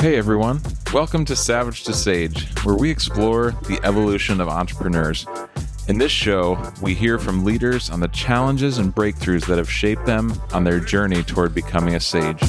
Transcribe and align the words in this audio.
Hey 0.00 0.14
everyone, 0.14 0.60
welcome 0.94 1.24
to 1.24 1.34
Savage 1.34 1.82
to 1.82 1.92
Sage, 1.92 2.46
where 2.62 2.76
we 2.76 2.88
explore 2.88 3.50
the 3.66 3.80
evolution 3.82 4.40
of 4.40 4.46
entrepreneurs. 4.46 5.26
In 5.88 5.98
this 5.98 6.12
show, 6.12 6.56
we 6.80 6.94
hear 6.94 7.18
from 7.18 7.44
leaders 7.44 7.90
on 7.90 7.98
the 7.98 8.06
challenges 8.06 8.78
and 8.78 8.94
breakthroughs 8.94 9.44
that 9.46 9.58
have 9.58 9.68
shaped 9.68 10.06
them 10.06 10.40
on 10.52 10.62
their 10.62 10.78
journey 10.78 11.24
toward 11.24 11.52
becoming 11.52 11.96
a 11.96 12.00
sage. 12.00 12.40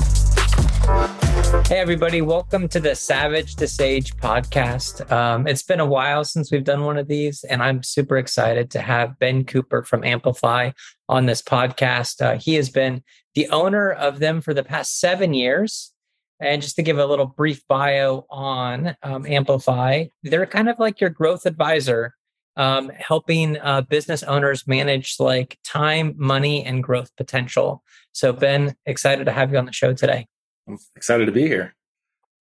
Hey, 1.66 1.80
everybody, 1.80 2.22
welcome 2.22 2.68
to 2.68 2.80
the 2.80 2.94
Savage 2.94 3.56
to 3.56 3.68
Sage 3.68 4.16
podcast. 4.18 5.12
Um, 5.12 5.48
it's 5.48 5.64
been 5.64 5.80
a 5.80 5.88
while 5.88 6.24
since 6.24 6.52
we've 6.52 6.64
done 6.64 6.84
one 6.84 7.00
of 7.00 7.08
these, 7.08 7.44
and 7.44 7.64
I'm 7.64 7.82
super 7.82 8.18
excited 8.18 8.70
to 8.72 8.80
have 8.80 9.18
Ben 9.18 9.44
Cooper 9.44 9.82
from 9.82 10.04
Amplify 10.04 10.70
on 11.10 11.26
this 11.26 11.42
podcast. 11.42 12.22
Uh, 12.22 12.38
he 12.38 12.54
has 12.54 12.70
been 12.70 13.02
the 13.34 13.50
owner 13.50 13.92
of 13.92 14.20
them 14.20 14.40
for 14.40 14.54
the 14.54 14.64
past 14.64 15.00
seven 15.00 15.34
years. 15.34 15.94
And 16.42 16.62
just 16.62 16.76
to 16.78 16.84
give 16.84 16.98
a 16.98 17.06
little 17.06 17.26
brief 17.26 17.68
bio 17.68 18.26
on 18.30 18.96
um, 19.04 19.26
Amplify, 19.26 20.06
they're 20.24 20.46
kind 20.46 20.70
of 20.70 20.80
like 20.80 21.02
your 21.02 21.10
growth 21.10 21.46
advisor, 21.46 22.16
um, 22.56 22.90
helping 22.96 23.58
uh, 23.60 23.82
business 23.82 24.24
owners 24.24 24.66
manage 24.66 25.16
like 25.20 25.58
time, 25.66 26.14
money, 26.18 26.64
and 26.64 26.82
growth 26.82 27.12
potential. 27.18 27.84
So, 28.14 28.32
Ben, 28.32 28.76
excited 28.86 29.26
to 29.26 29.32
have 29.32 29.52
you 29.52 29.58
on 29.58 29.66
the 29.66 29.74
show 29.74 29.94
today. 29.94 30.28
I'm 30.68 30.78
excited 30.96 31.26
to 31.26 31.32
be 31.32 31.48
here. 31.48 31.76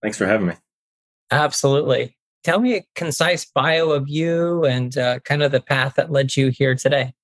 Thanks 0.02 0.16
for 0.16 0.27
having 0.27 0.46
me. 0.46 0.55
Absolutely. 1.30 2.16
Tell 2.45 2.60
me 2.60 2.77
a 2.77 2.85
concise 2.95 3.45
bio 3.46 3.91
of 3.91 4.09
you 4.09 4.65
and 4.65 4.96
uh, 4.96 5.19
kind 5.21 5.43
of 5.43 5.51
the 5.51 5.60
path 5.60 5.95
that 5.96 6.12
led 6.12 6.37
you 6.37 6.49
here 6.49 6.74
today. 6.74 7.15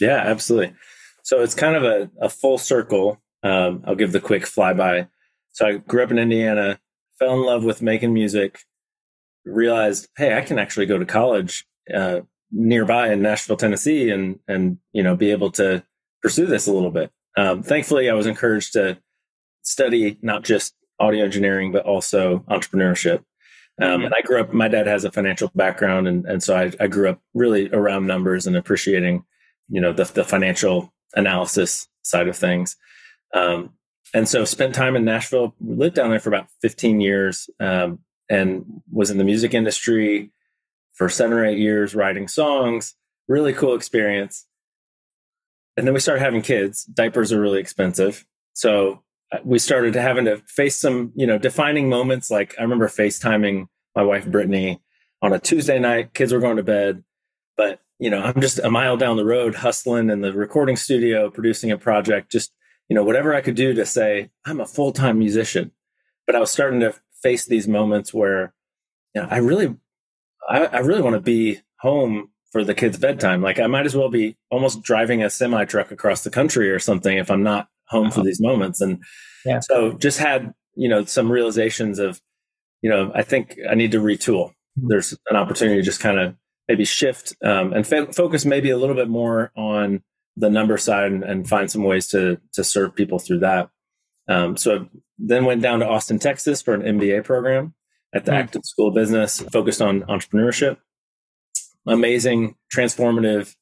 Yeah, 0.00 0.16
absolutely. 0.16 0.74
So 1.22 1.42
it's 1.42 1.54
kind 1.54 1.76
of 1.76 1.84
a, 1.84 2.10
a 2.20 2.28
full 2.28 2.58
circle. 2.58 3.20
Um, 3.42 3.82
I'll 3.86 3.94
give 3.94 4.12
the 4.12 4.20
quick 4.20 4.44
flyby. 4.44 5.08
So 5.54 5.66
I 5.66 5.72
grew 5.78 6.02
up 6.02 6.10
in 6.10 6.18
Indiana, 6.18 6.78
fell 7.18 7.34
in 7.34 7.44
love 7.44 7.64
with 7.64 7.80
making 7.80 8.12
music, 8.12 8.60
realized, 9.44 10.08
hey, 10.16 10.36
I 10.36 10.42
can 10.42 10.58
actually 10.58 10.86
go 10.86 10.98
to 10.98 11.06
college 11.06 11.66
uh, 11.92 12.20
nearby 12.52 13.12
in 13.12 13.22
Nashville, 13.22 13.56
Tennessee, 13.56 14.10
and 14.10 14.38
and 14.46 14.78
you 14.92 15.02
know 15.02 15.16
be 15.16 15.30
able 15.30 15.50
to 15.52 15.82
pursue 16.22 16.46
this 16.46 16.66
a 16.66 16.72
little 16.72 16.90
bit. 16.90 17.10
Um, 17.36 17.62
thankfully, 17.62 18.10
I 18.10 18.14
was 18.14 18.26
encouraged 18.26 18.74
to 18.74 18.98
study 19.62 20.18
not 20.22 20.44
just 20.44 20.74
audio 21.00 21.24
engineering, 21.24 21.72
but 21.72 21.84
also 21.84 22.40
entrepreneurship. 22.50 23.22
Um, 23.80 23.88
mm-hmm. 23.88 24.04
and 24.06 24.14
I 24.14 24.20
grew 24.22 24.40
up, 24.40 24.52
my 24.52 24.68
dad 24.68 24.86
has 24.86 25.04
a 25.04 25.10
financial 25.10 25.50
background. 25.54 26.06
And, 26.06 26.24
and 26.26 26.42
so 26.42 26.56
I, 26.56 26.72
I 26.78 26.86
grew 26.86 27.08
up 27.08 27.20
really 27.34 27.68
around 27.70 28.06
numbers 28.06 28.46
and 28.46 28.56
appreciating, 28.56 29.24
you 29.68 29.80
know, 29.80 29.92
the, 29.92 30.04
the 30.04 30.24
financial 30.24 30.92
analysis 31.14 31.88
side 32.02 32.28
of 32.28 32.36
things. 32.36 32.76
Um, 33.32 33.70
and 34.14 34.28
so 34.28 34.44
spent 34.44 34.74
time 34.74 34.94
in 34.94 35.04
Nashville, 35.04 35.54
We 35.60 35.74
lived 35.74 35.96
down 35.96 36.10
there 36.10 36.20
for 36.20 36.28
about 36.28 36.46
15 36.62 37.00
years 37.00 37.50
um, 37.58 37.98
and 38.30 38.64
was 38.90 39.10
in 39.10 39.18
the 39.18 39.24
music 39.24 39.52
industry 39.52 40.30
for 40.92 41.08
seven 41.08 41.36
or 41.36 41.44
eight 41.44 41.58
years, 41.58 41.96
writing 41.96 42.28
songs, 42.28 42.94
really 43.26 43.52
cool 43.52 43.74
experience. 43.74 44.46
And 45.76 45.84
then 45.84 45.94
we 45.94 46.00
started 46.00 46.22
having 46.22 46.42
kids. 46.42 46.84
Diapers 46.84 47.32
are 47.32 47.40
really 47.40 47.58
expensive. 47.58 48.24
So 48.52 49.02
we 49.42 49.58
started 49.58 49.96
having 49.96 50.26
to 50.26 50.36
face 50.46 50.76
some, 50.76 51.10
you 51.16 51.26
know, 51.26 51.36
defining 51.36 51.88
moments. 51.88 52.30
Like 52.30 52.54
I 52.56 52.62
remember 52.62 52.86
FaceTiming 52.86 53.66
my 53.96 54.02
wife 54.02 54.26
Brittany 54.26 54.80
on 55.22 55.32
a 55.32 55.40
Tuesday 55.40 55.80
night. 55.80 56.14
Kids 56.14 56.32
were 56.32 56.38
going 56.38 56.58
to 56.58 56.62
bed, 56.62 57.02
but 57.56 57.80
you 57.98 58.10
know, 58.10 58.20
I'm 58.20 58.40
just 58.40 58.60
a 58.60 58.70
mile 58.70 58.96
down 58.96 59.16
the 59.16 59.24
road 59.24 59.56
hustling 59.56 60.08
in 60.10 60.20
the 60.20 60.32
recording 60.32 60.76
studio, 60.76 61.30
producing 61.30 61.72
a 61.72 61.78
project. 61.78 62.30
Just 62.30 62.52
you 62.88 62.94
know, 62.94 63.04
whatever 63.04 63.34
I 63.34 63.40
could 63.40 63.54
do 63.54 63.74
to 63.74 63.86
say 63.86 64.30
I'm 64.44 64.60
a 64.60 64.66
full 64.66 64.92
time 64.92 65.18
musician. 65.18 65.72
But 66.26 66.36
I 66.36 66.40
was 66.40 66.50
starting 66.50 66.80
to 66.80 66.94
face 67.22 67.46
these 67.46 67.68
moments 67.68 68.14
where, 68.14 68.54
you 69.14 69.22
know, 69.22 69.28
I 69.30 69.38
really, 69.38 69.74
I, 70.48 70.66
I 70.66 70.78
really 70.78 71.02
want 71.02 71.14
to 71.14 71.20
be 71.20 71.60
home 71.80 72.30
for 72.50 72.64
the 72.64 72.74
kids' 72.74 72.98
bedtime. 72.98 73.42
Like 73.42 73.58
I 73.58 73.66
might 73.66 73.84
as 73.86 73.96
well 73.96 74.08
be 74.08 74.36
almost 74.50 74.82
driving 74.82 75.22
a 75.22 75.30
semi 75.30 75.64
truck 75.64 75.90
across 75.90 76.24
the 76.24 76.30
country 76.30 76.70
or 76.70 76.78
something 76.78 77.16
if 77.16 77.30
I'm 77.30 77.42
not 77.42 77.68
home 77.88 78.10
for 78.10 78.22
these 78.22 78.40
moments. 78.40 78.80
And 78.80 79.02
yeah. 79.44 79.60
so 79.60 79.92
just 79.92 80.18
had, 80.18 80.54
you 80.74 80.88
know, 80.88 81.04
some 81.04 81.30
realizations 81.30 81.98
of, 81.98 82.20
you 82.80 82.90
know, 82.90 83.10
I 83.14 83.22
think 83.22 83.58
I 83.68 83.74
need 83.74 83.92
to 83.92 84.00
retool. 84.00 84.50
Mm-hmm. 84.78 84.88
There's 84.88 85.16
an 85.28 85.36
opportunity 85.36 85.80
to 85.80 85.84
just 85.84 86.00
kind 86.00 86.18
of 86.18 86.36
maybe 86.68 86.84
shift 86.84 87.34
um, 87.44 87.72
and 87.72 87.90
f- 87.90 88.14
focus 88.14 88.44
maybe 88.44 88.70
a 88.70 88.78
little 88.78 88.96
bit 88.96 89.08
more 89.08 89.50
on 89.56 90.02
the 90.36 90.50
number 90.50 90.76
side 90.76 91.12
and, 91.12 91.22
and, 91.22 91.48
find 91.48 91.70
some 91.70 91.84
ways 91.84 92.08
to 92.08 92.40
to 92.52 92.64
serve 92.64 92.94
people 92.94 93.18
through 93.18 93.38
that. 93.38 93.70
Um, 94.28 94.56
so 94.56 94.76
I 94.76 94.86
then 95.18 95.44
went 95.44 95.62
down 95.62 95.80
to 95.80 95.88
Austin, 95.88 96.18
Texas 96.18 96.60
for 96.60 96.74
an 96.74 96.82
MBA 96.82 97.24
program 97.24 97.74
at 98.12 98.24
the 98.24 98.32
mm-hmm. 98.32 98.40
Acton 98.40 98.64
School 98.64 98.88
of 98.88 98.94
Business, 98.94 99.40
focused 99.52 99.82
on 99.82 100.02
entrepreneurship. 100.02 100.78
Amazing, 101.86 102.56
transformative 102.74 103.54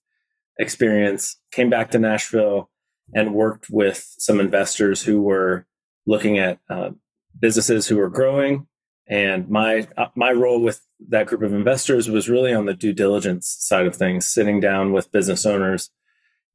experience. 0.58 1.36
Came 1.50 1.68
back 1.68 1.90
to 1.90 1.98
Nashville, 1.98 2.70
and 3.14 3.34
worked 3.34 3.68
with 3.70 4.14
some 4.18 4.40
investors 4.40 5.02
who 5.02 5.20
were 5.20 5.66
looking 6.06 6.38
at 6.38 6.58
uh, 6.68 6.90
businesses 7.38 7.86
who 7.86 7.96
were 7.96 8.08
growing. 8.08 8.66
And 9.08 9.48
my 9.48 9.88
uh, 9.96 10.06
my 10.14 10.32
role 10.32 10.60
with 10.60 10.80
that 11.08 11.26
group 11.26 11.42
of 11.42 11.52
investors 11.52 12.08
was 12.08 12.28
really 12.28 12.54
on 12.54 12.66
the 12.66 12.74
due 12.74 12.92
diligence 12.92 13.54
side 13.58 13.86
of 13.86 13.96
things, 13.96 14.26
sitting 14.26 14.60
down 14.60 14.92
with 14.92 15.12
business 15.12 15.44
owners 15.44 15.90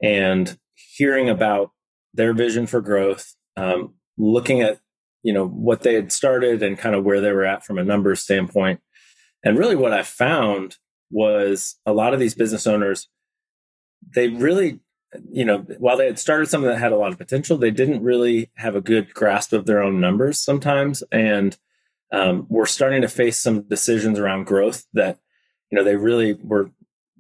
and 0.02 0.58
hearing 0.74 1.30
about 1.30 1.72
their 2.13 2.34
vision 2.34 2.68
for 2.68 2.81
growth, 2.81 3.35
um, 3.56 3.94
looking 4.18 4.62
at 4.62 4.80
you 5.24 5.34
know 5.34 5.47
what 5.47 5.81
they 5.81 5.94
had 5.94 6.12
started 6.12 6.63
and 6.63 6.78
kind 6.78 6.96
of 6.96 7.03
where 7.03 7.22
they 7.22 7.31
were 7.31 7.46
at 7.46 7.66
from 7.66 7.78
a 7.78 7.84
numbers 7.84 8.22
standpoint. 8.22 8.80
And 9.44 9.57
really, 9.57 9.75
what 9.75 9.94
I 9.94 10.03
found 10.03 10.78
was 11.09 11.75
a 11.86 11.94
lot 11.94 12.13
of 12.13 12.19
these 12.19 12.36
business 12.36 12.68
owners 12.68 13.07
they 14.13 14.28
really 14.28 14.80
you 15.30 15.46
know, 15.46 15.59
while 15.80 15.97
they 15.97 16.06
had 16.06 16.19
started 16.19 16.50
something 16.50 16.69
that 16.69 16.80
had 16.80 16.91
a 16.91 16.97
lot 16.97 17.12
of 17.12 17.18
potential, 17.18 17.57
they 17.57 17.72
didn't 17.72 18.03
really 18.03 18.52
have 18.56 18.75
a 18.75 18.81
good 18.81 19.13
grasp 19.13 19.53
of 19.53 19.66
their 19.66 19.81
own 19.81 20.00
numbers 20.00 20.40
sometimes, 20.40 21.03
and 21.12 21.57
um, 22.12 22.46
we're 22.50 22.66
starting 22.66 23.02
to 23.02 23.07
face 23.07 23.40
some 23.40 23.62
decisions 23.63 24.19
around 24.19 24.46
growth 24.46 24.86
that, 24.94 25.18
you 25.72 25.78
know, 25.78 25.84
they 25.84 25.96
really 25.96 26.34
were 26.34 26.72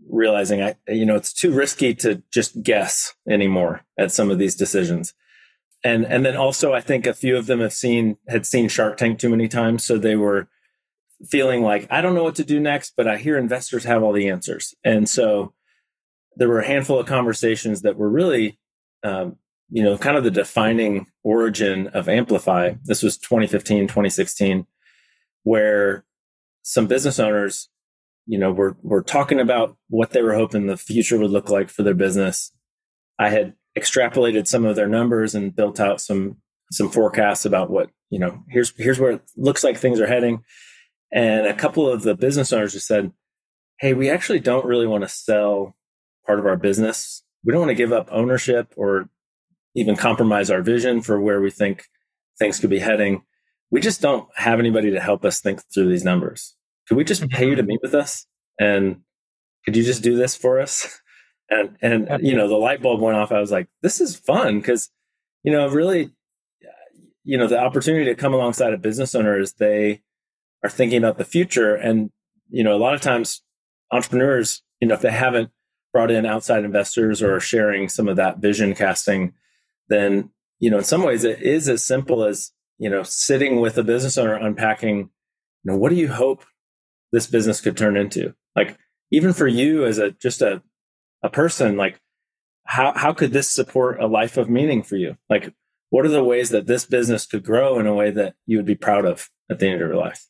realizing, 0.09 0.61
I, 0.61 0.75
you 0.87 1.05
know, 1.05 1.15
it's 1.15 1.33
too 1.33 1.51
risky 1.51 1.93
to 1.95 2.21
just 2.31 2.61
guess 2.63 3.13
anymore 3.29 3.81
at 3.97 4.11
some 4.11 4.29
of 4.29 4.39
these 4.39 4.55
decisions, 4.55 5.13
and 5.83 6.05
and 6.05 6.25
then 6.25 6.35
also 6.35 6.73
I 6.73 6.81
think 6.81 7.05
a 7.05 7.13
few 7.13 7.37
of 7.37 7.45
them 7.45 7.59
have 7.59 7.73
seen 7.73 8.17
had 8.27 8.45
seen 8.45 8.69
Shark 8.69 8.97
Tank 8.97 9.19
too 9.19 9.29
many 9.29 9.47
times, 9.47 9.83
so 9.83 9.97
they 9.97 10.15
were 10.15 10.47
feeling 11.29 11.61
like 11.61 11.87
I 11.89 12.01
don't 12.01 12.15
know 12.15 12.23
what 12.23 12.35
to 12.35 12.43
do 12.43 12.59
next, 12.59 12.93
but 12.95 13.07
I 13.07 13.17
hear 13.17 13.37
investors 13.37 13.83
have 13.85 14.03
all 14.03 14.13
the 14.13 14.29
answers, 14.29 14.73
and 14.83 15.09
so 15.09 15.53
there 16.37 16.47
were 16.47 16.59
a 16.59 16.67
handful 16.67 16.99
of 16.99 17.07
conversations 17.07 17.81
that 17.81 17.97
were 17.97 18.09
really, 18.09 18.59
um, 19.03 19.37
you 19.69 19.83
know, 19.83 19.97
kind 19.97 20.15
of 20.15 20.23
the 20.23 20.31
defining 20.31 21.07
origin 21.23 21.87
of 21.87 22.07
Amplify. 22.07 22.75
This 22.85 23.01
was 23.01 23.17
2015, 23.17 23.87
2016, 23.87 24.67
where 25.43 26.05
some 26.61 26.87
business 26.87 27.19
owners, 27.19 27.69
you 28.27 28.37
know, 28.37 28.51
were 28.51 28.77
were 28.81 29.01
talking 29.01 29.39
about 29.39 29.75
what 29.89 30.11
they 30.11 30.21
were 30.21 30.35
hoping 30.35 30.67
the 30.67 30.77
future 30.77 31.17
would 31.17 31.31
look 31.31 31.49
like 31.49 31.69
for 31.69 31.83
their 31.83 31.93
business. 31.93 32.51
I 33.17 33.29
had 33.29 33.53
extrapolated 33.77 34.47
some 34.47 34.65
of 34.65 34.75
their 34.75 34.87
numbers 34.87 35.33
and 35.33 35.55
built 35.55 35.79
out 35.79 36.01
some 36.01 36.37
some 36.71 36.89
forecasts 36.89 37.45
about 37.45 37.69
what 37.69 37.89
you 38.09 38.19
know 38.19 38.43
here's 38.49 38.73
here's 38.77 38.99
where 38.99 39.11
it 39.11 39.21
looks 39.37 39.63
like 39.63 39.77
things 39.77 39.99
are 39.99 40.07
heading 40.07 40.43
and 41.13 41.47
a 41.47 41.53
couple 41.53 41.87
of 41.87 42.01
the 42.01 42.15
business 42.15 42.51
owners 42.51 42.73
just 42.73 42.87
said 42.87 43.11
hey 43.79 43.93
we 43.93 44.09
actually 44.09 44.39
don't 44.39 44.65
really 44.65 44.87
want 44.87 45.03
to 45.03 45.07
sell 45.07 45.77
part 46.27 46.37
of 46.37 46.45
our 46.45 46.57
business. 46.57 47.23
We 47.43 47.53
don't 47.53 47.61
want 47.61 47.71
to 47.71 47.75
give 47.75 47.93
up 47.93 48.09
ownership 48.11 48.73
or 48.75 49.09
even 49.73 49.95
compromise 49.95 50.51
our 50.51 50.61
vision 50.61 51.01
for 51.01 51.19
where 51.19 51.41
we 51.41 51.49
think 51.49 51.85
things 52.37 52.59
could 52.59 52.69
be 52.69 52.79
heading. 52.79 53.23
We 53.71 53.79
just 53.79 54.01
don't 54.01 54.27
have 54.35 54.59
anybody 54.59 54.91
to 54.91 54.99
help 54.99 55.25
us 55.25 55.39
think 55.39 55.61
through 55.73 55.89
these 55.89 56.03
numbers. 56.03 56.55
Could 56.87 56.97
we 56.97 57.03
just 57.03 57.27
pay 57.29 57.47
you 57.47 57.55
to 57.55 57.61
mm-hmm. 57.61 57.69
meet 57.69 57.79
with 57.81 57.93
us? 57.93 58.25
And 58.59 59.01
could 59.65 59.75
you 59.75 59.83
just 59.83 60.03
do 60.03 60.15
this 60.15 60.35
for 60.35 60.59
us? 60.59 61.01
And 61.49 61.77
and 61.81 62.27
you 62.27 62.35
know, 62.35 62.49
the 62.49 62.57
light 62.57 62.81
bulb 62.81 62.99
went 62.99 63.15
off. 63.15 63.31
I 63.31 63.39
was 63.39 63.53
like, 63.53 63.69
this 63.81 64.01
is 64.01 64.17
fun 64.17 64.59
because 64.59 64.89
you 65.43 65.51
know, 65.53 65.69
really 65.69 66.11
you 67.23 67.37
know, 67.37 67.47
the 67.47 67.57
opportunity 67.57 68.03
to 68.03 68.15
come 68.15 68.33
alongside 68.33 68.73
a 68.73 68.77
business 68.77 69.15
owner 69.15 69.39
is 69.39 69.53
they 69.53 70.01
are 70.61 70.69
thinking 70.69 70.97
about 70.97 71.17
the 71.17 71.23
future 71.23 71.73
and 71.73 72.11
you 72.49 72.65
know, 72.65 72.75
a 72.75 72.77
lot 72.77 72.95
of 72.95 72.99
times 72.99 73.43
entrepreneurs, 73.91 74.61
you 74.81 74.87
know, 74.87 74.95
if 74.95 75.01
they 75.01 75.11
haven't 75.11 75.49
brought 75.93 76.11
in 76.11 76.25
outside 76.25 76.63
investors 76.63 77.21
or 77.21 77.39
sharing 77.39 77.89
some 77.89 78.07
of 78.07 78.17
that 78.17 78.39
vision 78.39 78.75
casting, 78.75 79.33
then, 79.89 80.29
you 80.59 80.69
know, 80.69 80.77
in 80.79 80.83
some 80.83 81.03
ways 81.03 81.23
it 81.23 81.41
is 81.41 81.69
as 81.69 81.83
simple 81.83 82.23
as, 82.23 82.51
you 82.77 82.89
know, 82.89 83.03
sitting 83.03 83.59
with 83.59 83.77
a 83.77 83.83
business 83.83 84.17
owner 84.17 84.35
unpacking, 84.35 84.97
you 84.97 85.07
know, 85.63 85.77
what 85.77 85.89
do 85.89 85.95
you 85.95 86.09
hope 86.09 86.45
this 87.11 87.27
business 87.27 87.61
could 87.61 87.77
turn 87.77 87.97
into? 87.97 88.33
Like, 88.55 88.77
even 89.11 89.33
for 89.33 89.47
you 89.47 89.85
as 89.85 89.97
a 89.97 90.11
just 90.11 90.41
a 90.41 90.61
a 91.23 91.29
person, 91.29 91.77
like 91.77 91.99
how 92.65 92.93
how 92.95 93.13
could 93.13 93.33
this 93.33 93.49
support 93.49 93.99
a 93.99 94.07
life 94.07 94.37
of 94.37 94.49
meaning 94.49 94.83
for 94.83 94.97
you? 94.97 95.17
Like, 95.29 95.53
what 95.89 96.05
are 96.05 96.09
the 96.09 96.23
ways 96.23 96.49
that 96.49 96.67
this 96.67 96.85
business 96.85 97.25
could 97.25 97.43
grow 97.43 97.79
in 97.79 97.87
a 97.87 97.95
way 97.95 98.11
that 98.11 98.35
you 98.45 98.57
would 98.57 98.65
be 98.65 98.75
proud 98.75 99.05
of 99.05 99.29
at 99.49 99.59
the 99.59 99.67
end 99.67 99.75
of 99.75 99.87
your 99.87 99.95
life? 99.95 100.25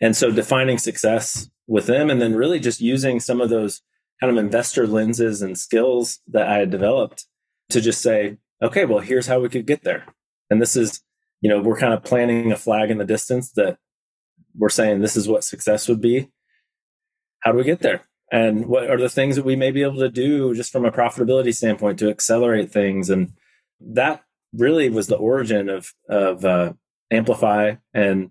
And 0.00 0.16
so 0.16 0.30
defining 0.30 0.78
success 0.78 1.48
with 1.66 1.86
them 1.86 2.10
and 2.10 2.20
then 2.20 2.34
really 2.34 2.60
just 2.60 2.80
using 2.80 3.20
some 3.20 3.40
of 3.40 3.50
those 3.50 3.82
kind 4.20 4.36
of 4.36 4.42
investor 4.42 4.86
lenses 4.86 5.42
and 5.42 5.58
skills 5.58 6.20
that 6.28 6.48
I 6.48 6.58
had 6.58 6.70
developed 6.70 7.26
to 7.70 7.80
just 7.80 8.00
say, 8.00 8.38
okay, 8.62 8.84
well, 8.84 9.00
here's 9.00 9.26
how 9.26 9.40
we 9.40 9.48
could 9.48 9.66
get 9.66 9.84
there. 9.84 10.06
And 10.50 10.60
this 10.60 10.76
is, 10.76 11.02
you 11.40 11.48
know, 11.48 11.60
we're 11.60 11.78
kind 11.78 11.94
of 11.94 12.02
planting 12.02 12.50
a 12.50 12.56
flag 12.56 12.90
in 12.90 12.98
the 12.98 13.04
distance 13.04 13.52
that 13.52 13.78
we're 14.58 14.68
saying 14.68 15.00
this 15.00 15.16
is 15.16 15.28
what 15.28 15.44
success 15.44 15.88
would 15.88 16.00
be. 16.00 16.30
How 17.40 17.52
do 17.52 17.58
we 17.58 17.64
get 17.64 17.80
there? 17.80 18.02
And 18.30 18.66
what 18.66 18.90
are 18.90 18.98
the 18.98 19.08
things 19.08 19.36
that 19.36 19.44
we 19.44 19.56
may 19.56 19.70
be 19.70 19.82
able 19.82 19.98
to 19.98 20.10
do 20.10 20.54
just 20.54 20.70
from 20.70 20.84
a 20.84 20.92
profitability 20.92 21.54
standpoint 21.54 21.98
to 22.00 22.10
accelerate 22.10 22.70
things? 22.70 23.08
And 23.08 23.32
that 23.80 24.22
really 24.52 24.90
was 24.90 25.06
the 25.06 25.16
origin 25.16 25.68
of 25.68 25.94
of 26.08 26.44
uh, 26.44 26.72
Amplify, 27.10 27.76
and 27.94 28.30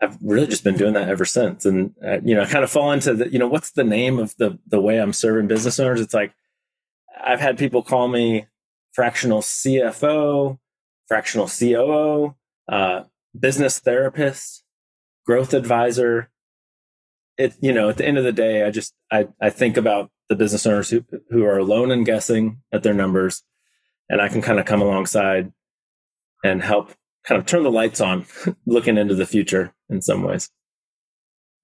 I've 0.00 0.18
really 0.20 0.46
just 0.46 0.64
been 0.64 0.76
doing 0.76 0.94
that 0.94 1.08
ever 1.08 1.24
since. 1.24 1.64
And 1.64 1.94
uh, 2.04 2.20
you 2.22 2.34
know, 2.34 2.42
I 2.42 2.46
kind 2.46 2.64
of 2.64 2.70
fall 2.70 2.92
into 2.92 3.14
the 3.14 3.30
you 3.30 3.38
know 3.38 3.48
what's 3.48 3.72
the 3.72 3.84
name 3.84 4.18
of 4.18 4.36
the 4.36 4.58
the 4.66 4.80
way 4.80 5.00
I'm 5.00 5.12
serving 5.12 5.48
business 5.48 5.80
owners? 5.80 6.00
It's 6.00 6.14
like 6.14 6.32
I've 7.22 7.40
had 7.40 7.58
people 7.58 7.82
call 7.82 8.08
me 8.08 8.46
fractional 8.92 9.40
CFO, 9.40 10.58
fractional 11.08 11.48
COO, 11.48 12.36
uh, 12.68 13.04
business 13.38 13.78
therapist, 13.78 14.63
growth 15.24 15.54
advisor. 15.54 16.30
It 17.36 17.54
you 17.60 17.72
know 17.72 17.88
at 17.88 17.96
the 17.96 18.06
end 18.06 18.18
of 18.18 18.24
the 18.24 18.32
day, 18.32 18.64
I 18.64 18.70
just 18.70 18.94
I 19.10 19.28
I 19.40 19.50
think 19.50 19.76
about 19.76 20.10
the 20.28 20.36
business 20.36 20.66
owners 20.66 20.90
who 20.90 21.04
who 21.30 21.44
are 21.44 21.58
alone 21.58 21.90
and 21.90 22.06
guessing 22.06 22.60
at 22.72 22.82
their 22.82 22.94
numbers 22.94 23.42
and 24.08 24.20
I 24.20 24.28
can 24.28 24.42
kind 24.42 24.58
of 24.58 24.66
come 24.66 24.82
alongside 24.82 25.52
and 26.44 26.62
help 26.62 26.92
kind 27.24 27.40
of 27.40 27.46
turn 27.46 27.62
the 27.62 27.70
lights 27.70 28.00
on 28.00 28.26
looking 28.66 28.98
into 28.98 29.14
the 29.14 29.26
future 29.26 29.72
in 29.88 30.02
some 30.02 30.22
ways. 30.22 30.50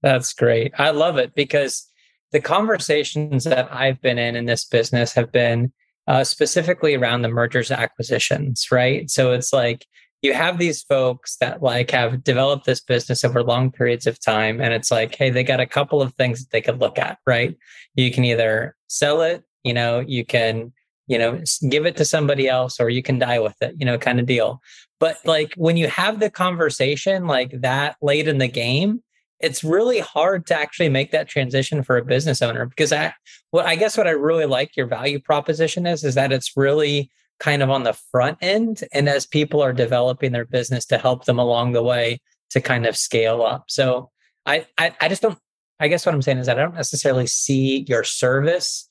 That's 0.03 0.33
great. 0.33 0.73
I 0.79 0.91
love 0.91 1.19
it 1.19 1.35
because 1.35 1.87
the 2.33 2.41
conversations 2.41 3.45
that 3.45 3.73
I've 3.73 4.01
been 4.01 4.19
in 4.19 4.37
in 4.37 4.47
this 4.47 4.65
business 4.65 5.13
have 5.13 5.31
been 5.31 5.73
uh, 6.07 6.25
specifically 6.25 6.95
around 6.95 7.23
the 7.23 7.29
mergers 7.29 7.71
acquisitions, 7.71 8.69
right? 8.73 9.11
So 9.11 9.33
it's 9.33 9.53
like 9.53 9.87
you 10.23 10.35
have 10.35 10.59
these 10.59 10.83
folks 10.83 11.37
that 11.37 11.63
like 11.63 11.91
have 11.91 12.23
developed 12.23 12.67
this 12.67 12.81
business 12.81 13.25
over 13.25 13.43
long 13.43 13.71
periods 13.71 14.07
of 14.07 14.21
time 14.21 14.61
and 14.61 14.73
it's 14.75 14.91
like 14.91 15.15
hey 15.15 15.31
they 15.31 15.45
got 15.45 15.61
a 15.61 15.67
couple 15.67 16.03
of 16.03 16.15
things 16.15 16.41
that 16.41 16.51
they 16.51 16.61
could 16.61 16.81
look 16.81 16.99
at 16.99 17.19
right? 17.27 17.57
You 17.95 18.11
can 18.11 18.25
either 18.25 18.77
sell 18.89 19.23
it 19.23 19.45
you 19.65 19.75
know 19.75 20.01
you 20.01 20.25
can 20.25 20.73
you 21.07 21.19
know 21.19 21.43
give 21.69 21.87
it 21.87 21.97
to 21.97 22.05
somebody 22.05 22.49
else 22.49 22.81
or 22.81 22.89
you 22.89 23.03
can 23.03 23.19
die 23.19 23.39
with 23.39 23.57
it 23.61 23.75
you 23.79 23.87
know 23.87 23.99
kind 23.99 24.21
of 24.21 24.27
deal. 24.27 24.61
But 24.99 25.19
like 25.25 25.55
when 25.57 25.77
you 25.77 25.89
have 25.89 26.21
the 26.21 26.31
conversation 26.31 27.27
like 27.27 27.61
that 27.61 27.97
late 28.03 28.29
in 28.29 28.39
the 28.39 28.49
game 28.49 29.03
it's 29.41 29.65
really 29.65 30.01
hard 30.01 30.47
to 30.47 30.55
actually 30.55 30.91
make 30.91 31.13
that 31.13 31.27
transition 31.27 31.83
for 31.83 31.97
a 31.97 32.05
business 32.05 32.43
owner 32.43 32.67
because 32.67 32.93
i 32.93 33.13
what 33.51 33.65
i 33.65 33.75
guess 33.75 33.97
what 33.97 34.07
i 34.07 34.11
really 34.11 34.45
like 34.45 34.77
your 34.77 34.87
value 34.87 35.19
proposition 35.19 35.87
is 35.87 36.05
is 36.05 36.15
that 36.15 36.31
it's 36.31 36.57
really 36.57 37.11
kind 37.41 37.63
of 37.63 37.71
on 37.71 37.83
the 37.83 37.99
front 38.13 38.39
end 38.41 38.85
and 38.93 39.09
as 39.09 39.27
people 39.27 39.61
are 39.61 39.73
developing 39.73 40.31
their 40.31 40.45
business 40.45 40.87
to 40.87 40.99
help 40.99 41.25
them 41.25 41.39
along 41.39 41.73
the 41.73 41.83
way 41.83 42.21
to 42.51 42.61
kind 42.61 42.87
of 42.87 42.97
scale 42.97 43.43
up. 43.43 43.65
So 43.69 44.11
i 44.47 44.67
i, 44.79 44.95
I 45.01 45.09
just 45.09 45.23
don't 45.23 45.39
i 45.79 45.89
guess 45.89 46.05
what 46.05 46.15
i'm 46.15 46.23
saying 46.23 46.39
is 46.39 46.47
that 46.47 46.59
i 46.59 46.63
don't 46.63 46.75
necessarily 46.75 47.27
see 47.27 47.85
your 47.89 48.05
service 48.05 48.89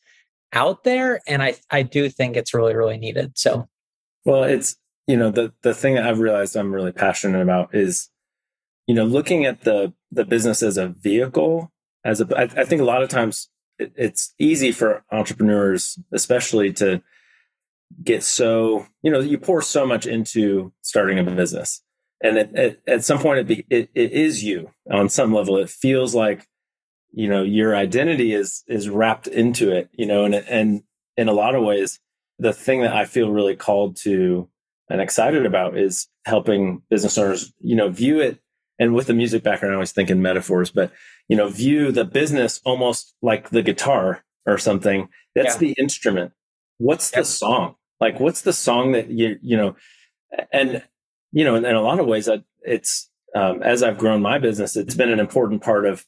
out 0.54 0.84
there 0.84 1.22
and 1.28 1.44
i 1.44 1.56
i 1.72 1.81
do 1.81 2.10
think 2.10 2.36
it's 2.36 2.54
really 2.54 2.75
really 2.75 2.98
needed 2.98 3.38
so. 3.38 3.68
Well 4.25 4.44
it's 4.44 4.75
you 5.07 5.18
know 5.18 5.31
the 5.31 5.54
the 5.63 5.74
thing 5.74 5.95
that 5.95 6.06
i've 6.06 6.19
realized 6.19 6.56
i'm 6.56 6.74
really 6.74 6.92
passionate 6.92 7.42
about 7.42 7.74
is 7.74 8.10
you 8.88 8.95
know 8.95 9.06
looking 9.06 9.45
at 9.45 9.62
the 9.62 9.94
the 10.12 10.25
business 10.25 10.62
as 10.62 10.78
a 10.78 10.88
vehicle 10.88 11.72
as 12.04 12.22
a 12.22 12.38
i, 12.38 12.44
I 12.44 12.66
think 12.66 12.81
a 12.81 12.86
lot 12.86 13.04
of 13.04 13.10
times 13.10 13.50
it, 13.78 13.92
it's 13.95 14.34
easy 14.40 14.72
for 14.72 15.04
entrepreneurs 15.12 15.98
especially 16.12 16.74
to 16.74 17.02
get 18.04 18.24
so 18.24 18.86
you 19.02 19.12
know 19.12 19.20
you 19.20 19.38
pour 19.38 19.62
so 19.62 19.86
much 19.86 20.06
into 20.06 20.72
starting 20.82 21.20
a 21.20 21.24
business. 21.24 21.82
And 22.22 22.38
it, 22.38 22.52
it, 22.54 22.82
at 22.86 23.06
some 23.06 23.20
point 23.20 23.40
it, 23.40 23.48
be, 23.48 23.66
it, 23.70 23.90
it 23.96 24.12
is 24.12 24.44
you. 24.44 24.72
On 24.92 25.08
some 25.08 25.34
level 25.34 25.58
it 25.58 25.70
feels 25.70 26.14
like 26.14 26.48
you 27.12 27.28
know 27.28 27.44
your 27.44 27.76
identity 27.76 28.34
is 28.34 28.64
is 28.68 28.90
wrapped 28.90 29.28
into 29.28 29.72
it 29.72 29.90
you 29.94 30.06
know 30.06 30.26
and 30.26 30.36
and 30.36 30.84
in 31.18 31.28
a 31.28 31.34
lot 31.34 31.56
of 31.56 31.64
ways 31.64 32.00
the 32.38 32.54
thing 32.54 32.82
that 32.82 32.96
i 32.96 33.04
feel 33.04 33.32
really 33.32 33.56
called 33.56 33.96
to 33.96 34.48
and 34.92 35.02
excited 35.02 35.44
about 35.44 35.76
is 35.76 36.08
helping 36.26 36.84
business 36.88 37.18
owners 37.18 37.52
you 37.60 37.76
know 37.76 37.90
view 37.90 38.20
it. 38.20 38.40
And 38.82 38.94
with 38.94 39.08
the 39.08 39.14
music 39.14 39.42
background 39.42 39.74
i 39.74 39.76
always 39.76 39.92
think 39.92 40.12
in 40.12 40.22
metaphors 40.22 40.70
but 40.70 40.92
you 41.28 41.36
know 41.36 41.50
view 41.50 41.92
the 41.92 42.06
business 42.06 42.62
almost 42.64 43.16
like 43.24 43.50
the 43.50 43.64
guitar 43.64 44.24
or 44.50 44.58
something. 44.58 45.10
That's 45.36 45.56
yeah. 45.56 45.60
the 45.60 45.72
instrument. 45.74 46.34
What's 46.78 47.12
the 47.12 47.24
song 47.24 47.76
like 48.00 48.19
what's 48.19 48.42
the 48.42 48.54
song 48.54 48.92
that 48.94 49.10
you 49.10 49.38
you 49.42 49.57
know 49.57 49.75
and 50.51 50.84
you 51.31 51.44
know 51.44 51.56
in, 51.56 51.66
in 51.66 51.75
a 51.75 51.81
lot 51.81 52.00
of 52.00 52.07
ways 52.07 52.30
it's 52.62 53.10
um, 53.36 53.62
as 53.62 53.84
i've 53.84 53.98
grown 53.98 54.22
my 54.22 54.38
business 54.38 54.75
it's 54.75 54.96
been 54.96 55.12
an 55.12 55.19
important 55.19 55.62
part 55.62 55.86
of 55.86 56.06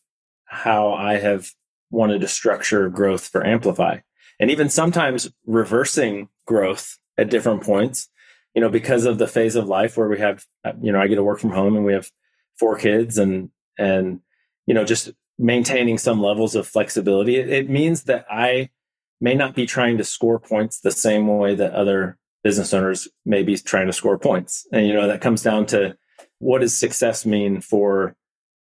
how 0.51 0.91
I 0.91 1.17
have 1.17 1.49
wanted 1.91 2.19
to 2.21 2.27
structure 2.27 2.89
growth 2.89 3.29
for 3.29 3.45
Amplify. 3.47 3.99
And 4.37 4.51
even 4.51 4.67
sometimes 4.67 5.31
reversing 5.45 6.27
growth 6.45 6.97
at 7.17 7.29
different 7.29 7.63
points, 7.63 8.09
you 8.53 8.61
know, 8.61 8.69
because 8.69 9.05
of 9.05 9.17
the 9.17 9.27
phase 9.27 9.55
of 9.55 9.67
life 9.67 9.95
where 9.95 10.09
we 10.09 10.19
have, 10.19 10.45
you 10.81 10.91
know, 10.91 10.99
I 10.99 11.07
get 11.07 11.15
to 11.15 11.23
work 11.23 11.39
from 11.39 11.51
home 11.51 11.77
and 11.77 11.85
we 11.85 11.93
have 11.93 12.11
four 12.59 12.77
kids 12.77 13.17
and, 13.17 13.49
and, 13.79 14.19
you 14.65 14.73
know, 14.73 14.83
just 14.83 15.11
maintaining 15.39 15.97
some 15.97 16.21
levels 16.21 16.53
of 16.53 16.67
flexibility. 16.67 17.37
It, 17.37 17.49
it 17.49 17.69
means 17.69 18.03
that 18.03 18.25
I 18.29 18.71
may 19.21 19.35
not 19.35 19.55
be 19.55 19.65
trying 19.65 19.97
to 19.99 20.03
score 20.03 20.39
points 20.39 20.79
the 20.79 20.91
same 20.91 21.27
way 21.27 21.55
that 21.55 21.73
other 21.73 22.17
business 22.43 22.73
owners 22.73 23.07
may 23.23 23.43
be 23.43 23.55
trying 23.55 23.85
to 23.85 23.93
score 23.93 24.17
points. 24.17 24.67
And, 24.73 24.87
you 24.87 24.93
know, 24.93 25.07
that 25.07 25.21
comes 25.21 25.43
down 25.43 25.67
to 25.67 25.95
what 26.39 26.59
does 26.59 26.75
success 26.75 27.25
mean 27.25 27.61
for 27.61 28.15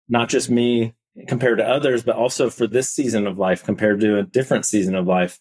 not 0.08 0.30
just 0.30 0.50
me 0.50 0.96
compared 1.28 1.58
to 1.58 1.68
others, 1.68 2.02
but 2.02 2.16
also 2.16 2.50
for 2.50 2.66
this 2.66 2.90
season 2.90 3.28
of 3.28 3.38
life 3.38 3.64
compared 3.64 4.00
to 4.00 4.18
a 4.18 4.24
different 4.24 4.66
season 4.66 4.96
of 4.96 5.06
life. 5.06 5.40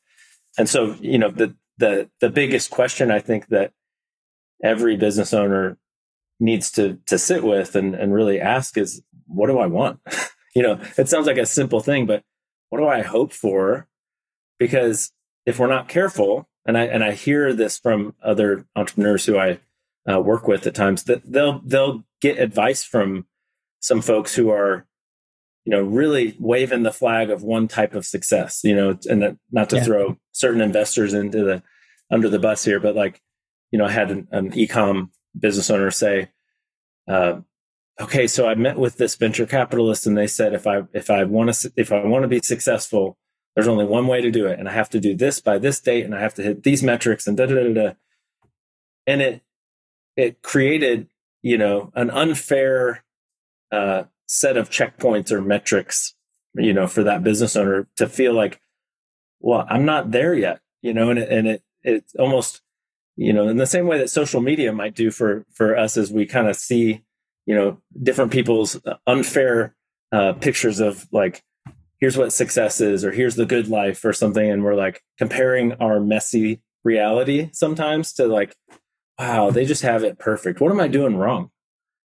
And 0.58 0.68
so, 0.68 0.96
you 1.00 1.18
know, 1.18 1.30
the 1.30 1.54
the 1.78 2.10
the 2.20 2.30
biggest 2.30 2.70
question 2.70 3.10
I 3.10 3.20
think 3.20 3.48
that 3.48 3.72
every 4.64 4.96
business 4.96 5.34
owner 5.34 5.78
needs 6.40 6.70
to 6.72 6.98
to 7.06 7.18
sit 7.18 7.44
with 7.44 7.76
and, 7.76 7.94
and 7.94 8.12
really 8.12 8.40
ask 8.40 8.76
is 8.76 9.02
what 9.26 9.48
do 9.48 9.58
I 9.58 9.66
want? 9.66 10.00
you 10.54 10.62
know, 10.62 10.80
it 10.96 11.08
sounds 11.08 11.26
like 11.26 11.36
a 11.36 11.46
simple 11.46 11.80
thing, 11.80 12.06
but 12.06 12.22
what 12.70 12.78
do 12.78 12.88
I 12.88 13.02
hope 13.02 13.32
for? 13.32 13.86
Because 14.58 15.12
if 15.44 15.58
we're 15.58 15.66
not 15.66 15.88
careful, 15.88 16.48
and 16.66 16.76
I 16.76 16.84
and 16.84 17.04
I 17.04 17.12
hear 17.12 17.52
this 17.52 17.78
from 17.78 18.14
other 18.22 18.66
entrepreneurs 18.74 19.26
who 19.26 19.38
I 19.38 19.60
uh, 20.10 20.20
work 20.20 20.48
with 20.48 20.66
at 20.66 20.74
times, 20.74 21.04
that 21.04 21.30
they'll 21.30 21.60
they'll 21.64 22.04
get 22.20 22.38
advice 22.38 22.84
from 22.84 23.26
some 23.80 24.00
folks 24.00 24.34
who 24.34 24.50
are 24.50 24.86
you 25.66 25.72
know, 25.72 25.82
really 25.82 26.36
waving 26.38 26.84
the 26.84 26.92
flag 26.92 27.28
of 27.28 27.42
one 27.42 27.66
type 27.66 27.94
of 27.94 28.06
success, 28.06 28.60
you 28.62 28.74
know, 28.74 28.96
and 29.10 29.36
not 29.50 29.68
to 29.68 29.76
yeah. 29.76 29.82
throw 29.82 30.16
certain 30.30 30.60
investors 30.60 31.12
into 31.12 31.42
the 31.42 31.62
under 32.10 32.28
the 32.28 32.38
bus 32.38 32.64
here, 32.64 32.78
but 32.78 32.94
like, 32.94 33.20
you 33.72 33.78
know, 33.78 33.84
I 33.84 33.90
had 33.90 34.12
an, 34.12 34.28
an 34.30 34.52
ecom 34.52 35.10
business 35.38 35.68
owner 35.68 35.90
say, 35.90 36.30
uh, 37.08 37.40
okay, 38.00 38.28
so 38.28 38.48
I 38.48 38.54
met 38.54 38.78
with 38.78 38.96
this 38.96 39.16
venture 39.16 39.44
capitalist 39.44 40.06
and 40.06 40.16
they 40.16 40.28
said, 40.28 40.54
if 40.54 40.68
I, 40.68 40.82
if 40.92 41.10
I 41.10 41.24
want 41.24 41.52
to, 41.52 41.72
if 41.76 41.90
I 41.90 42.04
want 42.04 42.22
to 42.22 42.28
be 42.28 42.40
successful, 42.40 43.18
there's 43.56 43.68
only 43.68 43.86
one 43.86 44.06
way 44.06 44.20
to 44.20 44.30
do 44.30 44.46
it. 44.46 44.58
And 44.58 44.68
I 44.68 44.72
have 44.72 44.90
to 44.90 45.00
do 45.00 45.16
this 45.16 45.40
by 45.40 45.56
this 45.56 45.80
date 45.80 46.04
and 46.04 46.14
I 46.14 46.20
have 46.20 46.34
to 46.34 46.42
hit 46.42 46.62
these 46.62 46.82
metrics 46.82 47.26
and 47.26 47.36
da, 47.38 47.46
da, 47.46 47.54
da, 47.54 47.72
da. 47.72 47.92
And 49.06 49.22
it, 49.22 49.40
it 50.14 50.42
created, 50.42 51.08
you 51.42 51.56
know, 51.56 51.90
an 51.94 52.10
unfair, 52.10 53.02
uh, 53.72 54.04
set 54.28 54.58
of 54.58 54.68
checkpoints 54.68 55.32
or 55.32 55.40
metrics, 55.40 56.14
you 56.54 56.74
know, 56.74 56.86
for 56.86 57.02
that 57.04 57.24
business 57.24 57.56
owner 57.56 57.88
to 57.96 58.06
feel 58.06 58.34
like, 58.34 58.60
well, 59.40 59.66
I'm 59.70 59.86
not 59.86 60.10
there 60.10 60.34
yet, 60.34 60.60
you 60.82 60.92
know, 60.92 61.10
and 61.10 61.18
it, 61.18 61.30
and 61.30 61.46
it, 61.46 61.62
it's 61.82 62.14
almost, 62.16 62.60
you 63.16 63.32
know, 63.32 63.48
in 63.48 63.56
the 63.56 63.66
same 63.66 63.86
way 63.86 63.96
that 63.98 64.10
social 64.10 64.42
media 64.42 64.72
might 64.72 64.94
do 64.94 65.10
for, 65.10 65.46
for 65.52 65.76
us 65.76 65.96
as 65.96 66.12
we 66.12 66.26
kind 66.26 66.48
of 66.48 66.56
see, 66.56 67.02
you 67.46 67.54
know, 67.54 67.80
different 68.02 68.32
people's 68.32 68.78
unfair 69.06 69.74
uh, 70.12 70.34
pictures 70.34 70.80
of 70.80 71.06
like, 71.10 71.42
here's 72.00 72.16
what 72.16 72.32
success 72.32 72.80
is, 72.80 73.04
or 73.04 73.12
here's 73.12 73.36
the 73.36 73.46
good 73.46 73.68
life 73.68 74.04
or 74.04 74.12
something. 74.12 74.50
And 74.50 74.62
we're 74.64 74.74
like 74.74 75.02
comparing 75.18 75.72
our 75.74 76.00
messy 76.00 76.60
reality 76.84 77.50
sometimes 77.52 78.12
to 78.14 78.26
like, 78.26 78.54
wow, 79.18 79.50
they 79.50 79.64
just 79.64 79.82
have 79.82 80.04
it 80.04 80.18
perfect. 80.18 80.60
What 80.60 80.72
am 80.72 80.80
I 80.80 80.88
doing 80.88 81.16
wrong? 81.16 81.50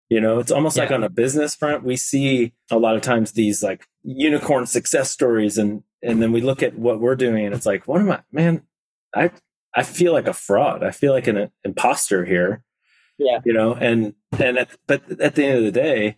You 0.09 0.21
know, 0.21 0.39
it's 0.39 0.51
almost 0.51 0.77
yeah. 0.77 0.83
like 0.83 0.91
on 0.91 1.03
a 1.03 1.09
business 1.09 1.53
front, 1.55 1.83
we 1.83 1.95
see 1.95 2.53
a 2.71 2.79
lot 2.79 2.95
of 2.95 3.01
times 3.01 3.33
these 3.33 3.61
like 3.61 3.85
unicorn 4.03 4.65
success 4.65 5.11
stories 5.11 5.57
and 5.57 5.83
and 6.01 6.21
then 6.21 6.31
we 6.31 6.39
look 6.39 6.63
at 6.63 6.79
what 6.79 7.01
we're 7.01 7.15
doing 7.15 7.45
and 7.45 7.53
it's 7.53 7.65
like, 7.65 7.87
what 7.87 8.01
am 8.01 8.11
I 8.11 8.21
man, 8.31 8.63
I 9.15 9.31
I 9.75 9.83
feel 9.83 10.13
like 10.13 10.27
a 10.27 10.33
fraud. 10.33 10.83
I 10.83 10.91
feel 10.91 11.13
like 11.13 11.27
an 11.27 11.51
imposter 11.63 12.25
here. 12.25 12.63
Yeah. 13.19 13.39
You 13.45 13.53
know, 13.53 13.75
and 13.75 14.15
and 14.39 14.57
at, 14.57 14.69
but 14.87 15.21
at 15.21 15.35
the 15.35 15.45
end 15.45 15.57
of 15.59 15.63
the 15.65 15.71
day, 15.71 16.17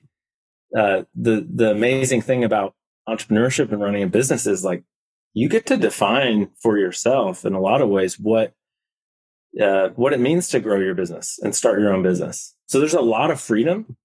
uh, 0.77 1.03
the 1.15 1.45
the 1.53 1.71
amazing 1.71 2.21
thing 2.21 2.43
about 2.43 2.75
entrepreneurship 3.07 3.71
and 3.71 3.81
running 3.81 4.03
a 4.03 4.07
business 4.07 4.45
is 4.45 4.63
like 4.63 4.83
you 5.33 5.49
get 5.49 5.65
to 5.67 5.77
define 5.77 6.49
for 6.61 6.77
yourself 6.77 7.45
in 7.45 7.53
a 7.53 7.59
lot 7.59 7.81
of 7.81 7.89
ways 7.89 8.19
what 8.19 8.53
uh, 9.61 9.89
what 9.95 10.13
it 10.13 10.19
means 10.19 10.47
to 10.49 10.59
grow 10.59 10.79
your 10.79 10.95
business 10.95 11.37
and 11.43 11.53
start 11.55 11.79
your 11.79 11.93
own 11.93 12.03
business. 12.03 12.55
So 12.67 12.79
there's 12.79 12.93
a 12.93 13.01
lot 13.01 13.31
of 13.31 13.41
freedom, 13.41 13.97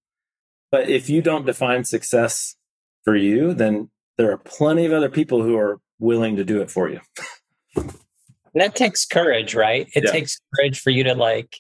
but 0.73 0.89
if 0.89 1.09
you 1.09 1.23
don't 1.23 1.47
define 1.47 1.85
success 1.85 2.57
for 3.05 3.15
you, 3.15 3.55
then 3.55 3.91
there 4.19 4.33
are 4.33 4.39
plenty 4.39 4.87
of 4.87 4.93
other 4.93 5.09
people 5.09 5.43
who 5.43 5.57
are 5.57 5.79
willing 6.01 6.37
to 6.37 6.45
do 6.45 6.61
it 6.61 6.71
for 6.71 6.89
you. 6.89 7.01
that 8.55 8.75
takes 8.75 9.05
courage, 9.05 9.55
right? 9.55 9.89
It 9.95 10.05
Yeah. 10.05 10.11
takes 10.13 10.41
courage 10.55 10.81
for 10.81 10.91
you 10.91 11.05
to 11.05 11.15
like 11.15 11.57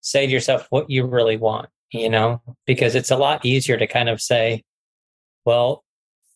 say 0.00 0.26
to 0.26 0.32
yourself 0.32 0.66
what 0.70 0.90
you 0.90 1.06
really 1.06 1.36
want, 1.36 1.70
you 1.90 2.08
know, 2.10 2.42
because 2.66 2.94
it's 2.94 3.10
a 3.10 3.16
lot 3.16 3.44
easier 3.44 3.76
to 3.76 3.86
kind 3.86 4.08
of 4.08 4.20
say, 4.20 4.62
well, 5.44 5.83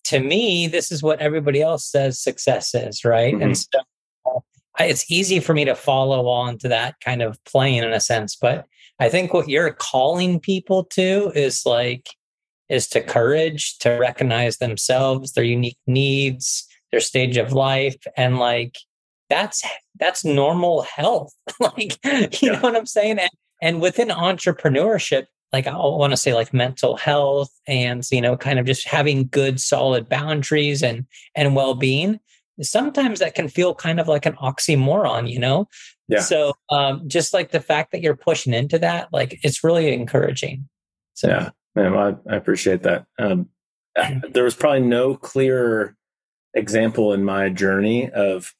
to 0.08 0.20
me, 0.20 0.66
this 0.66 0.90
is 0.90 1.02
what 1.02 1.20
everybody 1.20 1.60
else 1.60 1.84
says 1.84 2.18
success 2.20 2.74
is, 2.74 3.04
right? 3.04 3.34
Mhm. 3.34 3.42
And 3.44 3.58
so 3.58 4.42
I- 4.78 4.84
it's 4.84 5.10
easy 5.10 5.40
for 5.40 5.54
me 5.54 5.64
to 5.64 5.74
follow 5.74 6.28
on 6.28 6.56
to 6.58 6.68
that 6.68 6.94
kind 7.00 7.20
of 7.20 7.42
plane 7.44 7.82
in 7.84 7.92
a 7.92 8.00
sense. 8.00 8.36
But 8.36 8.64
I 9.00 9.08
think 9.08 9.32
what 9.34 9.48
you're 9.48 9.72
calling 9.72 10.40
people 10.40 10.84
to 10.84 11.32
is 11.34 11.66
like, 11.66 12.08
is 12.68 12.86
to 12.88 13.00
courage 13.02 13.78
to 13.78 13.90
recognize 13.92 14.58
themselves, 14.58 15.32
their 15.32 15.44
unique 15.44 15.78
needs, 15.86 16.66
their 16.92 17.00
stage 17.00 17.36
of 17.36 17.52
life, 17.52 17.96
and 18.16 18.38
like 18.38 18.76
that's 19.30 19.62
that's 19.98 20.24
normal 20.24 20.82
health. 20.82 21.32
like 21.60 21.98
you 22.04 22.28
Yeah. 22.40 22.52
know 22.52 22.60
what 22.60 22.76
I'm 22.76 22.86
saying? 22.86 23.18
And, 23.18 23.30
and 23.60 23.80
within 23.82 24.08
entrepreneurship, 24.08 25.26
like 25.52 25.66
I 25.66 25.76
want 25.76 26.12
to 26.12 26.16
say 26.16 26.34
like 26.34 26.52
mental 26.52 26.96
health 26.96 27.50
and 27.66 28.04
you 28.10 28.20
know, 28.20 28.36
kind 28.36 28.58
of 28.58 28.66
just 28.66 28.86
having 28.86 29.28
good 29.28 29.60
solid 29.60 30.08
boundaries 30.08 30.82
and 30.82 31.06
and 31.34 31.56
well-being. 31.56 32.20
Sometimes 32.60 33.20
that 33.20 33.34
can 33.34 33.48
feel 33.48 33.74
kind 33.74 34.00
of 34.00 34.08
like 34.08 34.26
an 34.26 34.34
oxymoron, 34.34 35.30
you 35.30 35.38
know? 35.38 35.68
Yeah. 36.08 36.20
So 36.20 36.54
um 36.70 37.08
just 37.08 37.32
like 37.32 37.50
the 37.50 37.60
fact 37.60 37.92
that 37.92 38.02
you're 38.02 38.16
pushing 38.16 38.52
into 38.52 38.78
that, 38.80 39.08
like 39.12 39.38
it's 39.42 39.64
really 39.64 39.92
encouraging. 39.92 40.68
So 41.14 41.28
Yeah, 41.28 41.50
man, 41.74 41.94
I, 41.94 42.16
I 42.32 42.36
appreciate 42.36 42.82
that. 42.82 43.06
Um, 43.18 43.48
there 44.30 44.44
was 44.44 44.54
probably 44.54 44.80
no 44.80 45.16
clearer 45.16 45.96
example 46.54 47.12
in 47.12 47.24
my 47.24 47.48
journey 47.48 48.10
of 48.10 48.54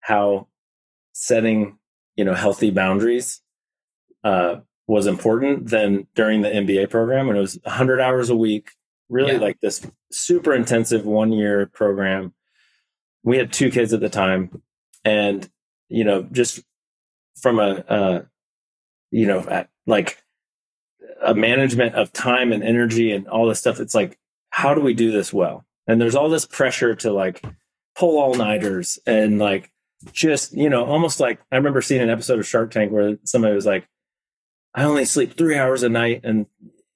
how 0.00 0.48
setting, 1.12 1.78
you 2.16 2.24
know, 2.24 2.34
healthy 2.34 2.70
boundaries 2.70 3.40
uh, 4.24 4.56
was 4.86 5.06
important 5.06 5.70
than 5.70 6.06
during 6.14 6.42
the 6.42 6.48
MBA 6.50 6.90
program 6.90 7.26
when 7.26 7.36
it 7.36 7.40
was 7.40 7.58
100 7.64 8.00
hours 8.00 8.28
a 8.30 8.36
week, 8.36 8.70
really 9.08 9.32
Yeah. 9.34 9.38
like 9.38 9.60
this 9.60 9.86
super 10.12 10.52
intensive 10.54 11.06
one 11.06 11.32
year 11.32 11.66
program. 11.66 12.34
We 13.22 13.38
had 13.38 13.52
two 13.52 13.70
kids 13.70 13.92
at 13.94 14.00
the 14.00 14.10
time, 14.10 14.62
and 15.04 15.48
you 15.88 16.04
know, 16.04 16.22
just 16.24 16.60
from 17.40 17.58
a, 17.58 17.84
uh, 17.88 18.22
you 19.10 19.26
know, 19.26 19.40
at, 19.48 19.68
like 19.86 20.18
a 21.22 21.34
management 21.34 21.94
of 21.94 22.12
time 22.12 22.52
and 22.52 22.62
energy 22.62 23.12
and 23.12 23.28
all 23.28 23.46
this 23.46 23.60
stuff. 23.60 23.80
It's 23.80 23.94
like, 23.94 24.18
how 24.50 24.74
do 24.74 24.80
we 24.80 24.92
do 24.94 25.10
this 25.12 25.32
well? 25.32 25.64
And 25.86 26.00
there's 26.00 26.14
all 26.14 26.28
this 26.28 26.46
pressure 26.46 26.94
to 26.96 27.12
like 27.12 27.42
pull 27.96 28.18
all 28.18 28.34
nighters 28.34 28.98
and 29.06 29.38
like 29.38 29.70
just, 30.12 30.52
you 30.54 30.68
know, 30.68 30.84
almost 30.84 31.20
like 31.20 31.40
I 31.52 31.56
remember 31.56 31.80
seeing 31.82 32.00
an 32.02 32.10
episode 32.10 32.38
of 32.38 32.46
Shark 32.46 32.70
Tank 32.70 32.92
where 32.92 33.16
somebody 33.24 33.54
was 33.54 33.66
like, 33.66 33.86
I 34.74 34.84
only 34.84 35.04
sleep 35.04 35.36
three 35.36 35.56
hours 35.56 35.82
a 35.82 35.88
night. 35.88 36.22
And, 36.24 36.46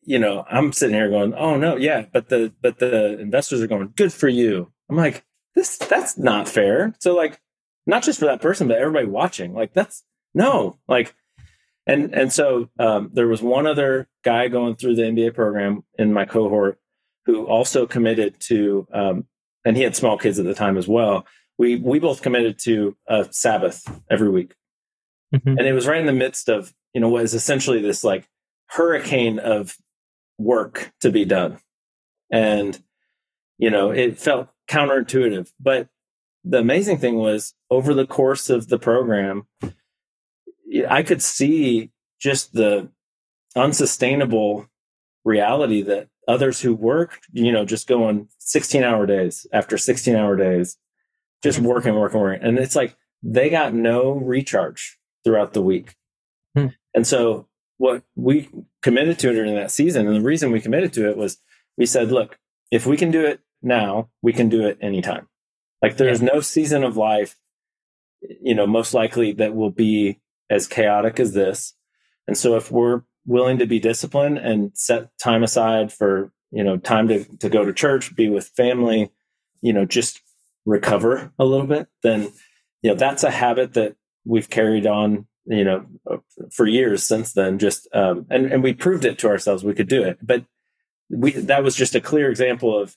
you 0.02 0.18
know, 0.18 0.44
I'm 0.50 0.72
sitting 0.72 0.94
here 0.96 1.10
going, 1.10 1.34
oh 1.34 1.56
no, 1.56 1.76
yeah, 1.76 2.06
but 2.12 2.28
the, 2.28 2.52
but 2.60 2.78
the 2.78 3.18
investors 3.18 3.62
are 3.62 3.66
going, 3.66 3.92
good 3.96 4.12
for 4.12 4.28
you. 4.28 4.72
I'm 4.90 4.96
like, 4.96 5.24
this, 5.54 5.76
that's 5.76 6.18
not 6.18 6.48
fair. 6.48 6.94
So 7.00 7.14
like, 7.14 7.40
not 7.86 8.02
just 8.02 8.18
for 8.18 8.26
that 8.26 8.42
person, 8.42 8.68
but 8.68 8.78
everybody 8.78 9.06
watching, 9.06 9.54
like 9.54 9.72
that's 9.72 10.04
no, 10.34 10.78
like, 10.88 11.14
and 11.86 12.14
and 12.14 12.30
so 12.30 12.68
um, 12.78 13.10
there 13.14 13.26
was 13.26 13.40
one 13.40 13.66
other 13.66 14.08
guy 14.22 14.48
going 14.48 14.76
through 14.76 14.94
the 14.96 15.02
MBA 15.04 15.34
program 15.34 15.84
in 15.98 16.12
my 16.12 16.26
cohort 16.26 16.78
who 17.24 17.46
also 17.46 17.86
committed 17.86 18.38
to, 18.40 18.86
um, 18.92 19.24
and 19.64 19.74
he 19.74 19.82
had 19.84 19.96
small 19.96 20.18
kids 20.18 20.38
at 20.38 20.44
the 20.44 20.52
time 20.52 20.76
as 20.76 20.86
well. 20.86 21.26
We 21.56 21.76
we 21.76 21.98
both 21.98 22.20
committed 22.20 22.58
to 22.64 22.94
a 23.06 23.26
Sabbath 23.30 23.82
every 24.10 24.28
week, 24.28 24.54
Mhm. 25.34 25.56
and 25.58 25.60
it 25.60 25.72
was 25.72 25.86
right 25.86 25.98
in 26.00 26.06
the 26.06 26.12
midst 26.12 26.50
of 26.50 26.74
you 26.94 27.00
know 27.00 27.08
was 27.08 27.34
essentially 27.34 27.80
this 27.80 28.04
like 28.04 28.28
hurricane 28.66 29.38
of 29.38 29.76
work 30.38 30.92
to 31.00 31.10
be 31.10 31.24
done, 31.24 31.58
and 32.30 32.82
you 33.58 33.70
know 33.70 33.90
it 33.90 34.18
felt 34.18 34.48
counterintuitive, 34.68 35.52
but 35.60 35.88
the 36.44 36.58
amazing 36.58 36.98
thing 36.98 37.16
was 37.16 37.54
over 37.70 37.92
the 37.92 38.06
course 38.06 38.48
of 38.48 38.68
the 38.68 38.78
program 38.78 39.46
I 40.88 41.02
could 41.02 41.22
see 41.22 41.90
just 42.20 42.52
the 42.52 42.90
unsustainable 43.56 44.66
reality 45.24 45.82
that 45.82 46.08
others 46.26 46.60
who 46.60 46.74
work, 46.74 47.20
you 47.32 47.52
know, 47.52 47.64
just 47.64 47.88
going 47.88 48.28
16 48.38 48.84
hour 48.84 49.06
days 49.06 49.46
after 49.52 49.78
16 49.78 50.14
hour 50.14 50.36
days, 50.36 50.76
just 51.42 51.58
mm-hmm. 51.58 51.68
working, 51.68 51.94
working, 51.94 52.20
working. 52.20 52.42
And 52.46 52.58
it's 52.58 52.76
like 52.76 52.96
they 53.22 53.50
got 53.50 53.72
no 53.72 54.12
recharge 54.12 54.98
throughout 55.24 55.54
the 55.54 55.62
week. 55.62 55.94
Hmm. 56.54 56.68
And 56.94 57.06
so 57.06 57.48
what 57.78 58.02
we 58.16 58.48
committed 58.82 59.18
to 59.20 59.32
during 59.32 59.54
that 59.54 59.70
season, 59.70 60.06
and 60.06 60.16
the 60.16 60.20
reason 60.20 60.50
we 60.50 60.60
committed 60.60 60.92
to 60.94 61.08
it 61.08 61.16
was 61.16 61.38
we 61.76 61.86
said, 61.86 62.10
look, 62.10 62.38
if 62.70 62.86
we 62.86 62.96
can 62.96 63.10
do 63.10 63.24
it 63.24 63.40
now, 63.62 64.08
we 64.22 64.32
can 64.32 64.48
do 64.48 64.66
it 64.66 64.78
anytime. 64.80 65.28
Like 65.80 65.96
there's 65.96 66.20
no 66.20 66.40
season 66.40 66.82
of 66.82 66.96
life, 66.96 67.36
you 68.42 68.54
know, 68.54 68.66
most 68.66 68.94
likely 68.94 69.32
that 69.32 69.54
will 69.54 69.70
be 69.70 70.20
as 70.50 70.66
chaotic 70.66 71.20
as 71.20 71.34
this. 71.34 71.74
And 72.26 72.36
so 72.36 72.56
if 72.56 72.70
we're 72.70 73.02
willing 73.26 73.58
to 73.58 73.66
be 73.66 73.78
disciplined 73.78 74.38
and 74.38 74.72
set 74.74 75.16
time 75.18 75.42
aside 75.42 75.92
for, 75.92 76.32
you 76.50 76.64
know, 76.64 76.78
time 76.78 77.06
to, 77.08 77.24
to 77.36 77.48
go 77.48 77.64
to 77.64 77.72
church, 77.72 78.16
be 78.16 78.28
with 78.28 78.48
family, 78.48 79.12
you 79.60 79.72
know, 79.72 79.84
just 79.84 80.20
recover 80.66 81.32
a 81.38 81.44
little 81.44 81.66
bit, 81.66 81.86
then, 82.02 82.32
you 82.82 82.90
know, 82.90 82.96
that's 82.96 83.22
a 83.22 83.30
habit 83.30 83.74
that 83.74 83.94
we've 84.24 84.50
carried 84.50 84.86
on, 84.86 85.26
you 85.48 85.64
know, 85.64 85.86
for 86.50 86.66
years 86.66 87.02
since 87.02 87.32
then, 87.32 87.58
just, 87.58 87.88
um, 87.92 88.26
and, 88.30 88.46
and 88.46 88.62
we 88.62 88.72
proved 88.72 89.04
it 89.04 89.18
to 89.18 89.28
ourselves 89.28 89.64
we 89.64 89.74
could 89.74 89.88
do 89.88 90.02
it. 90.02 90.18
But 90.22 90.44
we, 91.10 91.32
that 91.32 91.64
was 91.64 91.74
just 91.74 91.94
a 91.94 92.00
clear 92.00 92.30
example 92.30 92.78
of 92.78 92.96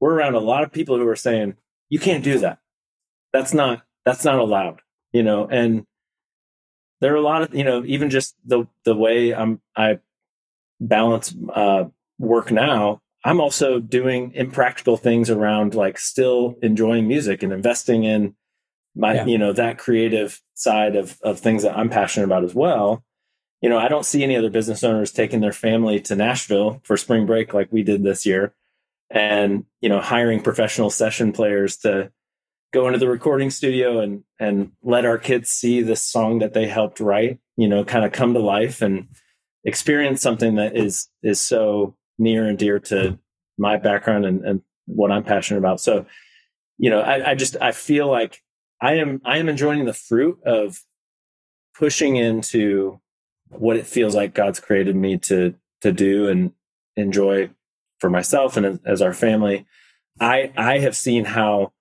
we're 0.00 0.14
around 0.14 0.34
a 0.34 0.40
lot 0.40 0.62
of 0.62 0.72
people 0.72 0.96
who 0.96 1.06
are 1.06 1.16
saying, 1.16 1.56
you 1.88 1.98
can't 1.98 2.24
do 2.24 2.38
that. 2.38 2.58
That's 3.32 3.52
not, 3.52 3.82
that's 4.04 4.24
not 4.24 4.38
allowed, 4.38 4.80
you 5.12 5.22
know, 5.22 5.46
and, 5.46 5.84
there 7.00 7.12
are 7.12 7.16
a 7.16 7.22
lot 7.22 7.42
of 7.42 7.54
you 7.54 7.64
know 7.64 7.82
even 7.86 8.10
just 8.10 8.36
the 8.44 8.66
the 8.84 8.94
way 8.94 9.34
i'm 9.34 9.60
i 9.76 9.98
balance 10.80 11.34
uh 11.54 11.84
work 12.18 12.50
now 12.50 13.00
i'm 13.24 13.40
also 13.40 13.80
doing 13.80 14.32
impractical 14.34 14.96
things 14.96 15.30
around 15.30 15.74
like 15.74 15.98
still 15.98 16.56
enjoying 16.62 17.08
music 17.08 17.42
and 17.42 17.52
investing 17.52 18.04
in 18.04 18.34
my 18.94 19.14
Yeah. 19.14 19.26
you 19.26 19.38
know 19.38 19.52
that 19.52 19.78
creative 19.78 20.40
side 20.54 20.96
of 20.96 21.18
of 21.22 21.38
things 21.38 21.62
that 21.62 21.76
i'm 21.76 21.88
passionate 21.90 22.26
about 22.26 22.44
as 22.44 22.54
well. 22.54 23.04
You 23.62 23.68
know 23.68 23.78
i 23.78 23.88
don't 23.88 24.06
see 24.06 24.22
any 24.22 24.36
other 24.36 24.50
business 24.50 24.82
owners 24.84 25.12
taking 25.12 25.40
their 25.40 25.52
family 25.52 26.00
to 26.00 26.16
nashville 26.16 26.80
for 26.84 26.96
spring 26.96 27.26
break 27.26 27.52
like 27.54 27.68
we 27.70 27.82
did 27.82 28.02
this 28.02 28.24
year. 28.26 28.54
And 29.10 29.64
you 29.80 29.88
know 29.88 30.00
hiring 30.00 30.40
professional 30.42 30.90
session 30.90 31.32
players 31.32 31.76
to 31.78 32.10
go 32.72 32.86
into 32.86 32.98
the 33.00 33.08
recording 33.08 33.50
studio 33.50 33.98
and 34.00 34.22
and 34.38 34.72
let 34.82 35.04
our 35.04 35.18
kids 35.18 35.50
see 35.50 35.82
this 35.82 36.00
song 36.02 36.38
that 36.38 36.54
they 36.54 36.68
helped 36.68 37.00
write 37.00 37.38
you 37.56 37.66
know 37.68 37.84
kind 37.84 38.04
of 38.04 38.12
come 38.12 38.32
to 38.34 38.38
life 38.40 38.80
and 38.82 39.08
experience 39.64 40.22
something 40.22 40.54
that 40.54 40.76
is 40.76 41.08
is 41.22 41.40
so 41.40 41.96
near 42.18 42.46
and 42.48 42.58
dear 42.58 42.78
to 42.78 43.18
my 43.58 43.76
background 43.76 44.24
and, 44.24 44.44
and 44.44 44.62
what 44.86 45.10
i'm 45.10 45.24
passionate 45.24 45.58
about. 45.58 45.80
So 45.80 46.06
you 46.78 46.88
know 46.90 47.00
I, 47.00 47.32
I 47.32 47.34
just 47.34 47.56
i 47.60 47.72
feel 47.72 48.08
like 48.08 48.42
i 48.80 48.94
am 48.94 49.20
i 49.24 49.38
am 49.38 49.48
enjoying 49.48 49.84
the 49.84 49.94
fruit 49.94 50.38
of 50.44 50.80
pushing 51.78 52.16
into 52.16 53.00
what 53.48 53.76
it 53.76 53.86
feels 53.86 54.14
like 54.14 54.34
god's 54.34 54.60
created 54.60 54.96
me 54.96 55.16
to 55.16 55.54
to 55.80 55.92
do 55.92 56.28
and 56.28 56.52
enjoy 56.96 57.48
for 57.98 58.10
myself 58.10 58.56
and 58.56 58.80
as, 58.84 59.02
our 59.02 59.12
family 59.12 59.66
i 60.20 60.52
i 60.56 60.78
have 60.78 60.96
seen 60.96 61.24
how 61.24 61.72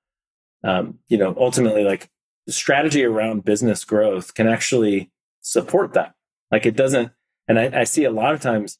um, 0.63 0.99
you 1.07 1.17
know, 1.17 1.33
ultimately, 1.37 1.83
like 1.83 2.09
strategy 2.47 3.03
around 3.03 3.45
business 3.45 3.85
growth 3.85 4.33
can 4.33 4.47
actually 4.47 5.11
support 5.41 5.93
that. 5.93 6.13
Like 6.51 6.65
it 6.65 6.75
doesn't, 6.75 7.11
and 7.47 7.59
I, 7.59 7.81
I 7.81 7.83
see 7.83 8.03
a 8.03 8.11
lot 8.11 8.33
of 8.33 8.41
times, 8.41 8.77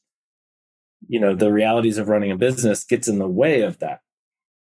you 1.08 1.18
know, 1.18 1.34
the 1.34 1.52
realities 1.52 1.98
of 1.98 2.08
running 2.08 2.30
a 2.30 2.36
business 2.36 2.84
gets 2.84 3.08
in 3.08 3.18
the 3.18 3.28
way 3.28 3.62
of 3.62 3.78
that 3.78 4.00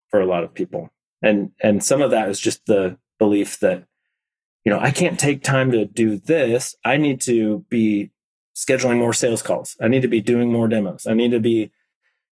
for 0.08 0.20
a 0.20 0.26
lot 0.26 0.42
of 0.44 0.54
people, 0.54 0.90
and 1.22 1.52
and 1.62 1.84
some 1.84 2.02
of 2.02 2.10
that 2.10 2.28
is 2.28 2.40
just 2.40 2.66
the 2.66 2.98
belief 3.18 3.60
that, 3.60 3.84
you 4.64 4.72
know, 4.72 4.80
I 4.80 4.90
can't 4.90 5.18
take 5.18 5.42
time 5.42 5.70
to 5.72 5.84
do 5.84 6.16
this. 6.18 6.74
I 6.84 6.96
need 6.96 7.20
to 7.22 7.64
be 7.68 8.10
scheduling 8.56 8.98
more 8.98 9.12
sales 9.12 9.42
calls. 9.42 9.76
I 9.80 9.88
need 9.88 10.02
to 10.02 10.08
be 10.08 10.20
doing 10.20 10.52
more 10.52 10.68
demos. 10.68 11.06
I 11.06 11.14
need 11.14 11.30
to 11.32 11.40
be, 11.40 11.70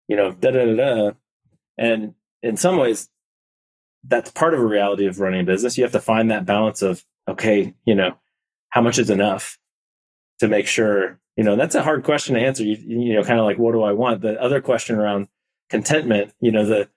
you 0.08 0.16
know, 0.16 0.32
da 0.32 0.52
da 0.52 0.66
da 0.66 0.76
da. 0.76 1.12
And 1.78 2.14
in 2.42 2.58
some 2.58 2.78
ways, 2.78 3.10
that's 4.04 4.32
part 4.32 4.54
of 4.54 4.60
a 4.60 4.66
reality 4.66 5.06
of 5.06 5.20
running 5.20 5.42
a 5.42 5.44
business. 5.44 5.78
You 5.78 5.84
have 5.84 5.92
to 5.94 6.00
find 6.00 6.32
that 6.32 6.46
balance 6.46 6.82
of, 6.82 7.06
okay, 7.28 7.74
you 7.86 7.96
know, 7.96 8.16
how 8.70 8.82
much 8.82 8.98
is 8.98 9.10
enough 9.10 9.60
to 10.40 10.48
make 10.48 10.68
sure, 10.68 11.20
you 11.36 11.44
know, 11.44 11.56
that's 11.56 11.76
a 11.76 11.84
hard 11.84 12.04
question 12.04 12.36
to 12.36 12.42
answer. 12.42 12.64
You, 12.64 12.78
you 12.78 13.14
know, 13.14 13.24
kind 13.24 13.40
of 13.40 13.46
like, 13.46 13.58
what 13.58 13.74
do 13.74 13.84
I 13.84 13.92
want? 13.92 14.22
The 14.22 14.42
other 14.42 14.62
question 14.62 14.96
around 14.96 15.28
contentment, 15.70 16.34
you 16.40 16.52
know, 16.52 16.66
the, 16.66 16.90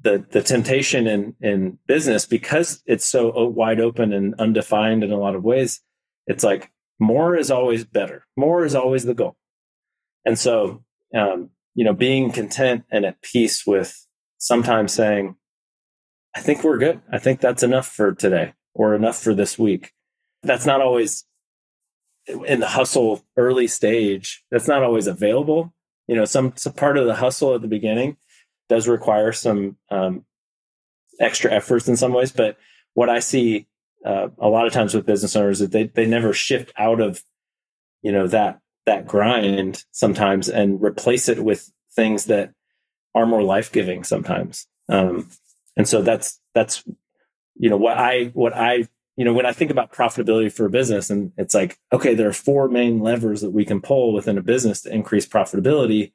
the, 0.00 0.24
the 0.30 0.42
temptation 0.42 1.06
in, 1.06 1.34
in 1.40 1.78
business, 1.86 2.26
because 2.26 2.82
it's 2.86 3.06
so 3.06 3.48
wide 3.48 3.80
open 3.80 4.12
and 4.12 4.34
undefined 4.38 5.02
in 5.02 5.10
a 5.10 5.18
lot 5.18 5.34
of 5.34 5.44
ways, 5.44 5.80
it's 6.26 6.44
like 6.44 6.70
more 6.98 7.36
is 7.36 7.50
always 7.50 7.84
better. 7.84 8.26
More 8.36 8.64
is 8.64 8.74
always 8.74 9.04
the 9.04 9.14
goal. 9.14 9.36
And 10.24 10.38
so, 10.38 10.82
um, 11.14 11.50
you 11.74 11.84
know, 11.84 11.92
being 11.92 12.32
content 12.32 12.84
and 12.90 13.04
at 13.04 13.22
peace 13.22 13.66
with 13.66 14.06
sometimes 14.38 14.92
saying, 14.92 15.36
I 16.34 16.40
think 16.40 16.62
we're 16.62 16.78
good. 16.78 17.00
I 17.10 17.18
think 17.18 17.40
that's 17.40 17.62
enough 17.62 17.88
for 17.88 18.12
today 18.12 18.54
or 18.74 18.94
enough 18.94 19.18
for 19.18 19.34
this 19.34 19.58
week. 19.58 19.92
That's 20.42 20.66
not 20.66 20.80
always 20.80 21.24
in 22.26 22.60
the 22.60 22.68
hustle 22.68 23.24
early 23.36 23.66
stage. 23.66 24.44
That's 24.50 24.68
not 24.68 24.82
always 24.82 25.06
available. 25.06 25.72
You 26.06 26.16
know, 26.16 26.24
some, 26.24 26.52
some 26.56 26.74
part 26.74 26.98
of 26.98 27.06
the 27.06 27.14
hustle 27.14 27.54
at 27.54 27.62
the 27.62 27.68
beginning 27.68 28.16
does 28.68 28.88
require 28.88 29.32
some 29.32 29.76
um, 29.90 30.24
extra 31.20 31.52
efforts 31.52 31.88
in 31.88 31.96
some 31.96 32.12
ways. 32.12 32.32
But 32.32 32.56
what 32.94 33.08
I 33.08 33.20
see 33.20 33.66
uh, 34.04 34.28
a 34.38 34.48
lot 34.48 34.66
of 34.66 34.72
times 34.72 34.94
with 34.94 35.06
business 35.06 35.36
owners 35.36 35.60
is 35.60 35.70
that 35.70 35.72
they 35.72 36.02
they 36.02 36.06
never 36.06 36.32
shift 36.32 36.72
out 36.76 37.00
of 37.00 37.22
you 38.02 38.12
know 38.12 38.26
that 38.28 38.60
that 38.86 39.06
grind 39.06 39.84
sometimes 39.90 40.48
and 40.48 40.80
replace 40.80 41.28
it 41.28 41.42
with 41.42 41.70
things 41.94 42.26
that 42.26 42.52
are 43.14 43.26
more 43.26 43.42
life 43.42 43.72
giving 43.72 44.04
sometimes. 44.04 44.66
Um, 44.88 45.28
and 45.76 45.88
so 45.88 46.02
that's 46.02 46.40
that's 46.54 46.84
you 47.56 47.68
know 47.68 47.76
what 47.76 47.98
I 47.98 48.26
what 48.34 48.54
I 48.54 48.86
you 49.16 49.24
know 49.24 49.32
when 49.32 49.46
I 49.46 49.52
think 49.52 49.70
about 49.70 49.92
profitability 49.92 50.52
for 50.52 50.66
a 50.66 50.70
business 50.70 51.10
and 51.10 51.32
it's 51.36 51.54
like 51.54 51.78
okay 51.92 52.14
there 52.14 52.28
are 52.28 52.34
four 52.34 52.68
main 52.68 53.00
levers 53.00 53.40
that 53.40 53.50
we 53.50 53.64
can 53.64 53.80
pull 53.80 54.12
within 54.12 54.38
a 54.38 54.42
business 54.42 54.82
to 54.82 54.94
increase 54.94 55.26
profitability. 55.26 56.12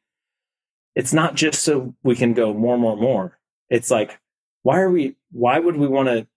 It's 0.95 1.13
not 1.13 1.35
just 1.35 1.63
so 1.63 1.95
we 2.03 2.15
can 2.15 2.33
go 2.33 2.53
more 2.53 2.77
more 2.77 2.97
more. 2.97 3.39
It's 3.69 3.91
like 3.91 4.19
why 4.63 4.79
are 4.79 4.91
we 4.91 5.15
why 5.31 5.59
would 5.59 5.77
we 5.77 5.87
want 5.87 6.09
to 6.09 6.27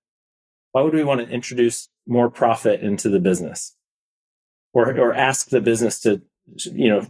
why 0.73 0.83
would 0.83 0.95
we 0.95 1.05
want 1.05 1.21
to 1.21 1.33
introduce 1.33 1.89
more 2.07 2.29
profit 2.29 2.81
into 2.81 3.09
the 3.09 3.21
business 3.21 3.77
or, 4.73 4.99
or 4.99 5.15
ask 5.15 5.51
the 5.51 5.61
business 5.61 6.01
to, 6.01 6.21
you 6.65 6.89
know, 6.89 7.07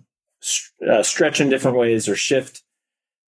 uh, 0.86 1.02
stretch 1.02 1.40
in 1.40 1.48
different 1.48 1.78
ways 1.78 2.06
or 2.06 2.14
shift? 2.14 2.62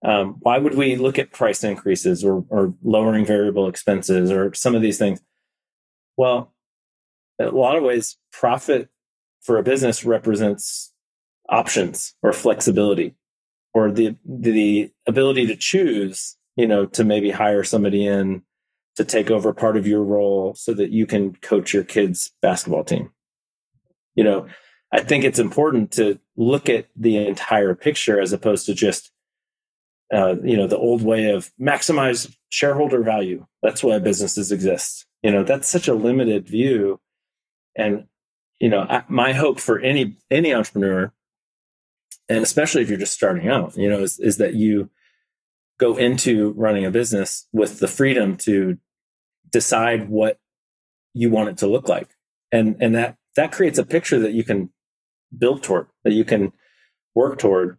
Um, 0.05 0.37
why 0.41 0.59
would 0.59 0.75
we 0.75 0.97
look 0.97 1.19
at 1.19 1.33
price 1.33 1.65
increases 1.65 2.23
or, 2.23 2.45
or 2.51 2.75
lowering 2.83 3.25
variable 3.25 3.67
expenses 3.67 4.31
or 4.31 4.53
some 4.53 4.75
of 4.75 4.83
these 4.83 4.99
things? 4.99 5.23
Well, 6.19 6.53
a 7.41 7.47
lot 7.47 7.77
of 7.77 7.83
ways, 7.83 8.19
profit 8.31 8.91
for 9.41 9.57
a 9.57 9.63
business 9.63 10.05
represents 10.05 10.93
options 11.49 12.15
or 12.23 12.35
flexibility 12.35 13.15
or 13.77 13.91
the 13.91 14.17
the 14.25 14.91
ability 15.07 15.47
to 15.47 15.57
choose, 15.57 16.37
you 16.57 16.67
know, 16.67 16.87
to 16.87 17.05
maybe 17.05 17.31
hire 17.31 17.63
somebody 17.63 18.07
in 18.07 18.43
to 18.97 19.05
take 19.05 19.31
over 19.31 19.53
part 19.53 19.77
of 19.77 19.87
your 19.87 20.03
role 20.03 20.55
so 20.55 20.73
that 20.73 20.91
you 20.91 21.05
can 21.07 21.35
coach 21.37 21.75
your 21.75 21.85
kids 21.85 22.33
basketball 22.41 22.85
team. 22.85 23.11
You 24.15 24.25
know 24.25 24.47
i 24.93 25.01
think 25.01 25.25
it's 25.25 25.41
important 25.41 25.91
to 25.91 26.17
look 26.37 26.69
at 26.69 26.87
the 26.95 27.17
entire 27.27 27.75
picture 27.75 28.21
as 28.21 28.33
opposed 28.33 28.67
to 28.67 28.73
just 28.73 29.11
uh, 30.15 30.37
you 30.45 30.57
know 30.57 30.69
the 30.69 30.79
old 30.79 31.03
way 31.03 31.31
of 31.31 31.51
maximize 31.61 32.33
shareholder 32.49 33.03
value. 33.03 33.45
That's 33.63 33.83
why 33.83 33.99
businesses 33.99 34.53
exist. 34.53 35.05
You 35.23 35.33
know 35.33 35.43
that's 35.43 35.69
such 35.69 35.89
a 35.89 35.95
limited 35.95 36.49
view. 36.49 37.01
And 37.77 38.07
you 38.61 38.69
know 38.69 38.87
I, 38.89 39.03
my 39.09 39.33
hope 39.33 39.59
for 39.59 39.81
any 39.81 40.17
any 40.31 40.55
entrepreneur 40.55 41.13
and 42.29 42.43
especially 42.43 42.83
if 42.83 42.89
you're 42.89 42.99
just 42.99 43.15
starting 43.15 43.49
out 43.49 43.77
you 43.77 43.89
know 43.89 44.01
is, 44.01 44.19
is 44.19 44.37
that 44.39 44.55
you 44.55 44.91
go 45.79 45.97
into 45.97 46.53
running 46.53 46.85
a 46.85 46.91
business 46.91 47.47
with 47.53 47.81
the 47.81 47.89
freedom 47.89 48.37
to 48.37 48.79
decide 49.51 50.09
what 50.09 50.39
you 51.13 51.31
want 51.31 51.49
it 51.49 51.59
to 51.59 51.67
look 51.67 51.89
like. 51.89 52.09
And 52.53 52.77
and 52.81 52.95
that 52.95 53.17
that 53.37 53.53
creates 53.53 53.79
a 53.79 53.85
picture 53.85 54.19
that 54.21 54.33
you 54.33 54.45
can 54.45 54.71
build 55.37 55.63
toward 55.63 55.89
that 56.05 56.13
you 56.13 56.25
can 56.25 56.53
work 57.15 57.39
toward. 57.39 57.79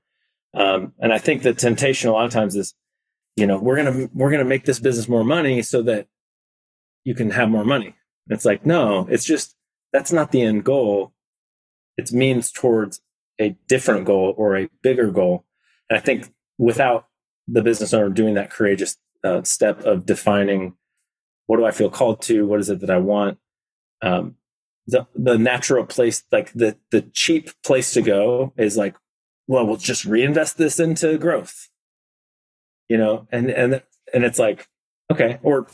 Um, 0.54 0.94
and 1.00 1.14
i 1.14 1.18
think 1.20 1.44
the 1.44 1.54
temptation 1.54 2.10
a 2.10 2.14
lot 2.14 2.26
of 2.26 2.32
times 2.32 2.56
is 2.56 2.74
you 3.36 3.46
know 3.46 3.60
we're 3.60 3.76
gonna 3.76 4.10
we're 4.14 4.32
gonna 4.32 4.46
make 4.46 4.66
this 4.66 4.80
business 4.80 5.08
more 5.08 5.24
money 5.24 5.62
so 5.62 5.82
that 5.84 6.08
you 7.04 7.14
can 7.14 7.32
have 7.32 7.50
more 7.50 7.66
money. 7.66 7.96
It's 8.28 8.46
like 8.46 8.66
no 8.66 9.08
it's 9.10 9.26
just 9.26 9.56
that's 9.94 10.12
not 10.12 10.32
the 10.32 10.42
end 10.42 10.64
goal. 10.64 11.14
It's 11.98 12.12
means 12.12 12.52
towards 12.52 13.02
a 13.40 13.56
different 13.68 14.06
goal 14.06 14.34
or 14.38 14.58
a 14.58 14.70
bigger 14.82 15.12
goal 15.12 15.46
and 15.90 15.98
i 15.98 16.02
think 16.02 16.32
without 16.58 17.08
the 17.48 17.62
business 17.62 17.94
owner 17.94 18.10
doing 18.10 18.34
that 18.34 18.50
courageous 18.50 18.98
uh, 19.24 19.42
step 19.44 19.82
of 19.82 20.06
defining 20.06 20.74
what 21.48 21.58
do 21.58 21.66
I 21.66 21.72
feel 21.72 21.90
called 21.90 22.22
to? 22.24 22.46
What 22.46 22.60
is 22.60 22.70
it 22.70 22.82
that 22.82 22.90
I 22.90 22.98
want? 22.98 23.40
Um, 24.02 24.36
the 24.86 25.08
the 25.16 25.38
natural 25.38 25.86
place, 25.86 26.24
like 26.32 26.54
the 26.54 26.78
the 26.92 27.02
cheap 27.14 27.50
place 27.64 27.94
to 27.94 28.02
go, 28.02 28.54
is 28.58 28.78
like, 28.78 28.96
well, 29.48 29.66
we'll 29.66 29.78
just 29.78 30.06
reinvest 30.06 30.58
this 30.58 30.80
into 30.80 31.18
growth, 31.18 31.70
you 32.88 32.98
know, 32.98 33.28
and 33.32 33.50
and 33.50 33.82
and 34.14 34.24
it's 34.24 34.40
like, 34.40 34.68
okay, 35.12 35.40
or 35.42 35.68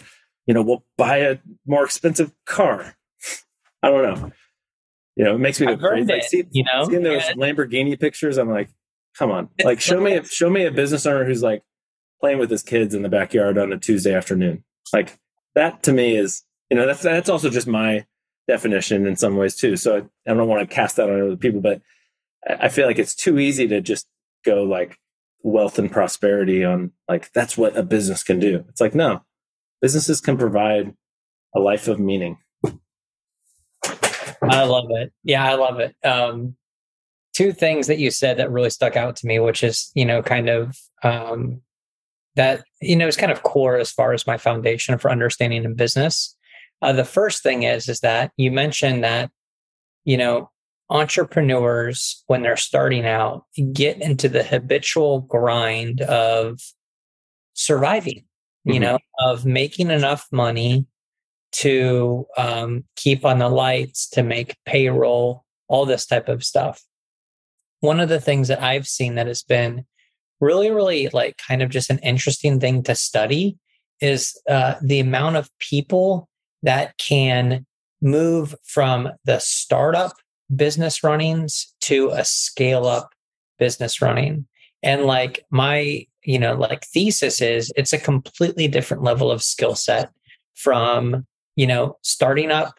you 0.47 0.54
know, 0.54 0.62
we'll 0.62 0.86
buy 0.97 1.17
a 1.17 1.39
more 1.65 1.84
expensive 1.84 2.32
car. 2.45 2.95
I 3.82 3.89
don't 3.89 4.04
know. 4.04 4.32
You 5.15 5.26
know, 5.26 5.36
it 5.36 5.39
makes 5.39 5.60
me 5.60 5.67
go 5.67 5.78
crazy. 5.78 6.12
Like, 6.12 6.23
see, 6.23 6.43
you 6.52 6.63
know, 6.63 6.86
seeing 6.86 7.04
those 7.04 7.21
yeah. 7.21 7.34
Lamborghini 7.34 7.99
pictures, 7.99 8.38
I'm 8.38 8.49
like, 8.49 8.69
come 9.17 9.32
on, 9.32 9.49
like 9.63 9.80
show 9.80 9.99
me 10.02 10.13
a, 10.13 10.26
show 10.26 10.49
me 10.49 10.65
a 10.65 10.71
business 10.71 11.06
owner 11.06 11.26
who's 11.26 11.43
like 11.43 11.63
playing 12.19 12.39
with 12.39 12.49
his 12.49 12.63
kids 12.63 12.95
in 12.95 13.04
the 13.04 13.10
backyard 13.10 13.58
on 13.58 13.71
a 13.71 13.78
Tuesday 13.78 14.13
afternoon. 14.13 14.63
Like 14.91 15.19
that 15.56 15.84
to 15.84 15.93
me 15.93 16.15
is 16.15 16.43
you 16.69 16.78
know 16.78 16.88
that's 16.88 17.04
that's 17.04 17.30
also 17.30 17.49
just 17.49 17.67
my 17.67 18.06
definition 18.47 19.06
in 19.06 19.15
some 19.15 19.38
ways 19.38 19.56
too. 19.56 19.76
So 19.76 19.97
I, 19.97 20.32
I 20.32 20.34
don't 20.34 20.47
want 20.47 20.67
to 20.67 20.73
cast 20.73 20.95
that 20.95 21.10
on 21.10 21.21
other 21.21 21.36
people, 21.36 21.62
but 21.62 21.82
I 22.47 22.69
feel 22.69 22.88
like 22.88 22.99
it's 22.99 23.15
too 23.15 23.39
easy 23.39 23.67
to 23.67 23.82
just 23.82 24.08
go 24.45 24.63
like 24.63 24.97
wealth 25.43 25.78
and 25.78 25.91
prosperity 25.91 26.63
on 26.63 26.91
like 27.08 27.32
that's 27.34 27.58
what 27.58 27.78
a 27.78 27.84
business 27.84 28.23
can 28.23 28.39
do. 28.39 28.65
It's 28.69 28.82
like 28.82 28.95
no, 28.95 29.23
businesses 29.82 30.21
can 30.21 30.38
provide 30.38 30.93
a 31.56 31.60
life 31.60 31.88
of 31.88 31.99
meaning. 31.99 32.38
I 34.49 34.63
love 34.63 34.86
it. 34.89 35.13
Yeah, 35.23 35.45
I 35.45 35.56
love 35.56 35.79
it. 35.79 35.95
Um, 36.03 36.56
two 37.34 37.51
things 37.51 37.88
that 37.88 37.97
you 37.97 38.12
said 38.12 38.38
that 38.38 38.51
really 38.51 38.69
stuck 38.69 38.95
out 38.95 39.15
to 39.17 39.27
me, 39.27 39.39
which 39.39 39.63
is 39.63 39.91
you 39.95 40.06
know 40.06 40.21
kind 40.21 40.49
of 40.49 40.77
um, 41.03 41.62
that 42.36 42.63
you 42.82 42.95
know 42.95 43.08
is 43.08 43.17
kind 43.17 43.32
of 43.32 43.43
core 43.43 43.77
as 43.77 43.91
far 43.91 44.13
as 44.13 44.27
my 44.27 44.38
foundation 44.38 44.97
for 44.97 45.12
understanding 45.12 45.63
in 45.63 45.75
business. 45.75 46.36
Uh, 46.82 46.93
the 46.93 47.06
first 47.06 47.43
thing 47.43 47.63
is 47.63 47.88
is 47.89 48.01
that 48.01 48.32
you 48.38 48.51
mentioned 48.51 49.03
that 49.03 49.32
you 50.06 50.17
know 50.17 50.49
entrepreneurs 50.89 52.23
when 52.27 52.41
they're 52.41 52.58
starting 52.58 53.06
out 53.06 53.45
get 53.71 54.01
into 54.01 54.27
the 54.27 54.43
habitual 54.43 55.21
grind 55.21 56.01
of 56.01 56.60
surviving 57.53 58.19
mm-hmm. 58.19 58.73
you 58.73 58.79
know 58.79 58.99
of 59.19 59.45
making 59.45 59.89
enough 59.89 60.27
money 60.32 60.86
to 61.53 62.25
um, 62.37 62.83
keep 62.95 63.25
on 63.25 63.39
the 63.39 63.49
lights 63.49 64.09
to 64.09 64.23
make 64.23 64.57
payroll 64.65 65.45
all 65.67 65.85
this 65.85 66.05
type 66.05 66.29
of 66.29 66.43
stuff 66.43 66.83
one 67.79 67.99
of 67.99 68.09
the 68.09 68.21
things 68.21 68.47
that 68.47 68.61
i've 68.61 68.87
seen 68.87 69.15
that 69.15 69.27
has 69.27 69.43
been 69.43 69.85
really, 70.43 70.71
really 70.71 71.09
like 71.09 71.37
kind 71.47 71.61
of 71.61 71.69
just 71.69 71.89
an 71.89 71.99
interesting 71.99 72.59
thing 72.59 72.83
to 72.83 72.95
study 72.95 73.57
is 74.01 74.39
uh, 74.49 74.75
the 74.81 74.99
amount 74.99 75.37
of 75.37 75.49
people 75.59 76.27
that 76.61 76.97
can 76.97 77.65
move 78.01 78.53
from 78.63 79.09
the 79.23 79.39
startup 79.39 80.13
business 80.53 81.03
runnings 81.03 81.73
to 81.79 82.09
a 82.09 82.25
scale 82.25 82.85
up 82.85 83.09
business 83.57 84.01
running. 84.01 84.45
And 84.83 85.05
like 85.05 85.45
my, 85.49 86.05
you 86.23 86.37
know, 86.37 86.53
like 86.53 86.85
thesis 86.85 87.41
is 87.41 87.71
it's 87.77 87.93
a 87.93 87.97
completely 87.97 88.67
different 88.67 89.03
level 89.03 89.31
of 89.31 89.41
skill 89.41 89.75
set 89.75 90.11
from, 90.55 91.25
you 91.55 91.67
know, 91.67 91.97
starting 92.01 92.51
up 92.51 92.75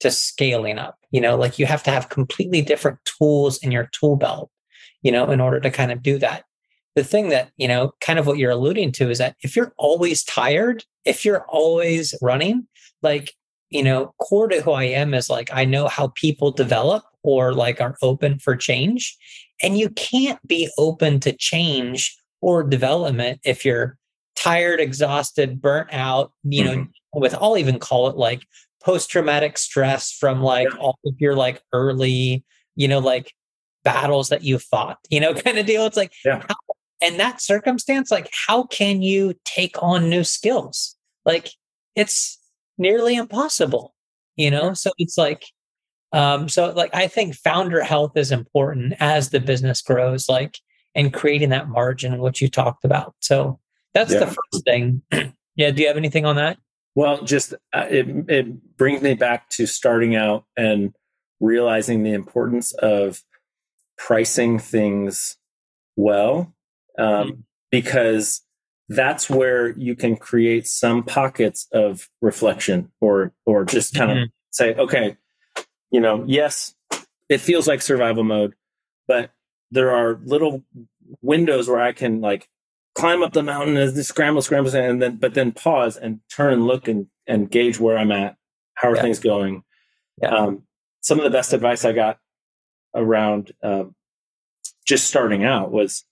to 0.00 0.10
scaling 0.10 0.78
up. 0.78 0.96
You 1.10 1.20
know, 1.20 1.36
like 1.36 1.58
you 1.58 1.66
have 1.66 1.82
to 1.84 1.90
have 1.90 2.08
completely 2.08 2.62
different 2.62 2.98
tools 3.04 3.58
in 3.58 3.70
your 3.70 3.88
tool 3.92 4.16
belt, 4.16 4.50
you 5.02 5.12
know, 5.12 5.30
in 5.30 5.40
order 5.40 5.60
to 5.60 5.70
kind 5.70 5.92
of 5.92 6.02
do 6.02 6.18
that 6.18 6.44
the 6.94 7.02
thing 7.02 7.30
that 7.30 7.50
you 7.56 7.66
know 7.66 7.94
kind 8.02 8.18
of 8.18 8.26
what 8.26 8.36
you're 8.36 8.50
alluding 8.50 8.92
to 8.92 9.08
is 9.08 9.16
that 9.16 9.34
if 9.42 9.56
you're 9.56 9.72
always 9.78 10.22
tired 10.22 10.84
if 11.06 11.24
you're 11.24 11.46
always 11.48 12.14
running 12.20 12.66
like 13.02 13.32
you 13.72 13.82
know, 13.82 14.14
core 14.20 14.48
to 14.48 14.60
who 14.60 14.72
I 14.72 14.84
am 14.84 15.14
is 15.14 15.30
like 15.30 15.48
I 15.52 15.64
know 15.64 15.88
how 15.88 16.12
people 16.14 16.50
develop 16.50 17.04
or 17.24 17.54
like 17.54 17.80
are 17.80 17.96
open 18.02 18.38
for 18.38 18.54
change. 18.54 19.16
And 19.62 19.78
you 19.78 19.88
can't 19.90 20.46
be 20.46 20.68
open 20.76 21.20
to 21.20 21.32
change 21.32 22.14
or 22.40 22.62
development 22.62 23.40
if 23.44 23.64
you're 23.64 23.96
tired, 24.36 24.80
exhausted, 24.80 25.60
burnt 25.60 25.88
out, 25.92 26.32
you 26.42 26.64
know, 26.64 26.76
mm-hmm. 26.76 27.20
with 27.20 27.34
I'll 27.34 27.58
even 27.58 27.78
call 27.78 28.08
it 28.08 28.16
like 28.16 28.46
post-traumatic 28.82 29.58
stress 29.58 30.12
from 30.12 30.42
like 30.42 30.68
yeah. 30.70 30.78
all 30.78 30.98
of 31.06 31.14
your 31.18 31.34
like 31.34 31.62
early, 31.72 32.44
you 32.74 32.88
know, 32.88 32.98
like 32.98 33.32
battles 33.84 34.28
that 34.30 34.42
you 34.42 34.58
fought, 34.58 34.98
you 35.10 35.20
know, 35.20 35.34
kind 35.44 35.58
of 35.58 35.66
deal. 35.66 35.86
It's 35.86 35.96
like 35.96 36.12
yeah. 36.24 36.42
how, 36.48 36.56
in 37.00 37.16
that 37.18 37.40
circumstance, 37.40 38.10
like 38.10 38.30
how 38.46 38.64
can 38.64 39.02
you 39.02 39.34
take 39.44 39.80
on 39.82 40.08
new 40.08 40.24
skills? 40.24 40.96
Like 41.24 41.50
it's 41.94 42.38
nearly 42.78 43.16
impossible, 43.16 43.94
you 44.36 44.50
know? 44.50 44.74
So 44.74 44.90
it's 44.98 45.18
like 45.18 45.44
um, 46.12 46.48
so 46.48 46.72
like 46.72 46.94
I 46.94 47.06
think 47.06 47.34
founder 47.34 47.82
health 47.82 48.16
is 48.16 48.30
important 48.30 48.94
as 49.00 49.30
the 49.30 49.40
business 49.40 49.80
grows, 49.80 50.28
like 50.28 50.58
and 50.94 51.12
creating 51.12 51.48
that 51.50 51.68
margin, 51.68 52.18
which 52.18 52.42
you 52.42 52.48
talked 52.48 52.84
about. 52.84 53.14
So 53.20 53.58
that's 53.94 54.12
yeah. 54.12 54.20
the 54.20 54.26
first 54.26 54.64
thing. 54.64 55.02
yeah. 55.56 55.70
Do 55.70 55.82
you 55.82 55.88
have 55.88 55.96
anything 55.96 56.24
on 56.24 56.36
that? 56.36 56.58
Well, 56.94 57.22
just 57.22 57.54
uh, 57.72 57.86
it 57.88 58.06
it 58.28 58.76
brings 58.76 59.02
me 59.02 59.14
back 59.14 59.48
to 59.50 59.66
starting 59.66 60.14
out 60.14 60.44
and 60.56 60.94
realizing 61.40 62.02
the 62.02 62.12
importance 62.12 62.72
of 62.74 63.22
pricing 63.96 64.58
things 64.58 65.36
well, 65.96 66.54
um, 66.98 67.06
mm-hmm. 67.06 67.40
because 67.70 68.42
that's 68.88 69.30
where 69.30 69.70
you 69.70 69.96
can 69.96 70.16
create 70.16 70.66
some 70.66 71.02
pockets 71.02 71.66
of 71.72 72.08
reflection 72.20 72.90
or 73.00 73.32
or 73.46 73.64
just 73.64 73.94
kind 73.94 74.10
mm-hmm. 74.10 74.22
of 74.24 74.28
say, 74.50 74.74
okay, 74.74 75.16
you 75.90 76.00
know, 76.00 76.24
yes, 76.26 76.74
it 77.28 77.38
feels 77.38 77.66
like 77.66 77.80
survival 77.80 78.24
mode, 78.24 78.54
but 79.08 79.30
there 79.70 79.90
are 79.90 80.20
little 80.24 80.62
windows 81.22 81.68
where 81.68 81.80
I 81.80 81.92
can 81.92 82.20
like 82.20 82.48
climb 82.94 83.22
up 83.22 83.32
the 83.32 83.42
mountain 83.42 83.76
and 83.76 84.04
scramble, 84.04 84.42
scramble, 84.42 84.74
and 84.74 85.00
then 85.00 85.16
but 85.16 85.34
then 85.34 85.52
pause 85.52 85.96
and 85.96 86.20
turn 86.30 86.52
and 86.52 86.66
look 86.66 86.88
and 86.88 87.06
and 87.26 87.50
gauge 87.50 87.78
where 87.78 87.98
I'm 87.98 88.12
at. 88.12 88.36
How 88.74 88.90
are 88.90 88.96
yeah. 88.96 89.02
things 89.02 89.18
going? 89.18 89.62
Yeah. 90.20 90.34
Um, 90.34 90.62
some 91.00 91.18
of 91.18 91.24
the 91.24 91.30
best 91.30 91.52
advice 91.52 91.84
I 91.84 91.92
got 91.92 92.18
around 92.94 93.52
uh, 93.62 93.84
just 94.86 95.06
starting 95.06 95.44
out 95.44 95.70
was, 95.70 96.04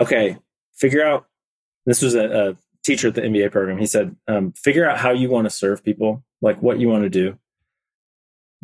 okay, 0.00 0.38
figure 0.74 1.04
out. 1.04 1.26
This 1.86 2.02
was 2.02 2.14
a, 2.14 2.50
a 2.50 2.56
teacher 2.84 3.08
at 3.08 3.14
the 3.14 3.22
MBA 3.22 3.50
program. 3.50 3.78
He 3.78 3.86
said, 3.86 4.14
um, 4.26 4.52
figure 4.52 4.88
out 4.88 4.98
how 4.98 5.10
you 5.10 5.30
want 5.30 5.46
to 5.46 5.50
serve 5.50 5.82
people, 5.82 6.22
like 6.42 6.60
what 6.62 6.78
you 6.78 6.88
want 6.88 7.04
to 7.04 7.10
do, 7.10 7.38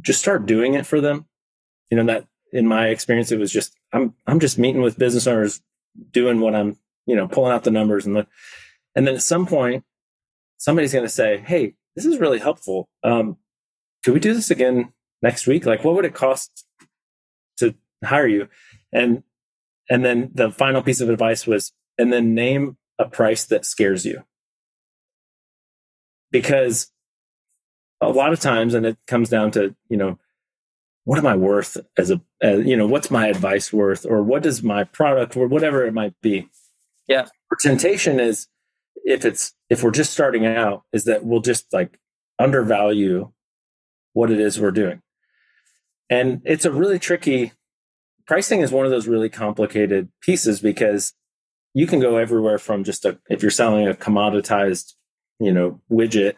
just 0.01 0.21
start 0.21 0.47
doing 0.47 0.75
it 0.75 0.87
for 0.87 1.01
them. 1.01 1.27
You 1.91 1.97
know, 1.97 2.05
that 2.05 2.27
in 2.53 2.67
my 2.67 2.89
experience, 2.89 3.33
it 3.33 3.39
was 3.39 3.53
just, 3.53 3.75
I'm, 3.93 4.15
I'm 4.27 4.41
just 4.41 4.59
meeting 4.59 4.83
with 4.83 4.99
business 4.99 5.27
owners, 5.27 5.61
doing 6.11 6.41
what 6.41 6.55
I'm, 6.55 6.77
you 7.07 7.17
know, 7.17 7.29
pulling 7.29 7.53
out 7.53 7.65
the 7.65 7.71
numbers 7.71 8.07
and 8.07 8.17
the, 8.17 8.27
and 8.95 9.07
then 9.07 9.15
at 9.15 9.23
some 9.23 9.47
point, 9.47 9.85
somebody's 10.57 10.93
going 10.93 11.05
to 11.05 11.11
say, 11.11 11.39
Hey, 11.39 11.75
this 11.97 12.05
is 12.05 12.19
really 12.19 12.39
helpful. 12.39 12.89
Um, 13.03 13.37
could 14.05 14.15
we 14.15 14.21
do 14.21 14.35
this 14.35 14.51
again 14.51 14.93
next 15.23 15.47
week? 15.47 15.67
Like, 15.67 15.85
what 15.85 15.95
would 15.95 16.05
it 16.05 16.15
cost 16.15 16.67
to 17.59 17.75
hire 18.05 18.27
you? 18.27 18.49
And, 18.93 19.23
and 19.89 20.05
then 20.05 20.31
the 20.35 20.51
final 20.51 20.83
piece 20.83 21.01
of 21.01 21.11
advice 21.11 21.47
was, 21.47 21.73
and 21.99 22.13
then 22.13 22.35
name 22.35 22.77
a 22.99 23.07
price 23.07 23.45
that 23.47 23.65
scares 23.65 24.05
you. 24.05 24.25
Because 26.31 26.91
a 28.01 28.09
lot 28.09 28.33
of 28.33 28.41
times, 28.41 28.75
and 28.75 28.85
it 28.85 28.99
comes 29.07 29.29
down 29.29 29.51
to, 29.53 29.75
you 29.89 29.97
know, 29.97 30.19
what 31.05 31.19
am 31.19 31.27
I 31.27 31.37
worth 31.37 31.77
as 31.99 32.11
a, 32.11 32.21
you 32.43 32.77
know, 32.77 32.87
what's 32.87 33.11
my 33.11 33.29
advice 33.29 33.73
worth 33.73 34.07
or 34.07 34.23
what 34.23 34.47
is 34.47 34.63
my 34.63 34.85
product 34.85 35.37
or 35.37 35.47
whatever 35.47 35.85
it 35.85 35.93
might 35.93 36.15
be. 36.23 36.49
Yeah. 37.09 37.27
Our 37.51 37.59
temptation 37.61 38.21
is 38.21 38.47
if 39.05 39.25
it's, 39.25 39.53
if 39.69 39.83
we're 39.83 39.91
just 39.91 40.13
starting 40.13 40.47
out, 40.47 40.83
is 40.93 41.05
that 41.05 41.25
we'll 41.25 41.41
just 41.41 41.73
like 41.73 41.99
undervalue 42.39 43.33
what 44.13 44.31
it 44.31 44.41
is 44.41 44.61
we're 44.61 44.71
doing. 44.71 45.01
And 46.11 46.41
it's 46.45 46.65
a 46.65 46.73
really 46.73 46.99
tricky 46.99 47.53
pricing 48.27 48.61
is 48.61 48.73
one 48.73 48.87
of 48.87 48.91
those 48.91 49.07
really 49.07 49.29
complicated 49.29 50.09
pieces 50.23 50.61
because 50.61 51.13
you 51.75 51.87
can 51.87 52.01
go 52.01 52.17
everywhere 52.17 52.59
from 52.59 52.85
just 52.85 53.05
a, 53.05 53.19
if 53.29 53.43
you're 53.43 53.51
selling 53.51 53.89
a 53.89 53.95
commoditized, 53.95 54.95
you 55.41 55.53
know, 55.53 55.81
widget 55.91 56.37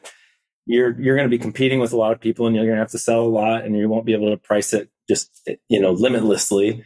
you're 0.66 1.00
you're 1.00 1.16
going 1.16 1.29
to 1.29 1.35
be 1.35 1.42
competing 1.42 1.81
with 1.81 1.92
a 1.92 1.96
lot 1.96 2.12
of 2.12 2.20
people 2.20 2.46
and 2.46 2.55
you're 2.55 2.64
going 2.64 2.76
to 2.76 2.81
have 2.81 2.90
to 2.90 2.98
sell 2.98 3.22
a 3.22 3.29
lot 3.29 3.64
and 3.64 3.76
you 3.76 3.88
won't 3.88 4.05
be 4.05 4.12
able 4.12 4.31
to 4.31 4.37
price 4.37 4.72
it 4.74 4.90
just 5.09 5.48
you 5.68 5.81
know 5.81 5.92
limitlessly 5.92 6.85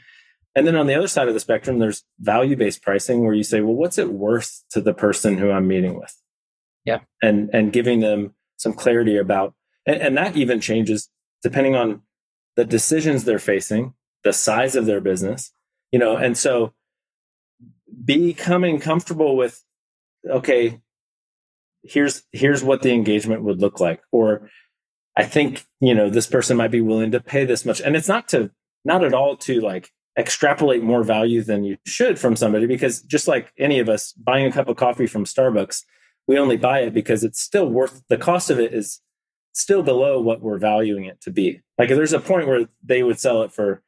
and 0.55 0.67
then 0.67 0.77
on 0.77 0.87
the 0.87 0.95
other 0.95 1.09
side 1.09 1.29
of 1.29 1.35
the 1.35 1.41
spectrum 1.41 1.79
there's 1.79 2.05
value 2.19 2.57
based 2.57 2.83
pricing 2.83 3.25
where 3.25 3.35
you 3.35 3.43
say 3.43 3.61
well 3.61 3.75
what's 3.75 3.99
it 3.99 4.13
worth 4.13 4.63
to 4.71 4.81
the 4.81 4.95
person 4.95 5.39
who 5.39 5.51
i'm 5.51 5.69
meeting 5.69 5.99
with? 5.99 6.17
Yeah. 6.85 7.01
And 7.23 7.51
and 7.53 7.73
giving 7.73 8.01
them 8.01 8.35
some 8.57 8.73
clarity 8.73 9.17
about 9.17 9.55
and, 9.87 10.01
and 10.01 10.17
that 10.17 10.37
even 10.37 10.61
changes 10.61 11.09
depending 11.43 11.75
on 11.75 12.03
the 12.57 12.65
decisions 12.65 13.25
they're 13.25 13.39
facing 13.39 13.95
the 14.25 14.33
size 14.33 14.77
of 14.77 14.87
their 14.87 15.01
business 15.01 15.53
you 15.93 15.99
know 15.99 16.17
and 16.17 16.37
so 16.37 16.73
becoming 18.05 18.79
comfortable 18.81 19.37
with 19.37 19.63
okay 20.29 20.81
here's 21.83 22.23
here's 22.33 22.63
what 22.63 22.83
the 22.83 22.93
engagement 22.93 23.43
would 23.43 23.61
look 23.61 23.81
like. 23.81 24.03
Or 24.13 24.51
i 25.17 25.25
think 25.25 25.65
you 25.81 25.95
know 25.95 26.09
this 26.09 26.27
person 26.27 26.57
might 26.57 26.71
be 26.71 26.81
willing 26.81 27.11
to 27.13 27.21
pay 27.21 27.45
this 27.45 27.65
much. 27.65 27.81
And 27.81 27.97
it's 27.97 28.09
not 28.09 28.29
to 28.29 28.51
not 28.85 29.05
at 29.05 29.15
all 29.15 29.37
to 29.39 29.61
like 29.61 29.91
extrapolate 30.21 30.83
more 30.83 31.03
value 31.03 31.43
than 31.43 31.65
you 31.65 31.79
should 31.87 32.19
from 32.19 32.37
somebody 32.37 32.67
because 32.67 33.01
just 33.03 33.27
like 33.27 33.53
any 33.59 33.79
of 33.79 33.89
us 33.89 34.13
buying 34.13 34.47
a 34.47 34.53
cup 34.53 34.69
of 34.69 34.77
coffee 34.77 35.07
from 35.07 35.25
starbucks 35.25 35.85
we 36.29 36.39
only 36.39 36.59
buy 36.59 36.81
it 36.81 36.93
because 36.93 37.25
it's 37.25 37.41
still 37.41 37.69
worth 37.69 38.03
the 38.09 38.19
cost 38.19 38.51
of 38.51 38.61
it 38.61 38.75
is 38.75 39.01
still 39.55 39.83
below 39.83 40.21
what 40.21 40.43
we're 40.43 40.59
valuing 40.59 41.05
it 41.05 41.21
to 41.23 41.31
be. 41.31 41.61
Like 41.79 41.89
there's 41.89 42.13
a 42.13 42.21
point 42.21 42.47
where 42.47 42.69
they 42.85 43.03
would 43.03 43.19
sell 43.19 43.43
it 43.43 43.51
for 43.51 43.83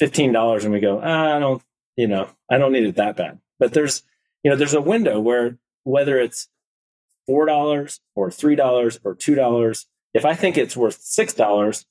$15 0.00 0.62
and 0.62 0.72
we 0.72 0.78
go 0.78 1.00
ah, 1.02 1.36
i 1.36 1.38
don't 1.38 1.62
you 1.96 2.06
know 2.06 2.28
i 2.50 2.58
don't 2.58 2.72
need 2.72 2.84
it 2.84 2.96
that 2.96 3.16
bad. 3.16 3.38
But 3.58 3.72
there's 3.72 4.02
you 4.44 4.50
know 4.50 4.56
there's 4.56 4.74
a 4.74 4.80
window 4.80 5.18
where 5.18 5.58
whether 5.84 6.18
it's 6.18 6.48
$4 7.28 8.00
or 8.14 8.30
$3 8.30 8.98
or 9.04 9.14
$2, 9.14 9.86
if 10.14 10.24
I 10.24 10.34
think 10.34 10.56
it's 10.56 10.76
worth 10.76 11.00
$6, 11.00 11.84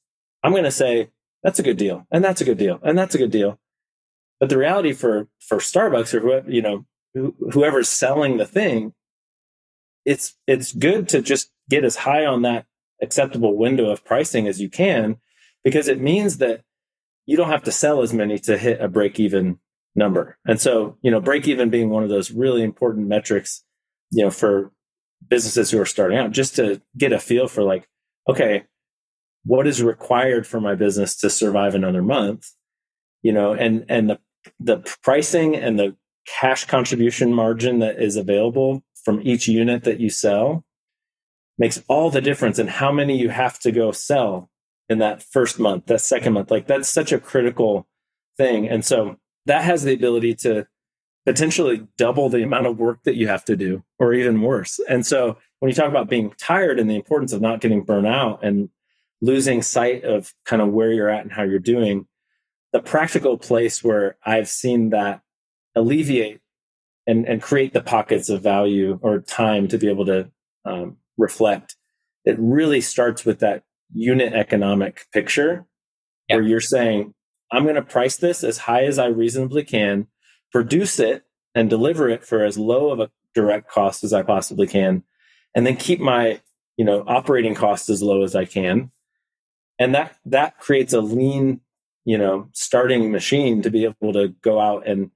I'm 0.43 0.51
going 0.51 0.63
to 0.63 0.71
say, 0.71 1.09
that's 1.45 1.59
a 1.59 1.63
good 1.63 1.77
deal. 1.77 2.07
And 2.09 2.23
that's 2.23 2.41
a 2.41 2.43
good 2.43 2.57
deal. 2.57 2.79
And 2.81 2.97
that's 2.97 3.13
a 3.13 3.19
good 3.19 3.29
deal. 3.29 3.59
But 4.39 4.49
the 4.49 4.57
reality 4.57 4.93
for, 4.93 5.27
for 5.39 5.59
Starbucks 5.59 6.11
or 6.15 6.19
whoever, 6.19 6.49
you 6.51 6.63
know, 6.63 6.85
whoever's 7.51 7.87
selling 7.87 8.37
the 8.37 8.47
thing, 8.47 8.93
it's, 10.05 10.35
it's 10.47 10.73
good 10.73 11.07
to 11.09 11.21
just 11.21 11.51
get 11.69 11.85
as 11.85 11.97
high 11.97 12.25
on 12.25 12.41
that 12.41 12.65
acceptable 12.99 13.55
window 13.55 13.91
of 13.91 14.03
pricing 14.03 14.47
as 14.47 14.59
you 14.59 14.69
can, 14.69 15.17
because 15.63 15.87
it 15.87 16.01
means 16.01 16.39
that 16.39 16.61
you 17.27 17.37
don't 17.37 17.49
have 17.49 17.63
to 17.65 17.71
sell 17.71 18.01
as 18.01 18.11
many 18.11 18.39
to 18.39 18.57
hit 18.57 18.81
a 18.81 18.87
break 18.87 19.19
even 19.19 19.59
number. 19.95 20.39
And 20.47 20.59
so, 20.59 20.97
you 21.03 21.11
know, 21.11 21.21
break 21.21 21.47
even 21.47 21.69
being 21.69 21.91
one 21.91 22.01
of 22.01 22.09
those 22.09 22.31
really 22.31 22.63
important 22.63 23.07
metrics, 23.07 23.63
you 24.09 24.23
know, 24.23 24.31
for 24.31 24.71
businesses 25.29 25.69
who 25.69 25.79
are 25.79 25.85
starting 25.85 26.17
out 26.17 26.31
just 26.31 26.55
to 26.55 26.81
get 26.97 27.13
a 27.13 27.19
feel 27.19 27.47
for 27.47 27.61
like, 27.61 27.87
okay, 28.27 28.63
what 29.45 29.67
is 29.67 29.81
required 29.81 30.45
for 30.45 30.59
my 30.59 30.75
business 30.75 31.15
to 31.17 31.29
survive 31.29 31.75
another 31.75 32.01
month? 32.01 32.51
You 33.21 33.31
know, 33.33 33.53
and 33.53 33.85
and 33.89 34.09
the 34.09 34.19
the 34.59 34.77
pricing 35.01 35.55
and 35.55 35.79
the 35.79 35.95
cash 36.27 36.65
contribution 36.65 37.33
margin 37.33 37.79
that 37.79 38.01
is 38.01 38.15
available 38.15 38.83
from 39.03 39.21
each 39.23 39.47
unit 39.47 39.83
that 39.83 39.99
you 39.99 40.09
sell 40.09 40.63
makes 41.57 41.81
all 41.87 42.09
the 42.09 42.21
difference 42.21 42.59
in 42.59 42.67
how 42.67 42.91
many 42.91 43.17
you 43.17 43.29
have 43.29 43.59
to 43.59 43.71
go 43.71 43.91
sell 43.91 44.49
in 44.89 44.99
that 44.99 45.23
first 45.23 45.59
month, 45.59 45.85
that 45.85 46.01
second 46.01 46.33
month. 46.33 46.51
Like 46.51 46.67
that's 46.67 46.89
such 46.89 47.11
a 47.11 47.19
critical 47.19 47.87
thing. 48.37 48.67
And 48.67 48.83
so 48.83 49.17
that 49.45 49.63
has 49.63 49.83
the 49.83 49.93
ability 49.93 50.35
to 50.35 50.67
potentially 51.25 51.87
double 51.97 52.29
the 52.29 52.43
amount 52.43 52.67
of 52.67 52.77
work 52.77 52.99
that 53.03 53.15
you 53.15 53.27
have 53.27 53.45
to 53.45 53.55
do, 53.55 53.83
or 53.97 54.13
even 54.13 54.41
worse. 54.41 54.79
And 54.87 55.05
so 55.05 55.37
when 55.59 55.69
you 55.69 55.75
talk 55.75 55.89
about 55.89 56.09
being 56.09 56.33
tired 56.37 56.79
and 56.79 56.89
the 56.89 56.95
importance 56.95 57.33
of 57.33 57.41
not 57.41 57.61
getting 57.61 57.83
burnt 57.83 58.07
out 58.07 58.43
and 58.43 58.69
losing 59.25 59.61
sight 59.61 60.03
of 60.03 60.33
kind 60.45 60.61
of 60.61 60.69
where 60.69 60.91
you're 60.91 61.09
at 61.09 61.23
and 61.23 61.31
how 61.31 61.43
you're 61.43 61.59
doing, 61.59 62.07
the 62.73 62.79
practical 62.79 63.37
place 63.37 63.83
where 63.83 64.17
I've 64.25 64.47
seen 64.47 64.89
that 64.91 65.21
alleviate 65.75 66.41
and, 67.07 67.25
and 67.27 67.41
create 67.41 67.73
the 67.73 67.81
pockets 67.81 68.29
of 68.29 68.41
value 68.41 68.99
or 69.01 69.19
time 69.19 69.67
to 69.69 69.77
be 69.77 69.89
able 69.89 70.05
to 70.05 70.29
um, 70.65 70.97
reflect, 71.17 71.75
it 72.23 72.37
really 72.39 72.81
starts 72.81 73.25
with 73.25 73.39
that 73.39 73.63
unit 73.93 74.33
economic 74.33 75.05
picture 75.13 75.65
where 76.27 76.41
you're 76.41 76.59
saying, 76.59 77.13
I'm 77.51 77.63
going 77.63 77.75
to 77.75 77.81
price 77.81 78.17
this 78.17 78.43
as 78.43 78.57
high 78.57 78.85
as 78.85 78.97
I 78.97 79.05
reasonably 79.05 79.63
can 79.63 80.07
produce 80.51 80.99
it 80.99 81.23
and 81.53 81.69
deliver 81.69 82.09
it 82.09 82.25
for 82.25 82.43
as 82.43 82.57
low 82.57 82.91
of 82.91 82.99
a 82.99 83.11
direct 83.33 83.69
cost 83.69 84.03
as 84.03 84.13
I 84.13 84.23
possibly 84.23 84.67
can, 84.67 85.03
and 85.53 85.65
then 85.65 85.75
keep 85.75 85.99
my 85.99 86.39
you 86.77 86.85
know, 86.85 87.03
operating 87.07 87.55
costs 87.55 87.89
as 87.89 88.01
low 88.03 88.23
as 88.23 88.35
I 88.35 88.45
can. 88.45 88.91
And 89.79 89.93
that 89.95 90.17
that 90.25 90.59
creates 90.59 90.93
a 90.93 91.01
lean, 91.01 91.61
you 92.05 92.17
know, 92.17 92.49
starting 92.53 93.11
machine 93.11 93.61
to 93.61 93.69
be 93.69 93.85
able 93.85 94.13
to 94.13 94.29
go 94.41 94.59
out 94.59 94.87
and, 94.87 95.11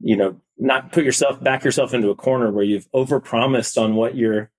you 0.00 0.16
know, 0.16 0.40
not 0.58 0.92
put 0.92 1.04
yourself 1.04 1.42
back 1.42 1.64
yourself 1.64 1.94
into 1.94 2.10
a 2.10 2.14
corner 2.14 2.50
where 2.50 2.64
you've 2.64 2.90
overpromised 2.92 3.80
on 3.80 3.94
what 3.94 4.14
you're, 4.14 4.50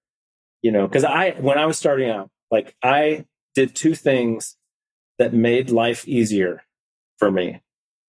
you 0.62 0.72
know, 0.72 0.88
because 0.88 1.04
I 1.04 1.32
when 1.32 1.58
I 1.58 1.66
was 1.66 1.78
starting 1.78 2.10
out, 2.10 2.30
like 2.50 2.76
I 2.84 3.26
did 3.54 3.76
two 3.76 3.96
things 3.96 4.58
that 5.20 5.34
made 5.34 5.70
life 5.70 6.08
easier 6.08 6.64
for 7.18 7.32
me. 7.32 7.62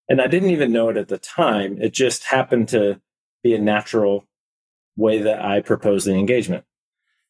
And 0.08 0.20
I 0.20 0.26
didn't 0.26 0.50
even 0.50 0.72
know 0.72 0.88
it 0.88 0.96
at 0.96 1.08
the 1.08 1.18
time. 1.18 1.80
It 1.80 1.92
just 1.92 2.24
happened 2.24 2.68
to 2.68 3.00
be 3.42 3.54
a 3.54 3.58
natural 3.58 4.24
way 4.96 5.18
that 5.22 5.44
I 5.44 5.60
proposed 5.60 6.06
the 6.06 6.14
engagement. 6.14 6.64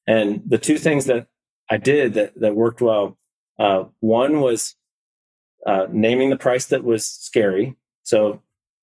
And 0.06 0.42
the 0.46 0.58
two 0.58 0.78
things 0.78 1.06
that 1.06 1.28
I 1.70 1.76
did 1.76 2.14
that, 2.14 2.38
that 2.40 2.54
worked 2.54 2.80
well 2.80 3.16
uh, 3.58 3.84
one 4.00 4.40
was 4.40 4.76
uh, 5.66 5.86
naming 5.90 6.30
the 6.30 6.36
price 6.36 6.66
that 6.66 6.84
was 6.84 7.06
scary. 7.06 7.76
So 8.02 8.42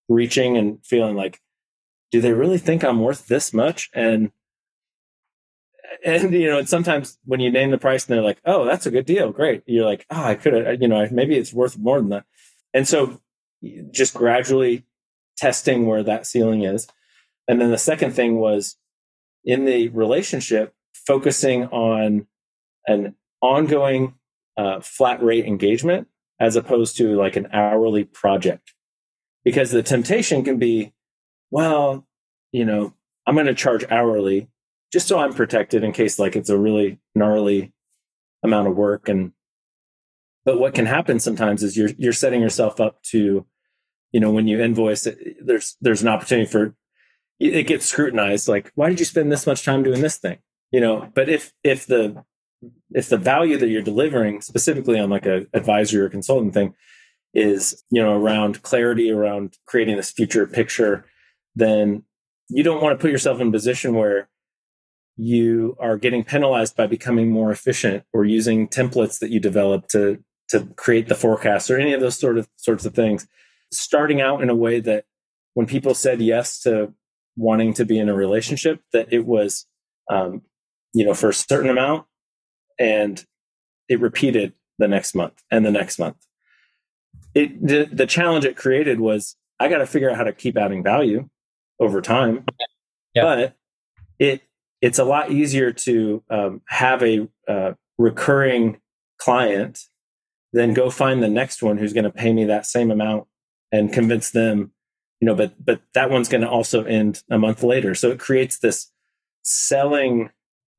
reaching 0.09 0.57
and 0.57 0.83
feeling 0.85 1.15
like, 1.15 1.39
do 2.11 2.21
they 2.21 2.33
really 2.33 2.57
think 2.57 2.83
I'm 2.83 2.99
worth 2.99 3.27
this 3.27 3.53
much? 3.53 3.89
And 3.93 4.31
and 6.05 6.33
you 6.33 6.49
know, 6.49 6.59
and 6.59 6.69
sometimes 6.69 7.17
when 7.25 7.39
you 7.39 7.51
name 7.51 7.71
the 7.71 7.77
price 7.77 8.07
and 8.07 8.15
they're 8.15 8.23
like, 8.23 8.41
"Oh, 8.45 8.65
that's 8.65 8.85
a 8.85 8.91
good 8.91 9.05
deal, 9.05 9.31
great," 9.31 9.63
you're 9.65 9.85
like, 9.85 10.05
"Oh, 10.09 10.23
I 10.23 10.35
could 10.35 10.53
have," 10.53 10.81
you 10.81 10.87
know, 10.87 11.07
maybe 11.11 11.37
it's 11.37 11.53
worth 11.53 11.77
more 11.77 11.99
than 11.99 12.09
that. 12.09 12.25
And 12.73 12.87
so, 12.87 13.21
just 13.91 14.13
gradually 14.13 14.85
testing 15.37 15.85
where 15.85 16.03
that 16.03 16.25
ceiling 16.25 16.63
is, 16.63 16.87
and 17.47 17.59
then 17.59 17.71
the 17.71 17.77
second 17.77 18.11
thing 18.13 18.37
was 18.37 18.77
in 19.43 19.65
the 19.65 19.89
relationship 19.89 20.73
focusing 20.93 21.65
on 21.67 22.27
an 22.87 23.15
ongoing 23.41 24.15
uh, 24.57 24.79
flat 24.81 25.23
rate 25.23 25.45
engagement 25.45 26.07
as 26.39 26.55
opposed 26.55 26.97
to 26.97 27.15
like 27.15 27.35
an 27.35 27.47
hourly 27.53 28.03
project, 28.03 28.73
because 29.43 29.71
the 29.71 29.83
temptation 29.83 30.43
can 30.43 30.57
be, 30.57 30.93
well, 31.51 32.07
you 32.51 32.65
know, 32.65 32.93
I'm 33.27 33.35
going 33.35 33.47
to 33.47 33.53
charge 33.53 33.85
hourly 33.91 34.49
just 34.91 35.07
so 35.07 35.19
I'm 35.19 35.33
protected 35.33 35.83
in 35.83 35.93
case 35.93 36.19
like 36.19 36.35
it's 36.35 36.49
a 36.49 36.57
really 36.57 36.99
gnarly 37.15 37.73
amount 38.43 38.67
of 38.67 38.75
work. 38.75 39.07
And 39.07 39.31
but 40.43 40.59
what 40.59 40.73
can 40.73 40.85
happen 40.85 41.19
sometimes 41.19 41.63
is 41.63 41.77
you're 41.77 41.91
you're 41.97 42.13
setting 42.13 42.41
yourself 42.41 42.81
up 42.81 43.01
to, 43.11 43.45
you 44.11 44.19
know, 44.19 44.31
when 44.31 44.47
you 44.47 44.59
invoice 44.59 45.05
it, 45.05 45.37
there's 45.45 45.77
there's 45.79 46.01
an 46.01 46.07
opportunity 46.07 46.49
for 46.49 46.75
it 47.39 47.67
gets 47.67 47.85
scrutinized. 47.85 48.47
Like, 48.47 48.71
why 48.75 48.89
did 48.89 48.99
you 48.99 49.05
spend 49.05 49.31
this 49.31 49.47
much 49.47 49.63
time 49.63 49.83
doing 49.83 50.01
this 50.01 50.17
thing? 50.17 50.39
You 50.71 50.81
know, 50.81 51.11
but 51.13 51.29
if 51.29 51.53
if 51.63 51.85
the 51.85 52.23
if 52.91 53.09
the 53.09 53.17
value 53.17 53.57
that 53.57 53.69
you're 53.69 53.81
delivering 53.81 54.41
specifically 54.41 54.99
on 54.99 55.09
like 55.09 55.25
a 55.25 55.45
advisory 55.53 56.01
or 56.01 56.09
consultant 56.09 56.53
thing 56.53 56.73
is 57.33 57.83
you 57.89 58.01
know 58.01 58.13
around 58.13 58.61
clarity 58.61 59.09
around 59.09 59.57
creating 59.65 59.95
this 59.95 60.11
future 60.11 60.45
picture 60.45 61.05
then 61.55 62.03
you 62.49 62.63
don't 62.63 62.83
want 62.83 62.97
to 62.97 63.01
put 63.01 63.11
yourself 63.11 63.39
in 63.39 63.47
a 63.47 63.51
position 63.51 63.95
where 63.95 64.29
you 65.17 65.75
are 65.79 65.97
getting 65.97 66.23
penalized 66.23 66.75
by 66.75 66.87
becoming 66.87 67.31
more 67.31 67.51
efficient 67.51 68.03
or 68.13 68.25
using 68.25 68.67
templates 68.67 69.19
that 69.19 69.29
you 69.29 69.39
develop 69.39 69.87
to 69.87 70.23
to 70.49 70.65
create 70.75 71.07
the 71.07 71.15
forecast 71.15 71.69
or 71.69 71.79
any 71.79 71.93
of 71.93 72.01
those 72.01 72.19
sort 72.19 72.37
of 72.37 72.49
sorts 72.57 72.85
of 72.85 72.93
things. 72.93 73.27
Starting 73.71 74.19
out 74.19 74.41
in 74.41 74.49
a 74.49 74.55
way 74.55 74.79
that 74.81 75.05
when 75.53 75.65
people 75.65 75.93
said 75.93 76.21
yes 76.21 76.59
to 76.61 76.93
wanting 77.37 77.73
to 77.73 77.85
be 77.85 77.97
in 77.97 78.09
a 78.09 78.13
relationship 78.13 78.81
that 78.91 79.11
it 79.13 79.25
was 79.25 79.65
um, 80.09 80.41
you 80.93 81.05
know 81.05 81.13
for 81.13 81.29
a 81.29 81.33
certain 81.33 81.69
amount 81.69 82.05
and 82.81 83.23
it 83.87 84.01
repeated 84.01 84.53
the 84.79 84.87
next 84.87 85.13
month 85.13 85.43
and 85.51 85.63
the 85.65 85.71
next 85.71 85.99
month. 85.99 86.17
It 87.35 87.65
the, 87.65 87.87
the 87.91 88.07
challenge 88.07 88.43
it 88.43 88.57
created 88.57 88.99
was 88.99 89.37
i 89.59 89.69
got 89.69 89.77
to 89.77 89.85
figure 89.85 90.09
out 90.09 90.17
how 90.17 90.23
to 90.23 90.33
keep 90.33 90.57
adding 90.57 90.83
value 90.83 91.29
over 91.79 92.01
time. 92.01 92.43
Yeah. 93.13 93.23
but 93.23 93.55
it 94.19 94.41
it's 94.81 94.99
a 94.99 95.03
lot 95.03 95.31
easier 95.31 95.71
to 95.71 96.23
um, 96.29 96.61
have 96.67 97.03
a 97.03 97.27
uh, 97.47 97.73
recurring 97.97 98.79
client 99.19 99.79
than 100.53 100.73
go 100.73 100.89
find 100.89 101.21
the 101.21 101.29
next 101.29 101.61
one 101.61 101.77
who's 101.77 101.93
going 101.93 102.05
to 102.05 102.11
pay 102.11 102.33
me 102.33 102.45
that 102.45 102.65
same 102.65 102.89
amount 102.89 103.27
and 103.71 103.93
convince 103.93 104.31
them 104.31 104.71
you 105.19 105.27
know 105.27 105.35
but 105.35 105.53
but 105.63 105.81
that 105.93 106.09
one's 106.09 106.29
going 106.29 106.41
to 106.41 106.49
also 106.49 106.83
end 106.83 107.21
a 107.29 107.37
month 107.37 107.61
later. 107.63 107.93
So 107.93 108.09
it 108.09 108.19
creates 108.19 108.57
this 108.57 108.91
selling 109.43 110.31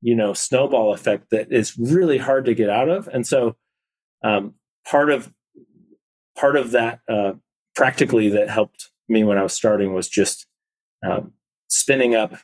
you 0.03 0.15
know 0.15 0.33
snowball 0.33 0.93
effect 0.93 1.29
that 1.31 1.51
is 1.51 1.77
really 1.77 2.17
hard 2.17 2.45
to 2.45 2.53
get 2.53 2.69
out 2.69 2.89
of. 2.89 3.07
And 3.07 3.25
so 3.25 3.55
um, 4.23 4.55
part 4.85 5.09
of 5.09 5.33
part 6.37 6.55
of 6.55 6.71
that 6.71 6.99
uh, 7.09 7.33
practically 7.75 8.29
that 8.29 8.49
helped 8.49 8.89
me 9.09 9.23
when 9.23 9.37
i 9.37 9.43
was 9.43 9.53
starting 9.53 9.93
was 9.93 10.07
just 10.07 10.47
um, 11.05 11.33
spinning 11.67 12.15
up 12.15 12.35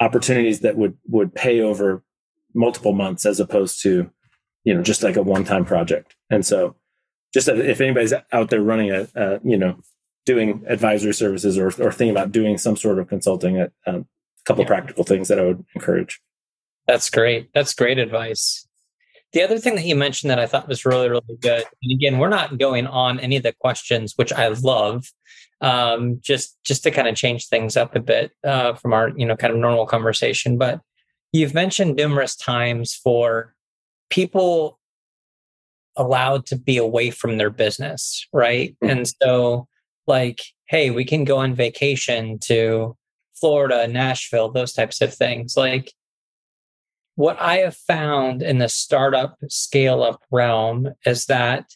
opportunities 0.00 0.60
that 0.60 0.76
would 0.76 0.96
would 1.06 1.34
pay 1.34 1.60
over 1.60 2.02
multiple 2.54 2.92
months 2.92 3.26
as 3.26 3.40
opposed 3.40 3.82
to 3.82 4.10
you 4.64 4.74
know 4.74 4.82
just 4.82 5.02
like 5.02 5.16
a 5.16 5.22
one 5.22 5.44
time 5.44 5.64
project. 5.64 6.14
And 6.30 6.44
so 6.44 6.76
just 7.34 7.48
if 7.48 7.80
anybody's 7.80 8.14
out 8.32 8.50
there 8.50 8.62
running 8.62 8.90
a, 8.90 9.08
a 9.14 9.40
you 9.42 9.56
know 9.56 9.78
doing 10.24 10.62
advisory 10.66 11.14
services 11.14 11.56
or, 11.58 11.66
or 11.82 11.92
thinking 11.92 12.10
about 12.10 12.32
doing 12.32 12.58
some 12.58 12.76
sort 12.76 12.98
of 12.98 13.08
consulting 13.08 13.58
a, 13.58 13.70
um, 13.86 14.06
a 14.06 14.44
couple 14.44 14.62
yeah. 14.62 14.68
practical 14.68 15.04
things 15.04 15.28
that 15.28 15.38
i 15.38 15.42
would 15.42 15.64
encourage 15.74 16.20
that's 16.88 17.08
great 17.08 17.48
that's 17.54 17.74
great 17.74 17.98
advice 17.98 18.66
the 19.34 19.42
other 19.42 19.58
thing 19.58 19.76
that 19.76 19.84
you 19.84 19.94
mentioned 19.94 20.30
that 20.30 20.40
i 20.40 20.46
thought 20.46 20.66
was 20.66 20.84
really 20.84 21.08
really 21.08 21.38
good 21.40 21.64
and 21.82 21.92
again 21.92 22.18
we're 22.18 22.28
not 22.28 22.58
going 22.58 22.86
on 22.88 23.20
any 23.20 23.36
of 23.36 23.44
the 23.44 23.54
questions 23.60 24.14
which 24.16 24.32
i 24.32 24.48
love 24.48 25.04
um, 25.60 26.20
just 26.22 26.56
just 26.64 26.82
to 26.84 26.90
kind 26.90 27.08
of 27.08 27.16
change 27.16 27.48
things 27.48 27.76
up 27.76 27.96
a 27.96 28.00
bit 28.00 28.32
uh, 28.44 28.74
from 28.74 28.92
our 28.92 29.10
you 29.16 29.26
know 29.26 29.36
kind 29.36 29.52
of 29.52 29.58
normal 29.58 29.86
conversation. 29.86 30.58
But 30.58 30.80
you've 31.32 31.54
mentioned 31.54 31.96
numerous 31.96 32.36
times 32.36 32.94
for 32.94 33.54
people 34.10 34.78
allowed 35.96 36.46
to 36.46 36.56
be 36.56 36.76
away 36.76 37.10
from 37.10 37.38
their 37.38 37.50
business, 37.50 38.26
right? 38.32 38.76
Mm-hmm. 38.82 38.90
And 38.90 39.08
so, 39.20 39.66
like, 40.06 40.40
hey, 40.68 40.90
we 40.90 41.04
can 41.04 41.24
go 41.24 41.38
on 41.38 41.54
vacation 41.54 42.38
to 42.44 42.96
Florida, 43.34 43.88
Nashville, 43.88 44.50
those 44.50 44.72
types 44.72 45.00
of 45.00 45.12
things. 45.12 45.56
Like, 45.56 45.92
what 47.18 47.36
I 47.40 47.56
have 47.56 47.74
found 47.76 48.44
in 48.44 48.58
the 48.58 48.68
startup 48.68 49.38
scale 49.48 50.04
up 50.04 50.22
realm 50.30 50.90
is 51.04 51.26
that 51.26 51.74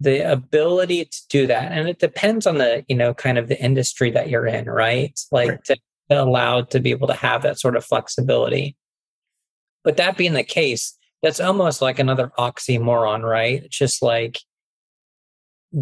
the 0.00 0.30
ability 0.30 1.06
to 1.06 1.18
do 1.30 1.46
that 1.46 1.72
and 1.72 1.88
it 1.88 1.98
depends 1.98 2.46
on 2.46 2.58
the 2.58 2.84
you 2.88 2.96
know 2.96 3.14
kind 3.14 3.38
of 3.38 3.48
the 3.48 3.58
industry 3.58 4.10
that 4.10 4.28
you're 4.28 4.46
in 4.46 4.66
right? 4.66 5.18
Like 5.30 5.48
right. 5.48 5.64
to 5.64 5.76
be 6.10 6.14
allowed 6.14 6.68
to 6.72 6.80
be 6.80 6.90
able 6.90 7.06
to 7.06 7.14
have 7.14 7.40
that 7.40 7.58
sort 7.58 7.74
of 7.74 7.86
flexibility. 7.86 8.76
But 9.82 9.96
that 9.96 10.18
being 10.18 10.34
the 10.34 10.44
case 10.44 10.94
that's 11.22 11.40
almost 11.40 11.80
like 11.80 11.98
another 11.98 12.30
oxymoron 12.38 13.22
right? 13.22 13.62
It's 13.64 13.78
just 13.78 14.02
like 14.02 14.40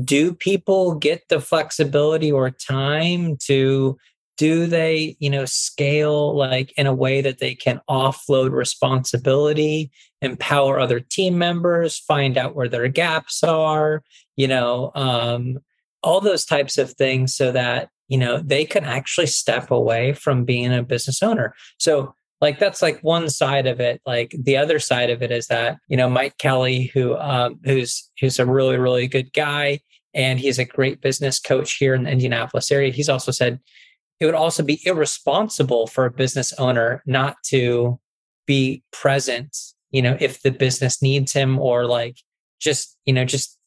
do 0.05 0.33
people 0.33 0.95
get 0.95 1.25
the 1.29 1.41
flexibility 1.41 2.31
or 2.31 2.49
time 2.53 3.39
to 3.47 3.99
do 4.41 4.67
they 4.67 5.19
you 5.21 5.29
know 5.29 5.45
scale 5.45 6.35
like 6.35 6.73
in 6.79 6.87
a 6.87 6.95
way 6.95 7.21
that 7.21 7.41
they 7.41 7.55
can 7.55 7.79
offload 7.91 8.53
responsibility 8.53 9.91
empower 10.23 10.81
other 10.81 10.99
team 10.99 11.37
members 11.37 11.99
find 11.99 12.39
out 12.39 12.55
where 12.57 12.69
their 12.69 12.89
gaps 12.89 13.45
are 13.45 14.03
you 14.37 14.49
know 14.49 14.91
um, 14.95 15.59
all 16.03 16.21
those 16.23 16.47
types 16.47 16.79
of 16.79 16.93
things 16.93 17.35
so 17.35 17.53
that 17.53 17.91
you 18.09 18.17
know 18.17 18.39
they 18.39 18.65
can 18.65 18.85
actually 18.85 19.27
step 19.27 19.71
away 19.71 20.15
from 20.15 20.45
being 20.45 20.73
a 20.73 20.83
business 20.83 21.23
owner? 21.23 21.55
So 21.79 22.15
like 22.41 22.59
that's 22.59 22.81
like 22.81 23.01
one 23.03 23.29
side 23.29 23.67
of 23.67 23.81
it. 23.81 24.01
Like 24.07 24.35
the 24.39 24.57
other 24.57 24.79
side 24.79 25.11
of 25.11 25.23
it 25.23 25.31
is 25.31 25.49
that 25.49 25.79
you 25.89 25.97
know 25.97 26.09
mike 26.09 26.39
kelly 26.39 26.91
who 26.95 27.17
um, 27.17 27.61
who's 27.65 28.11
who's 28.21 28.39
a 28.39 28.47
really 28.47 28.79
really 28.79 29.07
good 29.07 29.33
guy 29.33 29.81
and 30.15 30.41
he's 30.41 30.59
a 30.59 30.65
great 30.65 31.01
business 31.01 31.39
coach 31.39 31.75
here 31.75 31.95
in 31.95 32.05
the 32.05 32.11
indianapolis 32.11 32.71
area 32.73 32.91
he's 32.91 33.09
also 33.09 33.31
said 33.31 33.61
it 34.21 34.27
would 34.27 34.35
also 34.35 34.63
be 34.63 34.81
irresponsible 34.85 35.87
for 35.87 36.05
a 36.05 36.11
business 36.11 36.53
owner 36.55 37.03
not 37.07 37.37
to 37.45 37.99
be 38.47 38.83
present 38.93 39.57
you 39.91 40.03
know 40.03 40.17
if 40.21 40.43
the 40.43 40.51
business 40.51 41.03
needs 41.03 41.33
him 41.33 41.59
or 41.59 41.87
like 41.87 42.17
just 42.61 42.97
you 43.07 43.13
know 43.13 43.25
just 43.25 43.59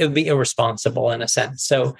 it 0.00 0.04
would 0.04 0.14
be 0.14 0.26
irresponsible 0.26 1.10
in 1.10 1.20
a 1.20 1.28
sense. 1.28 1.62
So 1.64 1.94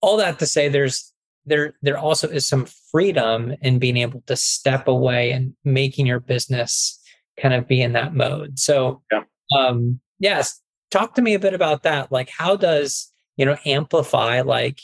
all 0.00 0.16
that 0.18 0.38
to 0.38 0.46
say 0.46 0.68
there's 0.68 1.12
there 1.44 1.74
there 1.82 1.98
also 1.98 2.28
is 2.28 2.46
some 2.46 2.66
freedom 2.92 3.54
in 3.62 3.80
being 3.80 3.96
able 3.96 4.22
to 4.28 4.36
step 4.36 4.86
away 4.86 5.32
and 5.32 5.54
making 5.64 6.06
your 6.06 6.20
business 6.20 7.00
kind 7.40 7.52
of 7.52 7.66
be 7.66 7.82
in 7.82 7.94
that 7.94 8.14
mode. 8.14 8.60
So 8.60 9.02
yeah. 9.10 9.24
um 9.58 10.00
yes 10.20 10.60
talk 10.92 11.14
to 11.14 11.22
me 11.22 11.34
a 11.34 11.40
bit 11.40 11.52
about 11.52 11.82
that. 11.82 12.12
Like 12.12 12.30
how 12.30 12.54
does 12.54 13.10
you 13.36 13.44
know 13.44 13.56
amplify 13.64 14.42
like 14.42 14.78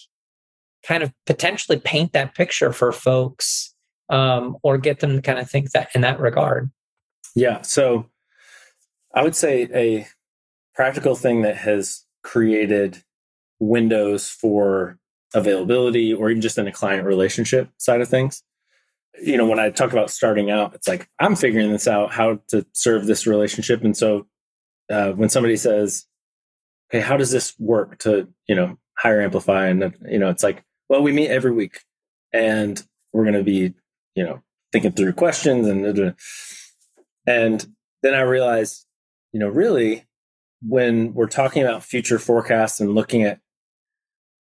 kind 0.88 1.03
of 1.03 1.12
potentially 1.27 1.79
paint 1.79 2.14
that 2.14 2.35
picture 2.35 2.72
for 2.72 2.92
folks 2.92 3.74
um, 4.09 4.57
or 4.62 4.79
get 4.79 5.01
them 5.01 5.16
to 5.16 5.22
kind 5.22 5.38
of 5.38 5.48
think 5.48 5.70
that 5.72 5.90
in 5.94 6.01
that 6.01 6.18
regard? 6.18 6.70
Yeah. 7.37 7.61
So 7.61 8.07
I 9.14 9.22
would 9.22 9.37
say 9.37 9.68
a 9.74 10.07
practical 10.74 11.14
thing 11.14 11.42
that 11.42 11.59
has 11.59 12.07
created 12.24 13.03
windows 13.61 14.31
for 14.31 14.98
availability 15.35 16.14
or 16.14 16.31
even 16.31 16.40
just 16.40 16.57
in 16.57 16.66
a 16.66 16.72
client 16.72 17.05
relationship 17.05 17.68
side 17.77 18.01
of 18.01 18.09
things. 18.09 18.42
You 19.20 19.37
know, 19.37 19.46
when 19.46 19.59
I 19.59 19.68
talk 19.68 19.92
about 19.92 20.11
starting 20.11 20.51
out, 20.51 20.74
it's 20.74 20.88
like 20.88 21.07
I'm 21.18 21.37
figuring 21.37 21.70
this 21.70 21.87
out 21.87 22.12
how 22.12 22.40
to 22.48 22.64
serve 22.72 23.07
this 23.07 23.27
relationship. 23.27 23.85
And 23.85 23.94
so 23.94 24.27
uh, 24.90 25.11
when 25.11 25.29
somebody 25.29 25.57
says, 25.57 26.07
okay, 26.90 27.01
how 27.01 27.18
does 27.18 27.31
this 27.31 27.55
work 27.59 27.98
to, 27.98 28.29
you 28.46 28.55
know, 28.55 28.79
hire 28.96 29.20
Amplify? 29.20 29.66
And, 29.66 29.94
you 30.09 30.18
know, 30.18 30.31
it's 30.31 30.42
like, 30.42 30.64
well, 30.88 31.03
we 31.03 31.12
meet 31.12 31.29
every 31.29 31.53
week 31.53 31.81
and 32.33 32.83
we're 33.12 33.24
going 33.24 33.35
to 33.35 33.42
be, 33.42 33.74
you 34.14 34.24
know, 34.24 34.42
thinking 34.72 34.92
through 34.92 35.12
questions 35.14 35.66
and, 35.66 36.14
and 37.27 37.66
then 38.03 38.14
I 38.14 38.20
realized, 38.20 38.87
you 39.33 39.40
know, 39.40 39.48
really 39.48 40.07
when 40.62 41.14
we're 41.14 41.27
talking 41.27 41.62
about 41.62 41.85
future 41.85 42.18
forecasts 42.18 42.81
and 42.81 42.94
looking 42.94 43.22
at 43.22 43.40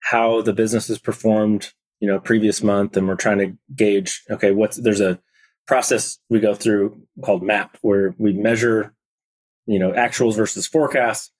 how 0.00 0.42
the 0.42 0.52
business 0.52 0.88
has 0.88 0.98
performed, 0.98 1.72
you 2.00 2.08
know, 2.08 2.18
previous 2.18 2.62
month, 2.62 2.96
and 2.96 3.06
we're 3.08 3.14
trying 3.14 3.38
to 3.38 3.56
gauge, 3.74 4.22
okay, 4.30 4.52
what's 4.52 4.76
there's 4.76 5.00
a 5.00 5.18
process 5.66 6.18
we 6.30 6.40
go 6.40 6.54
through 6.54 7.02
called 7.22 7.42
MAP 7.42 7.76
where 7.82 8.14
we 8.18 8.32
measure, 8.32 8.94
you 9.66 9.78
know, 9.78 9.92
actuals 9.92 10.36
versus 10.36 10.66
forecasts. 10.66 11.30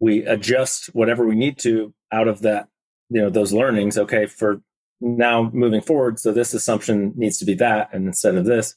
We 0.00 0.24
adjust 0.24 0.86
whatever 0.94 1.24
we 1.24 1.34
need 1.34 1.58
to 1.60 1.94
out 2.12 2.28
of 2.28 2.42
that, 2.42 2.68
you 3.10 3.20
know, 3.20 3.30
those 3.30 3.52
learnings. 3.52 3.98
Okay, 3.98 4.26
for 4.26 4.60
now 5.00 5.50
moving 5.52 5.80
forward, 5.80 6.18
so 6.18 6.32
this 6.32 6.54
assumption 6.54 7.12
needs 7.16 7.38
to 7.38 7.44
be 7.44 7.54
that, 7.54 7.90
and 7.92 8.06
instead 8.06 8.36
of 8.36 8.44
this, 8.44 8.74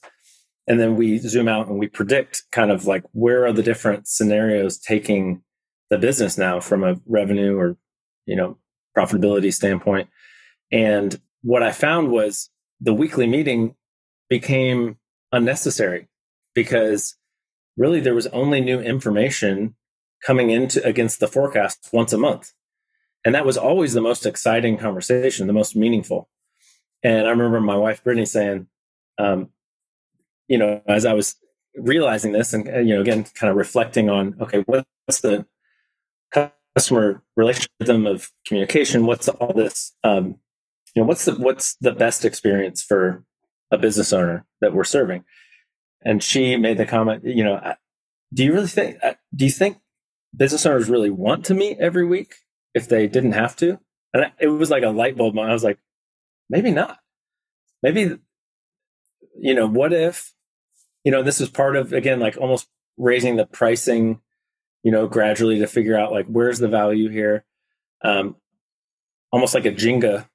and 0.67 0.79
then 0.79 0.95
we 0.95 1.17
zoom 1.17 1.47
out 1.47 1.67
and 1.67 1.79
we 1.79 1.87
predict 1.87 2.43
kind 2.51 2.71
of 2.71 2.85
like 2.85 3.03
where 3.13 3.45
are 3.45 3.53
the 3.53 3.63
different 3.63 4.07
scenarios 4.07 4.77
taking 4.77 5.41
the 5.89 5.97
business 5.97 6.37
now 6.37 6.59
from 6.59 6.83
a 6.83 6.99
revenue 7.05 7.57
or 7.57 7.77
you 8.25 8.35
know 8.35 8.57
profitability 8.95 9.53
standpoint 9.53 10.09
and 10.71 11.21
what 11.41 11.63
i 11.63 11.71
found 11.71 12.11
was 12.11 12.49
the 12.81 12.93
weekly 12.93 13.25
meeting 13.25 13.75
became 14.29 14.97
unnecessary 15.31 16.07
because 16.53 17.15
really 17.77 17.99
there 17.99 18.15
was 18.15 18.27
only 18.27 18.59
new 18.59 18.79
information 18.79 19.75
coming 20.25 20.49
into 20.49 20.83
against 20.85 21.19
the 21.19 21.27
forecast 21.27 21.89
once 21.93 22.11
a 22.11 22.17
month 22.17 22.51
and 23.27 23.35
that 23.35 23.45
was 23.45 23.57
always 23.57 23.93
the 23.93 24.01
most 24.01 24.25
exciting 24.25 24.77
conversation 24.77 25.47
the 25.47 25.53
most 25.53 25.75
meaningful 25.75 26.29
and 27.03 27.27
i 27.27 27.29
remember 27.29 27.59
my 27.59 27.77
wife 27.77 28.03
brittany 28.03 28.25
saying 28.25 28.67
um, 29.19 29.49
you 30.47 30.57
know, 30.57 30.81
as 30.87 31.05
I 31.05 31.13
was 31.13 31.35
realizing 31.75 32.31
this 32.31 32.53
and, 32.53 32.65
you 32.87 32.95
know, 32.95 33.01
again, 33.01 33.25
kind 33.35 33.51
of 33.51 33.57
reflecting 33.57 34.09
on, 34.09 34.35
okay, 34.41 34.63
what's 34.65 35.21
the 35.21 35.45
customer 36.75 37.23
relationship 37.35 37.69
of 37.81 38.31
communication? 38.47 39.05
What's 39.05 39.27
all 39.27 39.53
this, 39.53 39.93
um, 40.03 40.39
you 40.95 41.01
know, 41.01 41.07
what's 41.07 41.25
the, 41.25 41.33
what's 41.35 41.75
the 41.75 41.91
best 41.91 42.25
experience 42.25 42.81
for 42.81 43.23
a 43.71 43.77
business 43.77 44.13
owner 44.13 44.45
that 44.61 44.73
we're 44.73 44.83
serving? 44.83 45.23
And 46.03 46.23
she 46.23 46.55
made 46.55 46.77
the 46.77 46.85
comment, 46.85 47.23
you 47.25 47.43
know, 47.43 47.73
do 48.33 48.43
you 48.43 48.53
really 48.53 48.67
think, 48.67 48.97
uh, 49.03 49.13
do 49.35 49.45
you 49.45 49.51
think 49.51 49.77
business 50.35 50.65
owners 50.65 50.89
really 50.89 51.09
want 51.09 51.45
to 51.45 51.53
meet 51.53 51.77
every 51.79 52.05
week 52.05 52.35
if 52.73 52.87
they 52.87 53.07
didn't 53.07 53.33
have 53.33 53.55
to? 53.57 53.79
And 54.13 54.31
it 54.39 54.47
was 54.47 54.69
like 54.69 54.83
a 54.83 54.89
light 54.89 55.17
bulb 55.17 55.35
moment. 55.35 55.51
I 55.51 55.53
was 55.53 55.63
like, 55.63 55.79
maybe 56.49 56.71
not. 56.71 56.99
Maybe, 57.83 58.17
you 59.39 59.53
know, 59.53 59.67
what 59.67 59.93
if 59.93 60.33
you 61.07 61.11
know, 61.11 61.23
this 61.23 61.39
is 61.39 61.49
part 61.49 61.77
of 61.77 61.93
again, 61.93 62.19
like 62.19 62.35
almost 62.35 62.67
raising 62.97 63.37
the 63.37 63.45
pricing, 63.45 64.19
you 64.83 64.91
know, 64.91 65.07
gradually 65.07 65.57
to 65.59 65.65
figure 65.65 65.97
out 65.97 66.11
like 66.11 66.25
where's 66.25 66.59
the 66.59 66.67
value 66.67 67.07
here. 67.07 67.45
Um, 68.03 68.35
almost 69.31 69.53
like 69.53 69.65
a 69.65 69.71
Jenga 69.71 70.27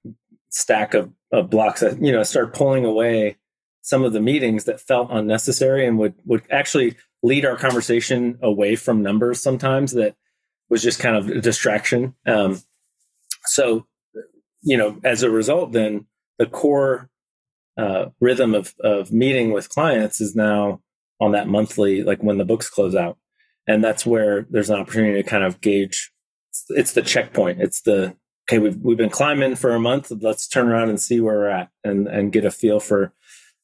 stack 0.48 0.94
of, 0.94 1.12
of 1.30 1.50
blocks 1.50 1.80
that, 1.80 2.02
you 2.02 2.10
know, 2.10 2.22
start 2.22 2.54
pulling 2.54 2.86
away 2.86 3.36
some 3.82 4.02
of 4.02 4.14
the 4.14 4.20
meetings 4.20 4.64
that 4.64 4.80
felt 4.80 5.08
unnecessary 5.10 5.84
and 5.86 5.98
would 5.98 6.14
would 6.24 6.42
actually 6.50 6.96
lead 7.22 7.44
our 7.44 7.58
conversation 7.58 8.38
away 8.40 8.74
from 8.74 9.02
numbers 9.02 9.42
sometimes 9.42 9.92
that 9.92 10.16
was 10.72 10.82
just 10.82 11.00
kind 11.00 11.16
of 11.16 11.28
a 11.28 11.40
distraction. 11.42 12.14
Um, 12.26 12.58
so, 13.44 13.86
you 14.62 14.78
know, 14.78 14.98
as 15.04 15.22
a 15.22 15.28
result, 15.28 15.72
then 15.72 16.06
the 16.38 16.46
core 16.46 17.10
uh, 17.76 18.06
rhythm 18.20 18.54
of 18.54 18.74
of 18.80 19.12
meeting 19.12 19.52
with 19.52 19.68
clients 19.68 20.18
is 20.22 20.34
now 20.34 20.80
on 21.20 21.32
that 21.32 21.46
monthly, 21.46 22.02
like 22.02 22.22
when 22.22 22.38
the 22.38 22.46
books 22.46 22.70
close 22.70 22.94
out, 22.94 23.18
and 23.66 23.84
that's 23.84 24.06
where 24.06 24.46
there's 24.48 24.70
an 24.70 24.80
opportunity 24.80 25.22
to 25.22 25.28
kind 25.28 25.44
of 25.44 25.60
gauge. 25.60 26.10
It's 26.70 26.94
the 26.94 27.02
checkpoint. 27.02 27.60
It's 27.60 27.82
the 27.82 28.16
okay. 28.48 28.58
We've 28.58 28.78
we've 28.78 28.96
been 28.96 29.10
climbing 29.10 29.56
for 29.56 29.74
a 29.74 29.80
month. 29.80 30.10
Let's 30.22 30.48
turn 30.48 30.68
around 30.68 30.88
and 30.88 31.00
see 31.00 31.20
where 31.20 31.36
we're 31.36 31.48
at, 31.48 31.68
and 31.84 32.08
and 32.08 32.32
get 32.32 32.46
a 32.46 32.50
feel 32.50 32.80
for 32.80 33.12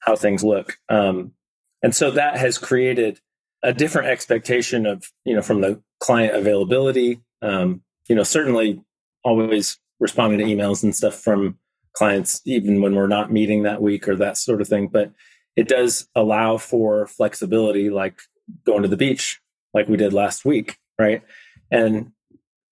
how 0.01 0.15
things 0.15 0.45
look. 0.45 0.77
Um, 0.91 1.33
and 1.83 1.95
so 1.95 2.11
that 2.11 2.37
has 2.37 2.59
created 2.59 3.21
a 3.63 3.73
different 3.73 4.09
expectation 4.09 4.87
of 4.87 5.05
you 5.25 5.35
know 5.35 5.43
from 5.43 5.61
the 5.61 5.83
client 6.01 6.35
availability. 6.35 7.21
Um, 7.43 7.83
you 8.09 8.17
know, 8.17 8.23
certainly 8.23 8.83
always 9.25 9.79
responding 10.01 10.39
to 10.39 10.45
emails 10.45 10.83
and 10.83 10.95
stuff 10.95 11.15
from 11.15 11.59
clients, 11.93 12.41
even 12.47 12.81
when 12.81 12.95
we're 12.95 13.07
not 13.07 13.33
meeting 13.33 13.65
that 13.65 13.83
week 13.83 14.09
or 14.09 14.17
that 14.17 14.37
sort 14.37 14.61
of 14.61 14.69
thing. 14.69 14.89
But 14.89 15.13
it 15.57 15.69
does 15.69 16.09
allow 16.15 16.57
for 16.57 17.07
flexibility, 17.07 17.91
like 17.91 18.21
going 18.65 18.83
to 18.83 18.89
the 18.89 18.97
beach, 18.97 19.41
like 19.75 19.89
we 19.89 19.97
did 19.97 20.13
last 20.13 20.45
week, 20.45 20.79
right? 20.99 21.23
And 21.71 22.13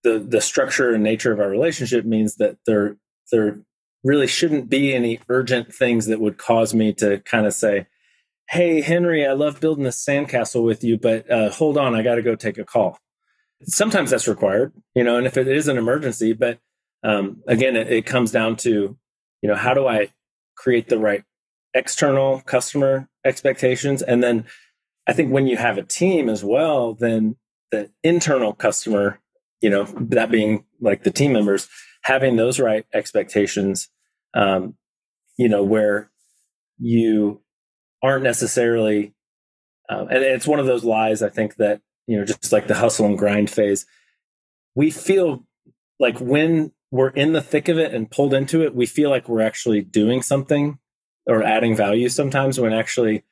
the 0.04 0.18
the 0.18 0.40
structure 0.40 0.94
and 0.94 1.02
nature 1.02 1.32
of 1.32 1.40
our 1.40 1.48
relationship 1.48 2.04
means 2.04 2.36
that 2.36 2.56
there 2.66 2.96
there 3.32 3.58
really 4.04 4.28
shouldn't 4.28 4.70
be 4.70 4.94
any 4.94 5.18
urgent 5.28 5.74
things 5.74 6.06
that 6.06 6.20
would 6.20 6.38
cause 6.38 6.72
me 6.72 6.92
to 6.92 7.18
kind 7.20 7.44
of 7.44 7.52
say, 7.52 7.86
"Hey, 8.48 8.80
Henry, 8.80 9.26
I 9.26 9.32
love 9.32 9.60
building 9.60 9.84
this 9.84 10.04
sandcastle 10.04 10.64
with 10.64 10.84
you, 10.84 10.98
but 10.98 11.30
uh, 11.30 11.50
hold 11.50 11.78
on, 11.78 11.94
I 11.94 12.02
got 12.02 12.16
to 12.16 12.22
go 12.22 12.34
take 12.34 12.58
a 12.58 12.64
call." 12.64 12.98
Sometimes 13.62 14.10
that's 14.10 14.28
required, 14.28 14.72
you 14.94 15.02
know, 15.02 15.16
and 15.16 15.26
if 15.26 15.36
it 15.36 15.48
is 15.48 15.68
an 15.68 15.78
emergency, 15.78 16.32
but 16.32 16.58
um, 17.02 17.42
again, 17.46 17.76
it, 17.76 17.90
it 17.90 18.06
comes 18.06 18.30
down 18.30 18.56
to 18.56 18.96
you 19.42 19.48
know, 19.48 19.56
how 19.56 19.74
do 19.74 19.86
I 19.86 20.08
create 20.56 20.88
the 20.88 20.98
right 20.98 21.22
external 21.74 22.40
customer 22.40 23.08
expectations? 23.24 24.02
And 24.02 24.22
then 24.22 24.44
I 25.06 25.12
think 25.12 25.32
when 25.32 25.46
you 25.46 25.56
have 25.56 25.78
a 25.78 25.82
team 25.82 26.28
as 26.28 26.42
well, 26.42 26.94
then 26.94 27.36
the 27.70 27.90
internal 28.02 28.52
customer, 28.52 29.20
you 29.60 29.70
know, 29.70 29.84
that 29.84 30.30
being 30.30 30.64
like 30.80 31.04
the 31.04 31.10
team 31.10 31.32
members, 31.32 31.68
having 32.02 32.36
those 32.36 32.58
right 32.58 32.86
expectations, 32.92 33.88
um, 34.34 34.74
you 35.36 35.48
know, 35.48 35.62
where 35.62 36.10
you 36.78 37.40
aren't 38.02 38.24
necessarily, 38.24 39.14
um, 39.88 40.08
and 40.08 40.22
it's 40.22 40.46
one 40.46 40.60
of 40.60 40.66
those 40.66 40.84
lies 40.84 41.22
I 41.22 41.28
think 41.28 41.56
that, 41.56 41.80
you 42.06 42.18
know, 42.18 42.24
just 42.24 42.52
like 42.52 42.66
the 42.66 42.74
hustle 42.74 43.06
and 43.06 43.18
grind 43.18 43.50
phase, 43.50 43.86
we 44.74 44.90
feel 44.90 45.44
like 45.98 46.18
when 46.18 46.72
we're 46.90 47.08
in 47.08 47.32
the 47.32 47.42
thick 47.42 47.68
of 47.68 47.78
it 47.78 47.94
and 47.94 48.10
pulled 48.10 48.34
into 48.34 48.62
it, 48.62 48.74
we 48.74 48.86
feel 48.86 49.10
like 49.10 49.28
we're 49.28 49.40
actually 49.40 49.82
doing 49.82 50.22
something 50.22 50.78
or 51.26 51.42
adding 51.42 51.74
value 51.74 52.08
sometimes 52.08 52.60
when 52.60 52.72
actually 52.72 53.24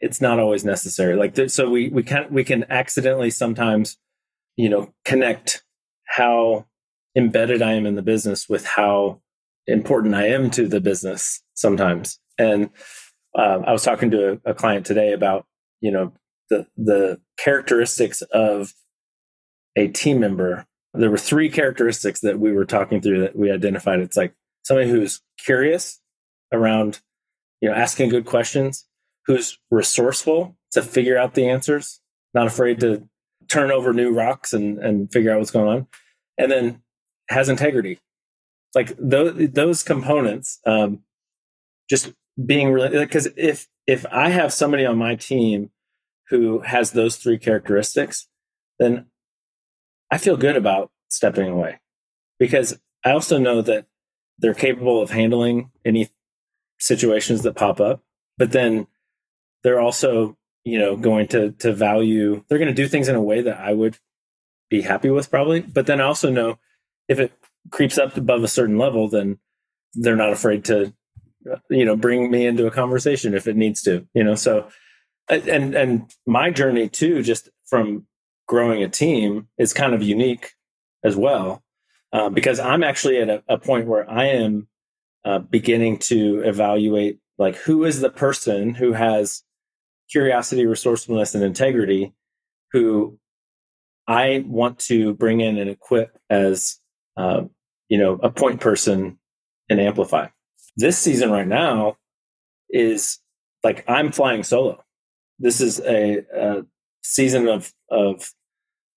it's 0.00 0.20
not 0.20 0.38
always 0.38 0.64
necessary. 0.64 1.16
Like 1.16 1.50
so 1.50 1.70
we 1.70 1.88
we 1.88 2.02
can 2.02 2.26
we 2.30 2.44
can 2.44 2.64
accidentally 2.70 3.30
sometimes, 3.30 3.98
you 4.56 4.68
know, 4.68 4.92
connect 5.04 5.64
how 6.06 6.66
embedded 7.16 7.62
I 7.62 7.72
am 7.72 7.86
in 7.86 7.94
the 7.94 8.02
business 8.02 8.48
with 8.48 8.66
how 8.66 9.20
important 9.66 10.14
I 10.14 10.28
am 10.28 10.50
to 10.52 10.68
the 10.68 10.80
business 10.80 11.42
sometimes. 11.54 12.18
And 12.38 12.70
uh, 13.36 13.62
I 13.66 13.72
was 13.72 13.82
talking 13.82 14.10
to 14.12 14.40
a, 14.44 14.50
a 14.50 14.54
client 14.54 14.86
today 14.86 15.12
about 15.12 15.46
you 15.80 15.90
know 15.90 16.12
the 16.50 16.66
the 16.76 17.20
characteristics 17.38 18.22
of 18.22 18.72
a 19.76 19.88
team 19.88 20.20
member 20.20 20.66
there 20.96 21.10
were 21.10 21.18
three 21.18 21.50
characteristics 21.50 22.20
that 22.20 22.38
we 22.38 22.52
were 22.52 22.64
talking 22.64 23.00
through 23.00 23.20
that 23.20 23.36
we 23.36 23.50
identified. 23.50 24.00
It's 24.00 24.16
like 24.16 24.34
somebody 24.62 24.88
who's 24.88 25.20
curious 25.38 26.00
around, 26.52 27.00
you 27.60 27.68
know, 27.68 27.74
asking 27.74 28.08
good 28.08 28.24
questions, 28.24 28.86
who's 29.26 29.58
resourceful 29.70 30.56
to 30.72 30.82
figure 30.82 31.18
out 31.18 31.34
the 31.34 31.48
answers, 31.48 32.00
not 32.34 32.46
afraid 32.46 32.80
to 32.80 33.08
turn 33.48 33.70
over 33.70 33.92
new 33.92 34.12
rocks 34.12 34.52
and, 34.52 34.78
and 34.78 35.12
figure 35.12 35.32
out 35.32 35.38
what's 35.38 35.50
going 35.50 35.68
on, 35.68 35.86
and 36.38 36.50
then 36.50 36.82
has 37.28 37.48
integrity. 37.48 37.98
Like 38.74 38.94
those, 38.98 39.50
those 39.50 39.82
components, 39.82 40.60
um, 40.66 41.00
just 41.88 42.12
being 42.44 42.70
really, 42.72 42.98
because 42.98 43.28
if, 43.36 43.68
if 43.86 44.04
I 44.10 44.30
have 44.30 44.52
somebody 44.52 44.84
on 44.84 44.98
my 44.98 45.14
team 45.14 45.70
who 46.28 46.60
has 46.60 46.90
those 46.90 47.16
three 47.16 47.38
characteristics, 47.38 48.28
then 48.78 49.06
I 50.10 50.18
feel 50.18 50.36
good 50.36 50.56
about 50.56 50.90
stepping 51.08 51.48
away 51.48 51.80
because 52.38 52.78
I 53.04 53.12
also 53.12 53.38
know 53.38 53.62
that 53.62 53.86
they're 54.38 54.54
capable 54.54 55.00
of 55.00 55.10
handling 55.10 55.70
any 55.84 56.10
situations 56.78 57.42
that 57.42 57.56
pop 57.56 57.80
up, 57.80 58.02
but 58.36 58.52
then 58.52 58.86
they're 59.62 59.80
also, 59.80 60.36
you 60.64 60.78
know, 60.78 60.96
going 60.96 61.28
to 61.28 61.52
to 61.52 61.72
value. 61.72 62.44
They're 62.48 62.58
going 62.58 62.68
to 62.68 62.74
do 62.74 62.88
things 62.88 63.08
in 63.08 63.14
a 63.14 63.22
way 63.22 63.40
that 63.42 63.58
I 63.58 63.72
would 63.72 63.98
be 64.68 64.82
happy 64.82 65.10
with, 65.10 65.30
probably. 65.30 65.60
But 65.60 65.86
then 65.86 66.00
I 66.00 66.04
also 66.04 66.30
know 66.30 66.58
if 67.08 67.18
it 67.18 67.32
creeps 67.70 67.98
up 67.98 68.16
above 68.16 68.42
a 68.42 68.48
certain 68.48 68.78
level, 68.78 69.08
then 69.08 69.38
they're 69.94 70.16
not 70.16 70.32
afraid 70.32 70.64
to, 70.66 70.92
you 71.70 71.84
know, 71.84 71.96
bring 71.96 72.30
me 72.30 72.46
into 72.46 72.66
a 72.66 72.70
conversation 72.70 73.34
if 73.34 73.46
it 73.46 73.56
needs 73.56 73.82
to. 73.82 74.06
You 74.14 74.24
know, 74.24 74.34
so 74.34 74.68
and 75.28 75.74
and 75.74 76.14
my 76.26 76.50
journey 76.50 76.88
too, 76.88 77.22
just 77.22 77.48
from 77.66 78.06
growing 78.46 78.82
a 78.82 78.88
team, 78.88 79.48
is 79.58 79.72
kind 79.72 79.94
of 79.94 80.02
unique 80.02 80.52
as 81.04 81.16
well, 81.16 81.62
uh, 82.12 82.28
because 82.28 82.60
I'm 82.60 82.84
actually 82.84 83.18
at 83.18 83.28
a, 83.28 83.42
a 83.48 83.58
point 83.58 83.86
where 83.86 84.08
I 84.08 84.26
am 84.26 84.68
uh, 85.24 85.38
beginning 85.40 85.98
to 85.98 86.42
evaluate 86.44 87.18
like 87.38 87.56
who 87.56 87.84
is 87.84 88.00
the 88.00 88.10
person 88.10 88.74
who 88.74 88.92
has 88.92 89.42
curiosity, 90.10 90.66
resourcefulness, 90.66 91.34
and 91.34 91.44
integrity 91.44 92.14
who 92.72 93.18
I 94.06 94.44
want 94.46 94.78
to 94.80 95.14
bring 95.14 95.40
in 95.40 95.58
and 95.58 95.68
equip 95.68 96.16
as 96.30 96.78
uh, 97.16 97.42
you 97.88 97.98
know 97.98 98.14
a 98.22 98.30
point 98.30 98.60
person 98.60 99.18
and 99.68 99.80
Amplify. 99.80 100.28
This 100.76 100.98
season 100.98 101.30
right 101.30 101.46
now 101.46 101.96
is 102.68 103.18
like 103.62 103.84
I'm 103.88 104.12
flying 104.12 104.42
solo. 104.42 104.84
This 105.38 105.60
is 105.60 105.80
a, 105.80 106.24
a 106.34 106.62
season 107.02 107.48
of 107.48 107.72
of 107.90 108.32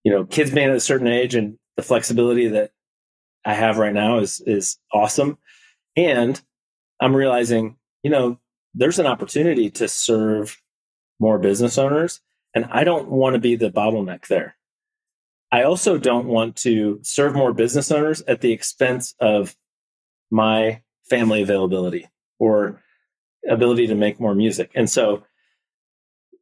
you 0.04 0.12
know 0.12 0.26
kids 0.26 0.52
being 0.52 0.70
at 0.70 0.76
a 0.76 0.80
certain 0.80 1.08
age 1.08 1.36
and 1.36 1.58
the 1.76 1.84
flexibility 1.84 2.48
that 2.50 2.72
I 3.46 3.54
have 3.54 3.78
right 3.78 3.94
now 3.94 4.20
is 4.20 4.42
is 4.46 4.78
awesome. 4.94 5.38
And 5.96 6.42
I'm 7.00 7.16
realizing, 7.16 7.78
you 8.04 8.12
know, 8.12 8.40
there's 8.74 9.00
an 9.00 9.06
opportunity 9.06 9.70
to 9.72 9.88
serve 9.88 10.62
more 11.20 11.40
business 11.40 11.78
owners. 11.78 12.22
And 12.54 12.66
I 12.66 12.84
don't 12.84 13.10
want 13.10 13.36
to 13.36 13.40
be 13.40 13.56
the 13.56 13.70
bottleneck 13.72 14.28
there. 14.28 14.56
I 15.52 15.64
also 15.64 15.98
don't 15.98 16.28
want 16.28 16.56
to 16.58 17.00
serve 17.02 17.34
more 17.34 17.54
business 17.54 17.92
owners 17.92 18.22
at 18.28 18.42
the 18.42 18.52
expense 18.52 19.16
of 19.20 19.56
my 20.32 20.82
family 21.10 21.42
availability 21.42 22.08
or 22.40 22.82
ability 23.48 23.88
to 23.88 23.96
make 23.96 24.20
more 24.20 24.36
music. 24.36 24.72
And 24.76 24.90
so 24.90 25.24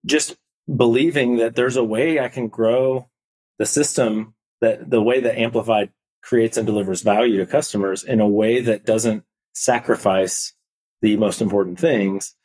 just 0.06 0.36
believing 0.74 1.38
that 1.38 1.56
there's 1.56 1.78
a 1.78 1.84
way 1.84 2.20
I 2.20 2.28
can 2.28 2.48
grow 2.48 3.10
the 3.58 3.66
system 3.66 4.36
that 4.62 4.90
the 4.90 5.02
way 5.02 5.20
that 5.20 5.38
Amplify 5.38 5.86
creates 6.22 6.58
and 6.58 6.66
delivers 6.66 7.02
value 7.02 7.38
to 7.38 7.46
customers 7.46 8.04
in 8.04 8.20
a 8.20 8.28
way 8.28 8.62
that 8.62 8.86
doesn't 8.86 9.24
sacrifice 9.54 10.54
the 11.02 11.16
most 11.18 11.42
important 11.42 11.80
things 11.80 12.36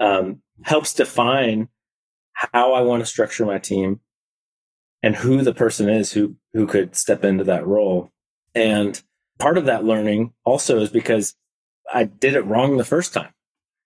um, 0.00 0.42
helps 0.62 0.94
define 0.94 1.68
how 2.32 2.72
I 2.72 2.80
want 2.80 3.00
to 3.00 3.06
structure 3.06 3.44
my 3.44 3.58
team 3.58 4.00
and 5.02 5.14
who 5.14 5.42
the 5.42 5.54
person 5.54 5.88
is 5.88 6.12
who 6.12 6.36
who 6.52 6.66
could 6.66 6.96
step 6.96 7.24
into 7.24 7.44
that 7.44 7.66
role. 7.66 8.12
And 8.54 9.00
part 9.38 9.58
of 9.58 9.66
that 9.66 9.84
learning 9.84 10.32
also 10.44 10.80
is 10.80 10.90
because 10.90 11.34
I 11.92 12.04
did 12.04 12.34
it 12.34 12.42
wrong 12.42 12.76
the 12.76 12.84
first 12.84 13.12
time. 13.12 13.32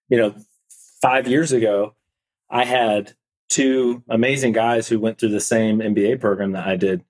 You 0.09 0.17
know, 0.17 0.35
5 1.01 1.27
years 1.27 1.51
ago, 1.51 1.95
I 2.49 2.65
had 2.65 3.13
two 3.49 4.03
amazing 4.09 4.53
guys 4.53 4.87
who 4.87 4.99
went 4.99 5.19
through 5.19 5.29
the 5.29 5.39
same 5.39 5.79
MBA 5.79 6.19
program 6.19 6.53
that 6.53 6.67
I 6.67 6.75
did. 6.75 7.03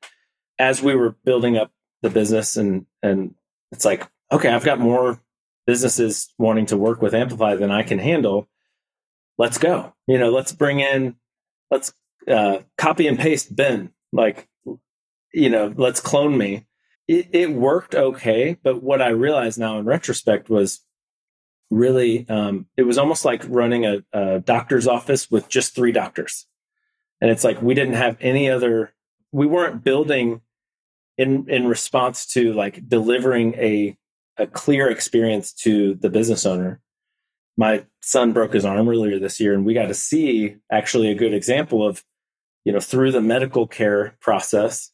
As 0.60 0.82
we 0.82 0.96
were 0.96 1.16
building 1.24 1.58
up 1.58 1.72
the 2.02 2.10
business 2.10 2.58
and 2.58 2.86
and 3.02 3.34
it's 3.72 3.86
like, 3.86 4.08
okay, 4.32 4.50
I've 4.50 4.66
got 4.66 4.80
more 4.80 5.20
businesses 5.66 6.34
wanting 6.38 6.66
to 6.68 6.78
work 6.78 7.02
with 7.02 7.16
Amplify 7.16 7.56
than 7.56 7.72
I 7.72 7.84
can 7.84 8.00
handle. 8.00 8.48
Let's 9.38 9.58
go. 9.58 9.94
You 10.08 10.18
know, 10.20 10.30
let's 10.30 10.52
bring 10.52 10.80
in, 10.80 11.16
let's 11.72 11.94
uh, 12.28 12.60
copy 12.78 13.08
and 13.08 13.18
paste 13.18 13.56
Ben. 13.56 13.91
Like, 14.12 14.48
you 15.34 15.50
know, 15.50 15.74
let's 15.76 16.00
clone 16.00 16.38
me. 16.38 16.66
It, 17.08 17.30
it 17.34 17.51
worked 17.51 17.95
okay, 17.95 18.58
but 18.64 18.82
what 18.82 19.01
I 19.01 19.10
realized 19.10 19.60
now 19.60 19.78
in 19.78 19.86
retrospect 19.86 20.49
was 20.49 20.82
really, 21.70 22.28
um, 22.30 22.68
it 22.78 22.84
was 22.84 22.97
almost 22.97 23.26
like 23.26 23.43
running 23.47 23.86
a, 23.86 24.04
a 24.14 24.39
doctor's 24.39 24.88
office 24.88 25.30
with 25.30 25.49
just 25.49 25.76
three 25.76 25.91
doctors. 25.91 26.47
And 27.20 27.30
it's 27.30 27.43
like 27.43 27.62
we 27.62 27.74
didn't 27.74 27.95
have 27.95 28.18
any 28.22 28.49
other, 28.49 28.93
we 29.32 29.47
weren't 29.47 29.84
building 29.84 30.41
in 31.18 31.47
in 31.49 31.68
response 31.68 32.26
to 32.26 32.54
like 32.54 32.88
delivering 32.88 33.54
a 33.56 33.97
a 34.38 34.47
clear 34.47 34.89
experience 34.89 35.54
to 35.54 35.93
the 35.95 36.10
business 36.10 36.45
owner. 36.45 36.82
My 37.56 37.86
son 38.01 38.34
broke 38.34 38.54
his 38.54 38.66
arm 38.66 38.89
earlier 38.89 39.20
this 39.20 39.39
year, 39.39 39.54
and 39.54 39.64
we 39.64 39.76
got 39.76 39.88
to 39.88 39.93
see 39.93 40.58
actually 40.72 41.12
a 41.12 41.16
good 41.16 41.34
example 41.34 41.86
of, 41.86 42.04
you 42.66 42.74
know, 42.74 42.80
through 42.80 43.12
the 43.12 43.22
medical 43.22 43.68
care 43.68 44.16
process, 44.20 44.89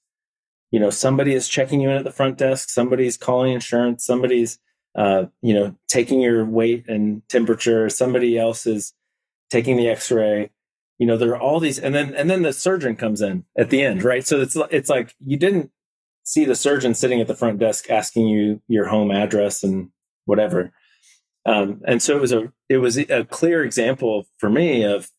you 0.71 0.79
know, 0.79 0.89
somebody 0.89 1.33
is 1.33 1.47
checking 1.47 1.81
you 1.81 1.89
in 1.89 1.97
at 1.97 2.03
the 2.03 2.11
front 2.11 2.37
desk, 2.37 2.69
somebody's 2.69 3.17
calling 3.17 3.53
insurance, 3.53 4.05
somebody's, 4.05 4.59
uh, 4.95 5.25
you 5.41 5.53
know, 5.53 5.75
taking 5.87 6.21
your 6.21 6.45
weight 6.45 6.87
and 6.87 7.27
temperature, 7.27 7.89
somebody 7.89 8.37
else 8.37 8.67
is 8.67 8.93
taking 9.49 9.77
the 9.77 9.89
X-ray. 9.89 10.51
You 10.99 11.07
know, 11.07 11.17
there 11.17 11.31
are 11.31 11.39
all 11.39 11.59
these, 11.59 11.79
and 11.79 11.95
then 11.95 12.13
and 12.13 12.29
then 12.29 12.41
the 12.41 12.51
surgeon 12.51 12.95
comes 12.95 13.21
in 13.21 13.45
at 13.57 13.69
the 13.69 13.81
end, 13.83 14.03
right? 14.03 14.25
So 14.25 14.41
it's 14.41 14.57
it's 14.69 14.89
like 14.89 15.15
you 15.25 15.37
didn't 15.37 15.71
see 16.23 16.45
the 16.45 16.55
surgeon 16.55 16.93
sitting 16.93 17.21
at 17.21 17.27
the 17.27 17.35
front 17.35 17.57
desk 17.57 17.89
asking 17.89 18.27
you 18.27 18.61
your 18.67 18.87
home 18.87 19.09
address 19.09 19.63
and 19.63 19.89
whatever. 20.25 20.71
Um, 21.45 21.81
and 21.87 22.01
so 22.01 22.15
it 22.15 22.21
was 22.21 22.33
a 22.33 22.51
it 22.67 22.77
was 22.77 22.97
a 22.97 23.23
clear 23.23 23.63
example 23.63 24.27
for 24.37 24.49
me 24.49 24.83
of 24.83 25.09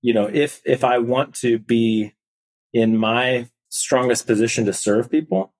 you 0.00 0.14
know 0.14 0.28
if 0.32 0.60
if 0.64 0.82
I 0.82 0.98
want 0.98 1.34
to 1.36 1.58
be 1.58 2.14
in 2.72 2.96
my 2.96 3.48
strongest 3.68 4.26
position 4.26 4.64
to 4.66 4.72
serve 4.72 5.10
people, 5.10 5.52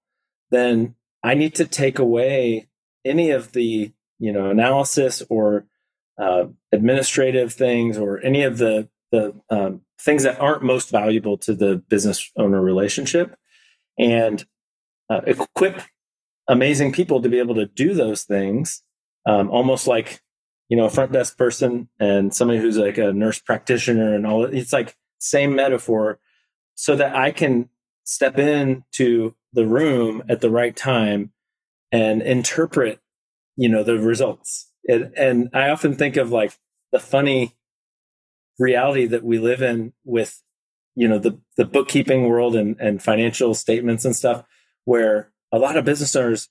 then 0.51 0.95
I 1.23 1.35
need 1.35 1.55
to 1.57 1.65
take 1.65 1.99
away 1.99 2.69
any 3.05 3.31
of 3.31 3.53
the 3.53 3.93
you 4.19 4.33
know 4.33 4.51
analysis 4.51 5.23
or 5.29 5.67
uh, 6.21 6.47
administrative 6.73 7.53
things 7.53 7.97
or 7.97 8.21
any 8.25 8.43
of 8.43 8.59
the 8.59 8.89
the 9.11 9.35
um, 9.51 9.83
things 10.01 10.23
that 10.23 10.41
aren't 10.41 10.63
most 10.63 10.91
valuable 10.91 11.39
to 11.39 11.55
the 11.55 11.77
business 11.89 12.31
owner 12.37 12.61
relationship 12.61 13.37
and 13.99 14.45
uh, 15.11 15.21
equip 15.27 15.83
amazing 16.49 16.93
people 16.93 17.23
to 17.23 17.29
be 17.29 17.39
able 17.39 17.55
to 17.55 17.67
do 17.67 17.95
those 17.95 18.25
things, 18.25 18.83
um, 19.27 19.51
almost 19.51 19.87
like 19.87 20.21
you 20.69 20.77
know 20.77 20.85
a 20.85 20.91
front 20.91 21.13
desk 21.13 21.37
person 21.37 21.89
and 21.99 22.35
somebody 22.35 22.61
who's 22.61 22.77
like 22.77 22.99
a 22.99 23.13
nurse 23.13 23.39
practitioner 23.39 24.15
and 24.15 24.27
all. 24.27 24.45
It's 24.45 24.73
like 24.73 24.97
same 25.19 25.55
metaphor, 25.55 26.19
so 26.75 26.97
that 26.97 27.15
I 27.15 27.31
can 27.31 27.69
step 28.09 28.39
into 28.39 29.35
the 29.53 29.67
room 29.67 30.23
at 30.29 30.41
the 30.41 30.51
right 30.51 30.77
time 30.77 31.33
and 31.91 32.23
interpret, 32.23 33.01
you 33.57 33.69
know, 33.69 33.83
the 33.83 33.99
results. 33.99 34.71
And, 34.89 35.13
and 35.17 35.51
I 35.53 35.71
often 35.71 35.95
think 35.95 36.17
of 36.17 36.31
like 36.31 36.57
the 36.93 36.99
funny 36.99 37.55
reality 38.59 39.07
that 39.07 39.25
we 39.25 39.39
live 39.39 39.63
in 39.63 39.93
with 40.05 40.43
you 40.97 41.07
know 41.07 41.19
the 41.19 41.39
the 41.57 41.65
bookkeeping 41.65 42.25
world 42.25 42.57
and 42.57 42.77
and 42.81 43.01
financial 43.01 43.55
statements 43.55 44.05
and 44.05 44.17
stuff 44.17 44.45
where 44.85 45.31
a 45.53 45.59
lot 45.59 45.77
of 45.77 45.85
business 45.85 46.15
owners, 46.17 46.49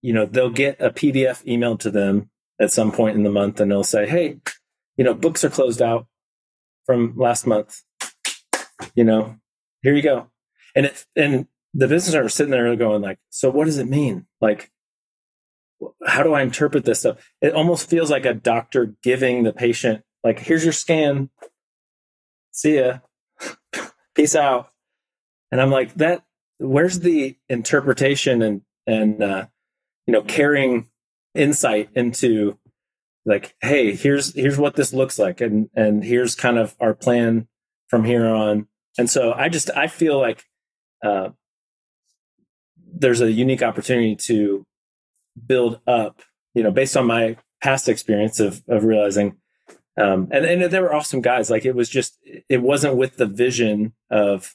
you 0.00 0.12
know, 0.12 0.26
they'll 0.26 0.50
get 0.50 0.80
a 0.80 0.90
PDF 0.90 1.44
emailed 1.44 1.80
to 1.80 1.90
them 1.90 2.30
at 2.60 2.72
some 2.72 2.92
point 2.92 3.16
in 3.16 3.22
the 3.22 3.30
month 3.30 3.60
and 3.60 3.70
they'll 3.70 3.84
say, 3.84 4.06
Hey, 4.06 4.38
you 4.96 5.04
know, 5.04 5.14
books 5.14 5.44
are 5.44 5.50
closed 5.50 5.82
out 5.82 6.06
from 6.86 7.14
last 7.16 7.46
month. 7.46 7.82
You 8.94 9.04
know, 9.04 9.36
here 9.82 9.94
you 9.94 10.02
go. 10.02 10.28
And 10.74 10.86
it, 10.86 11.06
and 11.16 11.46
the 11.74 11.88
business 11.88 12.14
owner 12.14 12.28
sitting 12.28 12.50
there 12.50 12.74
going 12.76 13.02
like, 13.02 13.18
so 13.30 13.50
what 13.50 13.64
does 13.64 13.78
it 13.78 13.88
mean? 13.88 14.26
Like, 14.40 14.70
how 16.06 16.22
do 16.22 16.32
I 16.32 16.42
interpret 16.42 16.84
this 16.84 17.00
stuff? 17.00 17.18
It 17.40 17.54
almost 17.54 17.88
feels 17.88 18.10
like 18.10 18.24
a 18.24 18.34
doctor 18.34 18.94
giving 19.02 19.42
the 19.42 19.52
patient, 19.52 20.02
like, 20.22 20.38
here's 20.38 20.64
your 20.64 20.72
scan. 20.72 21.30
See 22.52 22.76
ya. 22.76 22.98
Peace 24.14 24.36
out. 24.36 24.70
And 25.50 25.60
I'm 25.60 25.70
like, 25.70 25.94
that 25.94 26.22
where's 26.62 27.00
the 27.00 27.36
interpretation 27.48 28.40
and 28.40 28.62
and 28.86 29.22
uh, 29.22 29.46
you 30.06 30.12
know 30.12 30.22
carrying 30.22 30.88
insight 31.34 31.90
into 31.94 32.58
like 33.24 33.54
hey 33.60 33.94
here's 33.94 34.34
here's 34.34 34.58
what 34.58 34.76
this 34.76 34.92
looks 34.92 35.18
like 35.18 35.40
and 35.40 35.68
and 35.74 36.04
here's 36.04 36.34
kind 36.34 36.58
of 36.58 36.76
our 36.80 36.94
plan 36.94 37.46
from 37.88 38.04
here 38.04 38.26
on 38.26 38.66
and 38.98 39.08
so 39.08 39.32
i 39.32 39.48
just 39.48 39.70
i 39.76 39.86
feel 39.86 40.18
like 40.18 40.44
uh, 41.02 41.30
there's 42.94 43.20
a 43.20 43.32
unique 43.32 43.62
opportunity 43.62 44.16
to 44.16 44.64
build 45.46 45.80
up 45.86 46.22
you 46.54 46.62
know 46.62 46.70
based 46.70 46.96
on 46.96 47.06
my 47.06 47.36
past 47.62 47.88
experience 47.88 48.38
of 48.38 48.62
of 48.68 48.84
realizing 48.84 49.36
um 49.98 50.28
and 50.30 50.44
and 50.44 50.62
there 50.62 50.82
were 50.82 50.94
awesome 50.94 51.22
guys 51.22 51.48
like 51.50 51.64
it 51.64 51.74
was 51.74 51.88
just 51.88 52.18
it 52.48 52.60
wasn't 52.60 52.94
with 52.96 53.16
the 53.16 53.26
vision 53.26 53.94
of 54.10 54.54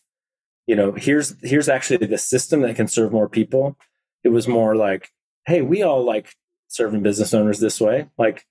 you 0.67 0.75
know, 0.75 0.91
here's 0.91 1.35
here's 1.41 1.69
actually 1.69 2.05
the 2.05 2.17
system 2.17 2.61
that 2.61 2.75
can 2.75 2.87
serve 2.87 3.13
more 3.13 3.29
people. 3.29 3.77
It 4.23 4.29
was 4.29 4.47
more 4.47 4.75
like, 4.75 5.09
hey, 5.45 5.61
we 5.61 5.81
all 5.81 6.03
like 6.03 6.35
serving 6.67 7.01
business 7.01 7.33
owners 7.33 7.59
this 7.59 7.79
way. 7.79 8.09
Like, 8.17 8.45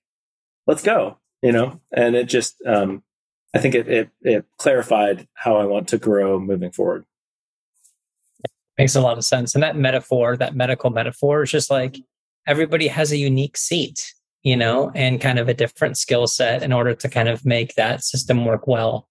let's 0.65 0.81
go, 0.83 1.19
you 1.43 1.51
know? 1.51 1.79
And 1.93 2.15
it 2.15 2.25
just 2.25 2.55
um 2.65 3.03
I 3.53 3.59
think 3.59 3.75
it, 3.75 3.87
it, 3.87 4.09
it 4.21 4.45
clarified 4.57 5.27
how 5.35 5.57
I 5.57 5.65
want 5.65 5.87
to 5.89 5.97
grow 5.97 6.39
moving 6.39 6.71
forward. 6.71 7.05
Makes 8.77 8.95
a 8.95 9.01
lot 9.01 9.17
of 9.17 9.25
sense. 9.25 9.55
And 9.55 9.63
that 9.63 9.75
metaphor, 9.75 10.37
that 10.37 10.55
medical 10.55 10.89
metaphor, 10.89 11.43
is 11.43 11.51
just 11.51 11.71
like 11.71 11.97
everybody 12.45 12.87
has 12.87 13.11
a 13.11 13.17
unique 13.17 13.57
seat, 13.57 14.13
you 14.43 14.55
know, 14.55 14.91
and 14.95 15.19
kind 15.19 15.39
of 15.39 15.49
a 15.49 15.53
different 15.53 15.97
skill 15.97 16.27
set 16.27 16.63
in 16.63 16.71
order 16.71 16.93
to 16.93 17.09
kind 17.09 17.27
of 17.27 17.45
make 17.45 17.75
that 17.75 18.03
system 18.03 18.45
work 18.45 18.67
well. 18.67 19.07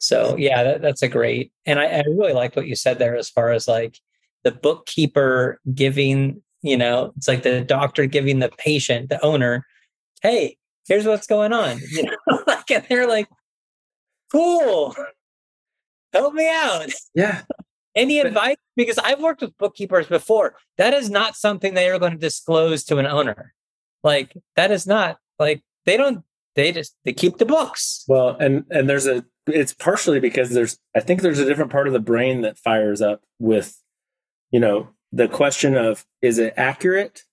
So 0.00 0.36
yeah, 0.36 0.62
that, 0.62 0.82
that's 0.82 1.02
a 1.02 1.08
great. 1.08 1.52
And 1.66 1.78
I, 1.78 1.86
I 1.86 2.02
really 2.08 2.32
like 2.32 2.56
what 2.56 2.66
you 2.66 2.74
said 2.74 2.98
there 2.98 3.16
as 3.16 3.28
far 3.28 3.50
as 3.50 3.68
like 3.68 3.98
the 4.44 4.50
bookkeeper 4.50 5.60
giving, 5.74 6.42
you 6.62 6.76
know, 6.76 7.12
it's 7.16 7.28
like 7.28 7.42
the 7.42 7.60
doctor 7.60 8.06
giving 8.06 8.38
the 8.38 8.48
patient, 8.48 9.10
the 9.10 9.22
owner, 9.24 9.66
hey, 10.22 10.56
here's 10.88 11.06
what's 11.06 11.26
going 11.26 11.52
on. 11.52 11.80
You 11.90 12.04
know, 12.04 12.42
like 12.46 12.70
and 12.70 12.84
they're 12.88 13.06
like, 13.06 13.28
cool. 14.32 14.94
Help 16.12 16.34
me 16.34 16.48
out. 16.48 16.90
Yeah. 17.14 17.42
Any 17.94 18.20
advice? 18.20 18.56
Because 18.76 18.98
I've 18.98 19.20
worked 19.20 19.40
with 19.40 19.56
bookkeepers 19.58 20.06
before. 20.06 20.54
That 20.78 20.94
is 20.94 21.10
not 21.10 21.36
something 21.36 21.74
they 21.74 21.90
are 21.90 21.98
going 21.98 22.12
to 22.12 22.18
disclose 22.18 22.84
to 22.84 22.98
an 22.98 23.06
owner. 23.06 23.52
Like 24.02 24.36
that 24.56 24.70
is 24.70 24.86
not 24.86 25.18
like 25.38 25.62
they 25.86 25.96
don't 25.96 26.24
they 26.54 26.72
just 26.72 26.96
they 27.04 27.12
keep 27.12 27.38
the 27.38 27.46
books. 27.46 28.04
Well, 28.08 28.36
and 28.40 28.64
and 28.70 28.88
there's 28.88 29.06
a 29.06 29.24
it's 29.46 29.74
partially 29.74 30.20
because 30.20 30.50
there's 30.50 30.78
I 30.94 31.00
think 31.00 31.22
there's 31.22 31.38
a 31.38 31.44
different 31.44 31.70
part 31.70 31.86
of 31.86 31.92
the 31.92 32.00
brain 32.00 32.42
that 32.42 32.58
fires 32.58 33.02
up 33.02 33.22
with 33.38 33.80
you 34.50 34.60
know 34.60 34.90
the 35.12 35.28
question 35.28 35.76
of 35.76 36.06
is 36.22 36.38
it 36.38 36.54
accurate? 36.56 37.24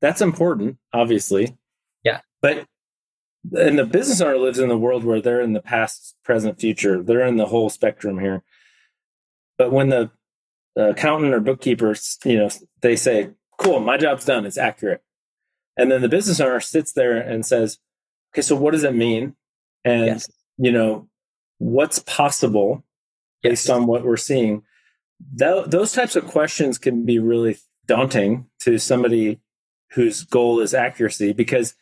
That's 0.00 0.20
important, 0.20 0.78
obviously. 0.92 1.56
Yeah. 2.02 2.20
But 2.40 2.66
and 3.52 3.78
the 3.78 3.86
business 3.86 4.20
owner 4.20 4.38
lives 4.38 4.58
in 4.58 4.68
the 4.68 4.78
world 4.78 5.04
where 5.04 5.20
they're 5.20 5.40
in 5.40 5.52
the 5.52 5.60
past, 5.60 6.14
present, 6.24 6.60
future. 6.60 7.02
They're 7.02 7.26
in 7.26 7.36
the 7.36 7.46
whole 7.46 7.70
spectrum 7.70 8.18
here. 8.18 8.42
But 9.62 9.70
when 9.70 9.90
the, 9.90 10.10
the 10.74 10.88
accountant 10.88 11.32
or 11.32 11.38
bookkeeper, 11.38 11.94
you 12.24 12.36
know, 12.36 12.50
they 12.80 12.96
say, 12.96 13.30
"Cool, 13.58 13.78
my 13.78 13.96
job's 13.96 14.24
done. 14.24 14.44
It's 14.44 14.58
accurate," 14.58 15.04
and 15.76 15.88
then 15.88 16.02
the 16.02 16.08
business 16.08 16.40
owner 16.40 16.58
sits 16.58 16.92
there 16.92 17.16
and 17.16 17.46
says, 17.46 17.78
"Okay, 18.34 18.42
so 18.42 18.56
what 18.56 18.72
does 18.72 18.82
it 18.82 18.92
mean?" 18.92 19.36
And 19.84 20.06
yes. 20.06 20.28
you 20.58 20.72
know, 20.72 21.08
what's 21.58 22.00
possible 22.00 22.82
based 23.40 23.68
yes. 23.68 23.76
on 23.76 23.86
what 23.86 24.04
we're 24.04 24.16
seeing. 24.16 24.64
That, 25.34 25.70
those 25.70 25.92
types 25.92 26.16
of 26.16 26.26
questions 26.26 26.76
can 26.76 27.06
be 27.06 27.20
really 27.20 27.58
daunting 27.86 28.46
to 28.62 28.78
somebody 28.78 29.38
whose 29.92 30.24
goal 30.24 30.58
is 30.58 30.74
accuracy 30.74 31.32
because 31.32 31.76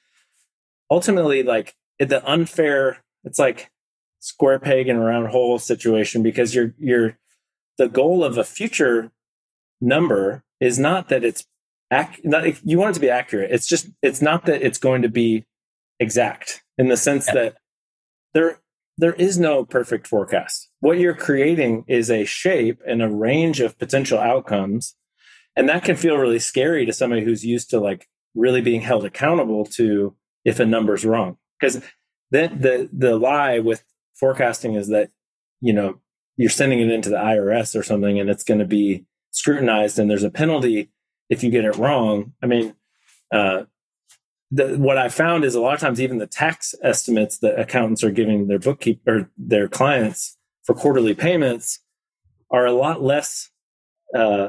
ultimately 0.91 1.43
like 1.43 1.77
the 1.99 2.23
unfair 2.31 2.99
it's 3.25 3.39
like 3.39 3.71
square 4.19 4.59
peg 4.59 4.89
in 4.89 4.97
a 4.97 5.01
round 5.01 5.29
hole 5.29 5.59
situation 5.59 6.23
because 6.23 6.55
you're 6.55 6.75
you're 6.79 7.17
the 7.81 7.89
goal 7.89 8.23
of 8.23 8.39
a 8.39 8.45
future 8.45 9.11
number 9.81 10.45
is 10.61 10.79
not 10.79 11.09
that 11.09 11.25
it's 11.25 11.47
ac- 11.93 12.21
not, 12.23 12.45
you 12.65 12.79
want 12.79 12.91
it 12.91 12.95
to 12.95 13.01
be 13.01 13.11
accurate 13.11 13.51
it's 13.51 13.67
just 13.67 13.89
it's 14.03 14.23
not 14.23 14.47
that 14.47 14.63
it's 14.63 14.79
going 14.79 15.03
to 15.03 15.09
be 15.09 15.45
exact 15.99 16.63
in 16.79 16.89
the 16.89 16.97
sense 16.97 17.27
yeah. 17.29 17.35
that 17.35 17.57
there 18.35 18.61
there 18.99 19.15
is 19.15 19.39
no 19.39 19.65
perfect 19.65 20.07
forecast 20.07 20.69
what 20.81 20.99
you're 20.99 21.15
creating 21.15 21.85
is 21.89 22.11
a 22.11 22.25
shape 22.25 22.79
and 22.87 23.03
a 23.03 23.09
range 23.09 23.61
of 23.61 23.79
potential 23.79 24.19
outcomes 24.19 24.95
and 25.57 25.69
that 25.69 25.85
can 25.85 25.97
feel 25.97 26.17
really 26.17 26.39
scary 26.39 26.87
to 26.87 26.93
somebody 26.93 27.25
who's 27.25 27.45
used 27.45 27.71
to 27.71 27.81
like 27.81 28.09
really 28.35 28.61
being 28.61 28.83
held 28.83 29.05
accountable 29.05 29.65
to 29.65 30.15
if 30.45 30.61
a 30.61 30.67
number's 30.67 31.05
wrong. 31.05 31.37
Because 31.59 31.83
then 32.31 32.61
the 32.61 32.89
the 32.93 33.17
lie 33.17 33.59
with 33.59 33.85
forecasting 34.15 34.75
is 34.75 34.89
that 34.89 35.11
you 35.61 35.73
know 35.73 36.01
you're 36.37 36.51
sending 36.51 36.81
it 36.81 36.91
into 36.91 37.11
the 37.11 37.17
IRS 37.17 37.79
or 37.79 37.83
something, 37.83 38.19
and 38.19 38.31
it's 38.31 38.45
going 38.45 38.61
to 38.61 38.67
be 38.67 39.05
scrutinized, 39.31 39.99
and 39.99 40.11
there's 40.11 40.25
a 40.25 40.31
penalty 40.31 40.91
if 41.29 41.43
you 41.43 41.51
get 41.51 41.65
it 41.65 41.77
wrong. 41.77 42.33
I 42.43 42.47
mean, 42.47 42.75
uh, 43.33 43.65
the, 44.51 44.77
what 44.77 44.99
I 44.99 45.09
found 45.09 45.45
is 45.45 45.55
a 45.55 45.61
lot 45.61 45.75
of 45.75 45.81
times 45.81 46.01
even 46.01 46.19
the 46.19 46.27
tax 46.27 46.75
estimates 46.83 47.39
that 47.39 47.59
accountants 47.59 48.03
are 48.03 48.11
giving 48.11 48.49
their 48.49 48.59
bookkeeper 48.59 49.19
or 49.19 49.31
their 49.39 49.69
clients 49.69 50.37
for 50.65 50.75
quarterly 50.75 51.15
payments 51.15 51.81
are 52.51 52.67
a 52.67 52.73
lot 52.73 53.03
less 53.03 53.51
uh, 54.15 54.49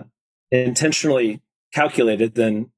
intentionally 0.50 1.42
calculated 1.74 2.36
than 2.36 2.72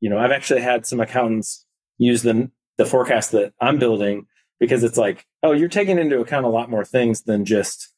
you 0.00 0.08
know. 0.08 0.18
I've 0.18 0.32
actually 0.32 0.62
had 0.62 0.86
some 0.86 1.00
accountants 1.00 1.66
use 1.98 2.22
the 2.22 2.50
the 2.76 2.86
forecast 2.86 3.32
that 3.32 3.52
I'm 3.60 3.78
building 3.78 4.26
because 4.58 4.82
it's 4.82 4.98
like, 4.98 5.24
oh, 5.42 5.52
you're 5.52 5.68
taking 5.68 5.98
into 5.98 6.20
account 6.20 6.46
a 6.46 6.50
lot 6.50 6.70
more 6.70 6.84
things 6.84 7.22
than 7.22 7.44
just, 7.44 7.92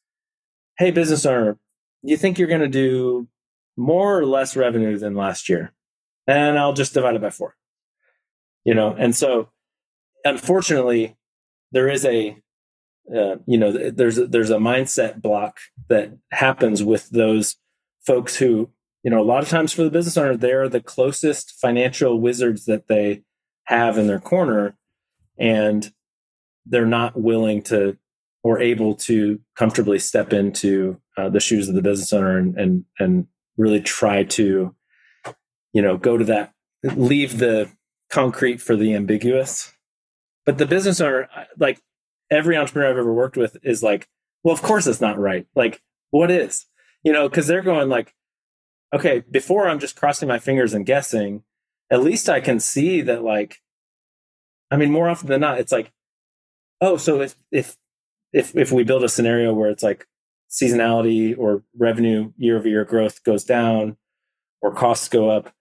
hey, 0.77 0.91
business 0.91 1.25
owner, 1.25 1.57
you 2.03 2.17
think 2.17 2.37
you're 2.37 2.47
going 2.47 2.61
to 2.61 2.67
do 2.67 3.27
more 3.75 4.17
or 4.17 4.25
less 4.25 4.55
revenue 4.55 4.97
than 4.97 5.15
last 5.15 5.49
year, 5.49 5.73
and 6.25 6.57
I'll 6.57 6.73
just 6.73 6.93
divide 6.93 7.15
it 7.15 7.21
by 7.21 7.29
four. 7.29 7.55
You 8.63 8.73
know, 8.73 8.95
and 8.97 9.15
so 9.15 9.49
unfortunately, 10.25 11.15
there 11.71 11.89
is 11.89 12.05
a 12.05 12.37
uh, 13.15 13.37
you 13.45 13.57
know 13.57 13.71
there's 13.71 14.17
a, 14.17 14.27
there's 14.27 14.49
a 14.49 14.57
mindset 14.57 15.21
block 15.21 15.59
that 15.87 16.11
happens 16.31 16.83
with 16.83 17.09
those 17.09 17.55
folks 18.05 18.35
who 18.35 18.69
you 19.03 19.11
know 19.11 19.21
a 19.21 19.23
lot 19.23 19.43
of 19.43 19.49
times 19.49 19.71
for 19.71 19.83
the 19.83 19.89
business 19.89 20.17
owner 20.17 20.35
they're 20.35 20.67
the 20.67 20.81
closest 20.81 21.51
financial 21.51 22.19
wizards 22.19 22.65
that 22.65 22.87
they 22.87 23.23
have 23.65 23.97
in 23.97 24.07
their 24.07 24.19
corner 24.19 24.75
and 25.37 25.93
they're 26.65 26.85
not 26.85 27.15
willing 27.15 27.61
to 27.61 27.97
or 28.47 28.61
able 28.61 28.95
to 28.95 29.41
comfortably 29.57 29.99
step 29.99 30.31
into 30.31 30.97
uh, 31.17 31.27
the 31.27 31.41
shoes 31.41 31.67
of 31.67 31.75
the 31.75 31.81
business 31.81 32.13
owner 32.13 32.37
and, 32.37 32.55
and 32.57 32.85
and 32.97 33.27
really 33.57 33.81
try 33.81 34.23
to 34.23 34.73
you 35.73 35.81
know 35.81 35.97
go 35.97 36.15
to 36.17 36.23
that 36.23 36.53
leave 36.95 37.39
the 37.39 37.69
concrete 38.09 38.61
for 38.61 38.77
the 38.77 38.93
ambiguous. 38.93 39.73
But 40.45 40.59
the 40.59 40.65
business 40.65 41.01
owner 41.01 41.27
like 41.59 41.81
every 42.31 42.55
entrepreneur 42.55 42.89
i've 42.89 42.97
ever 42.97 43.13
worked 43.13 43.35
with 43.35 43.57
is 43.63 43.83
like 43.83 44.07
well 44.45 44.53
of 44.53 44.61
course 44.61 44.87
it's 44.87 45.01
not 45.01 45.19
right. 45.19 45.45
Like 45.53 45.81
what 46.11 46.31
is? 46.31 46.67
You 47.03 47.11
know 47.11 47.27
because 47.27 47.47
they're 47.47 47.61
going 47.61 47.89
like 47.89 48.13
okay 48.93 49.25
before 49.29 49.67
i'm 49.67 49.79
just 49.79 49.97
crossing 49.97 50.29
my 50.29 50.39
fingers 50.39 50.73
and 50.73 50.85
guessing 50.85 51.43
at 51.91 52.01
least 52.01 52.29
I 52.29 52.39
can 52.39 52.61
see 52.61 53.01
that 53.01 53.23
like 53.25 53.57
I 54.71 54.77
mean 54.77 54.91
more 54.91 55.09
often 55.09 55.27
than 55.27 55.41
not 55.41 55.59
it's 55.59 55.73
like 55.73 55.91
oh 56.79 56.95
so 56.95 57.19
if 57.19 57.35
if 57.51 57.75
if 58.37 58.55
if 58.55 58.71
we 58.71 58.83
build 58.83 59.03
a 59.03 59.09
scenario 59.09 59.53
where 59.53 59.69
it's 59.69 59.83
like 59.83 60.07
seasonality 60.49 61.37
or 61.37 61.63
revenue 61.77 62.31
year 62.37 62.57
over 62.57 62.67
year 62.67 62.85
growth 62.85 63.23
goes 63.23 63.43
down 63.43 63.97
or 64.61 64.73
costs 64.73 65.09
go 65.09 65.29
up 65.29 65.53